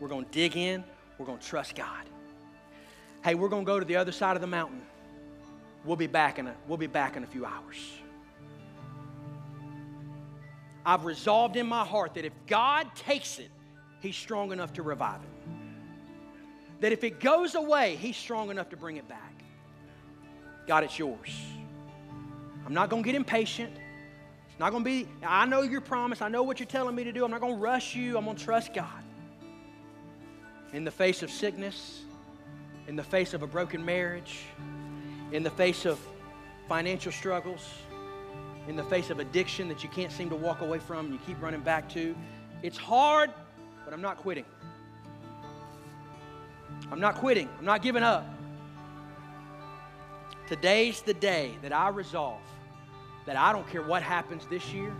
We're 0.00 0.08
going 0.08 0.24
to 0.24 0.30
dig 0.30 0.56
in, 0.56 0.82
we're 1.18 1.26
going 1.26 1.38
to 1.38 1.46
trust 1.46 1.74
God. 1.74 2.06
Hey, 3.28 3.34
we're 3.34 3.50
going 3.50 3.66
to 3.66 3.70
go 3.70 3.78
to 3.78 3.84
the 3.84 3.96
other 3.96 4.10
side 4.10 4.36
of 4.36 4.40
the 4.40 4.46
mountain. 4.46 4.80
We'll 5.84 5.98
be 5.98 6.06
back 6.06 6.38
in 6.38 6.46
a, 6.46 6.54
we'll 6.66 6.78
be 6.78 6.86
back 6.86 7.14
in 7.14 7.24
a 7.24 7.26
few 7.26 7.44
hours. 7.44 7.76
I've 10.86 11.04
resolved 11.04 11.56
in 11.56 11.66
my 11.66 11.84
heart 11.84 12.14
that 12.14 12.24
if 12.24 12.32
God 12.46 12.86
takes 12.94 13.38
it, 13.38 13.50
He's 14.00 14.16
strong 14.16 14.50
enough 14.50 14.72
to 14.72 14.82
revive 14.82 15.20
it. 15.20 15.50
That 16.80 16.92
if 16.92 17.04
it 17.04 17.20
goes 17.20 17.54
away, 17.54 17.96
He's 17.96 18.16
strong 18.16 18.48
enough 18.48 18.70
to 18.70 18.78
bring 18.78 18.96
it 18.96 19.06
back. 19.10 19.34
God, 20.66 20.84
it's 20.84 20.98
yours. 20.98 21.38
I'm 22.64 22.72
not 22.72 22.88
going 22.88 23.02
to 23.02 23.06
get 23.06 23.14
impatient. 23.14 23.74
It's 24.48 24.58
not 24.58 24.70
going 24.70 24.82
to 24.82 24.88
be, 24.88 25.06
I 25.22 25.44
know 25.44 25.60
your 25.60 25.82
promise. 25.82 26.22
I 26.22 26.28
know 26.28 26.44
what 26.44 26.60
you're 26.60 26.66
telling 26.66 26.94
me 26.94 27.04
to 27.04 27.12
do. 27.12 27.26
I'm 27.26 27.30
not 27.30 27.42
going 27.42 27.56
to 27.56 27.60
rush 27.60 27.94
you. 27.94 28.16
I'm 28.16 28.24
going 28.24 28.38
to 28.38 28.42
trust 28.42 28.72
God. 28.72 29.04
In 30.72 30.84
the 30.84 30.90
face 30.90 31.22
of 31.22 31.30
sickness, 31.30 32.04
in 32.88 32.96
the 32.96 33.04
face 33.04 33.34
of 33.34 33.42
a 33.42 33.46
broken 33.46 33.84
marriage, 33.84 34.40
in 35.30 35.42
the 35.42 35.50
face 35.50 35.84
of 35.84 36.00
financial 36.68 37.12
struggles, 37.12 37.68
in 38.66 38.76
the 38.76 38.84
face 38.84 39.10
of 39.10 39.20
addiction 39.20 39.68
that 39.68 39.82
you 39.82 39.90
can't 39.90 40.10
seem 40.10 40.30
to 40.30 40.36
walk 40.36 40.62
away 40.62 40.78
from 40.78 41.04
and 41.06 41.14
you 41.14 41.20
keep 41.26 41.40
running 41.40 41.60
back 41.60 41.88
to. 41.90 42.16
It's 42.62 42.78
hard, 42.78 43.30
but 43.84 43.92
I'm 43.92 44.00
not 44.00 44.16
quitting. 44.16 44.46
I'm 46.90 46.98
not 46.98 47.16
quitting. 47.16 47.48
I'm 47.58 47.64
not 47.66 47.82
giving 47.82 48.02
up. 48.02 48.26
Today's 50.48 51.02
the 51.02 51.14
day 51.14 51.56
that 51.60 51.74
I 51.74 51.90
resolve 51.90 52.40
that 53.26 53.36
I 53.36 53.52
don't 53.52 53.68
care 53.68 53.82
what 53.82 54.02
happens 54.02 54.46
this 54.48 54.72
year, 54.72 54.90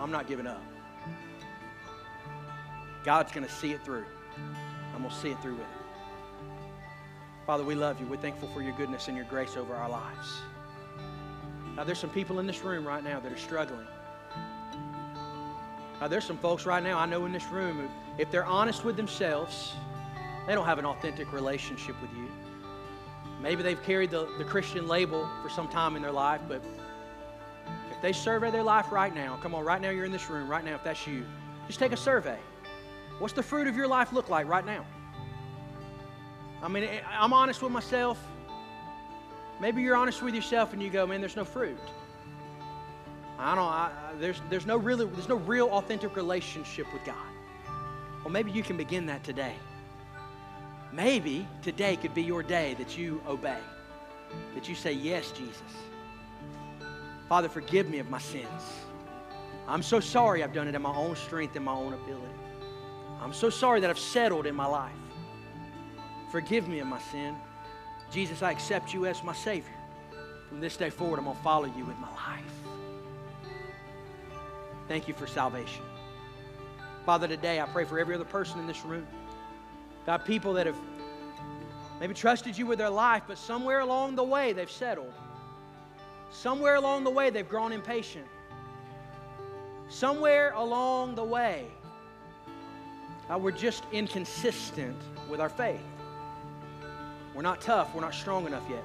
I'm 0.00 0.10
not 0.10 0.26
giving 0.26 0.48
up. 0.48 0.60
God's 3.04 3.30
going 3.30 3.46
to 3.46 3.52
see 3.52 3.70
it 3.70 3.84
through. 3.84 4.04
I'm 4.92 5.02
going 5.02 5.14
to 5.14 5.20
see 5.20 5.30
it 5.30 5.40
through 5.40 5.52
with 5.52 5.60
Him. 5.60 5.83
Father, 7.46 7.62
we 7.62 7.74
love 7.74 8.00
you. 8.00 8.06
We're 8.06 8.16
thankful 8.16 8.48
for 8.48 8.62
your 8.62 8.72
goodness 8.72 9.08
and 9.08 9.16
your 9.16 9.26
grace 9.26 9.56
over 9.56 9.74
our 9.74 9.90
lives. 9.90 10.40
Now, 11.76 11.84
there's 11.84 11.98
some 11.98 12.10
people 12.10 12.38
in 12.38 12.46
this 12.46 12.64
room 12.64 12.86
right 12.86 13.04
now 13.04 13.20
that 13.20 13.30
are 13.30 13.36
struggling. 13.36 13.86
Now, 16.00 16.08
there's 16.08 16.24
some 16.24 16.38
folks 16.38 16.64
right 16.64 16.82
now 16.82 16.98
I 16.98 17.04
know 17.04 17.26
in 17.26 17.32
this 17.32 17.46
room, 17.48 17.88
if 18.16 18.30
they're 18.30 18.46
honest 18.46 18.84
with 18.84 18.96
themselves, 18.96 19.74
they 20.46 20.54
don't 20.54 20.64
have 20.64 20.78
an 20.78 20.86
authentic 20.86 21.32
relationship 21.32 22.00
with 22.00 22.10
you. 22.12 22.28
Maybe 23.42 23.62
they've 23.62 23.82
carried 23.82 24.10
the, 24.10 24.26
the 24.38 24.44
Christian 24.44 24.88
label 24.88 25.28
for 25.42 25.50
some 25.50 25.68
time 25.68 25.96
in 25.96 26.02
their 26.02 26.12
life, 26.12 26.40
but 26.48 26.64
if 27.90 28.00
they 28.00 28.12
survey 28.12 28.50
their 28.50 28.62
life 28.62 28.90
right 28.90 29.14
now, 29.14 29.38
come 29.42 29.54
on, 29.54 29.64
right 29.64 29.82
now 29.82 29.90
you're 29.90 30.06
in 30.06 30.12
this 30.12 30.30
room, 30.30 30.48
right 30.48 30.64
now, 30.64 30.76
if 30.76 30.84
that's 30.84 31.06
you, 31.06 31.26
just 31.66 31.78
take 31.78 31.92
a 31.92 31.96
survey. 31.96 32.38
What's 33.18 33.34
the 33.34 33.42
fruit 33.42 33.66
of 33.66 33.76
your 33.76 33.88
life 33.88 34.12
look 34.14 34.30
like 34.30 34.48
right 34.48 34.64
now? 34.64 34.86
I 36.64 36.68
mean, 36.68 36.88
I'm 37.10 37.34
honest 37.34 37.60
with 37.60 37.72
myself. 37.72 38.18
Maybe 39.60 39.82
you're 39.82 39.96
honest 39.96 40.22
with 40.22 40.34
yourself 40.34 40.72
and 40.72 40.82
you 40.82 40.88
go, 40.88 41.06
man, 41.06 41.20
there's 41.20 41.36
no 41.36 41.44
fruit. 41.44 41.78
I 43.38 43.54
don't. 43.54 43.64
I, 43.64 43.90
there's 44.18 44.40
there's 44.48 44.64
no 44.64 44.78
really 44.78 45.04
there's 45.04 45.28
no 45.28 45.36
real 45.36 45.68
authentic 45.68 46.16
relationship 46.16 46.90
with 46.90 47.04
God. 47.04 47.16
Well, 48.22 48.32
maybe 48.32 48.50
you 48.50 48.62
can 48.62 48.78
begin 48.78 49.04
that 49.06 49.22
today. 49.24 49.54
Maybe 50.90 51.46
today 51.60 51.96
could 51.96 52.14
be 52.14 52.22
your 52.22 52.42
day 52.42 52.74
that 52.78 52.96
you 52.96 53.20
obey, 53.26 53.58
that 54.54 54.66
you 54.66 54.74
say, 54.74 54.92
Yes, 54.92 55.32
Jesus. 55.32 55.60
Father, 57.28 57.50
forgive 57.50 57.90
me 57.90 57.98
of 57.98 58.08
my 58.08 58.20
sins. 58.20 58.62
I'm 59.68 59.82
so 59.82 60.00
sorry 60.00 60.42
I've 60.42 60.54
done 60.54 60.68
it 60.68 60.74
in 60.74 60.80
my 60.80 60.94
own 60.94 61.16
strength 61.16 61.56
and 61.56 61.64
my 61.64 61.72
own 61.72 61.92
ability. 61.92 62.26
I'm 63.20 63.34
so 63.34 63.50
sorry 63.50 63.80
that 63.80 63.90
I've 63.90 63.98
settled 63.98 64.46
in 64.46 64.54
my 64.54 64.66
life. 64.66 64.92
Forgive 66.34 66.66
me 66.66 66.80
of 66.80 66.88
my 66.88 66.98
sin. 66.98 67.36
Jesus, 68.10 68.42
I 68.42 68.50
accept 68.50 68.92
you 68.92 69.06
as 69.06 69.22
my 69.22 69.32
Savior. 69.32 69.70
From 70.48 70.60
this 70.60 70.76
day 70.76 70.90
forward, 70.90 71.20
I'm 71.20 71.26
going 71.26 71.36
to 71.36 71.42
follow 71.44 71.66
you 71.66 71.84
with 71.84 71.96
my 72.00 72.10
life. 72.10 72.42
Thank 74.88 75.06
you 75.06 75.14
for 75.14 75.28
salvation. 75.28 75.84
Father, 77.06 77.28
today 77.28 77.60
I 77.60 77.66
pray 77.66 77.84
for 77.84 78.00
every 78.00 78.16
other 78.16 78.24
person 78.24 78.58
in 78.58 78.66
this 78.66 78.84
room. 78.84 79.06
God, 80.06 80.24
people 80.24 80.54
that 80.54 80.66
have 80.66 80.74
maybe 82.00 82.14
trusted 82.14 82.58
you 82.58 82.66
with 82.66 82.80
their 82.80 82.90
life, 82.90 83.22
but 83.28 83.38
somewhere 83.38 83.78
along 83.78 84.16
the 84.16 84.24
way 84.24 84.52
they've 84.52 84.68
settled. 84.68 85.14
Somewhere 86.32 86.74
along 86.74 87.04
the 87.04 87.10
way 87.10 87.30
they've 87.30 87.48
grown 87.48 87.70
impatient. 87.70 88.26
somewhere 89.88 90.52
along 90.56 91.14
the 91.14 91.22
way, 91.22 91.68
uh, 93.30 93.38
we're 93.38 93.52
just 93.52 93.84
inconsistent 93.92 95.00
with 95.30 95.40
our 95.40 95.48
faith. 95.48 95.78
We're 97.34 97.42
not 97.42 97.60
tough, 97.60 97.94
we're 97.94 98.00
not 98.00 98.14
strong 98.14 98.46
enough 98.46 98.64
yet. 98.70 98.84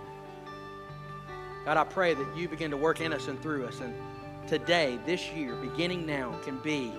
God, 1.65 1.77
I 1.77 1.83
pray 1.83 2.15
that 2.15 2.37
you 2.37 2.47
begin 2.47 2.71
to 2.71 2.77
work 2.77 2.99
in 2.99 3.13
us 3.13 3.27
and 3.27 3.39
through 3.41 3.67
us. 3.67 3.79
And 3.79 3.93
today, 4.47 4.99
this 5.05 5.29
year, 5.31 5.55
beginning 5.55 6.05
now, 6.05 6.35
can 6.43 6.57
be 6.59 6.91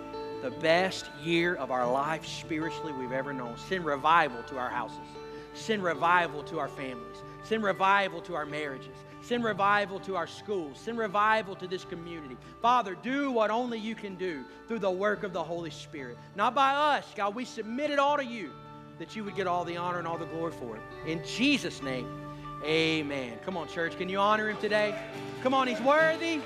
the 0.42 0.50
best 0.50 1.06
year 1.22 1.56
of 1.56 1.70
our 1.70 1.90
life 1.90 2.24
spiritually 2.24 2.92
we've 2.92 3.12
ever 3.12 3.32
known. 3.32 3.56
Send 3.56 3.84
revival 3.84 4.42
to 4.44 4.58
our 4.58 4.70
houses, 4.70 4.98
send 5.54 5.82
revival 5.82 6.44
to 6.44 6.60
our 6.60 6.68
families, 6.68 7.16
send 7.42 7.64
revival 7.64 8.20
to 8.22 8.34
our 8.34 8.46
marriages. 8.46 8.94
Send 9.22 9.44
revival 9.44 10.00
to 10.00 10.16
our 10.16 10.26
schools. 10.26 10.80
Send 10.80 10.96
revival 10.96 11.54
to 11.56 11.66
this 11.66 11.84
community. 11.84 12.38
Father, 12.62 12.96
do 13.02 13.30
what 13.30 13.50
only 13.50 13.78
you 13.78 13.94
can 13.94 14.14
do 14.16 14.44
through 14.66 14.78
the 14.78 14.90
work 14.90 15.24
of 15.24 15.34
the 15.34 15.42
Holy 15.42 15.68
Spirit. 15.68 16.16
Not 16.36 16.54
by 16.54 16.72
us, 16.72 17.04
God. 17.14 17.34
We 17.34 17.44
submit 17.44 17.90
it 17.90 17.98
all 17.98 18.16
to 18.16 18.24
you 18.24 18.50
that 19.00 19.16
you 19.16 19.24
would 19.24 19.34
get 19.34 19.46
all 19.46 19.64
the 19.64 19.78
honor 19.78 19.98
and 19.98 20.06
all 20.06 20.18
the 20.18 20.26
glory 20.26 20.52
for 20.52 20.76
it. 20.76 20.82
In 21.06 21.24
Jesus' 21.24 21.82
name, 21.82 22.06
amen. 22.62 23.38
Come 23.44 23.56
on, 23.56 23.66
church. 23.66 23.96
Can 23.96 24.10
you 24.10 24.18
honor 24.18 24.50
him 24.50 24.58
today? 24.58 24.94
Come 25.42 25.54
on, 25.54 25.66
he's 25.66 25.80
worthy. 25.80 26.40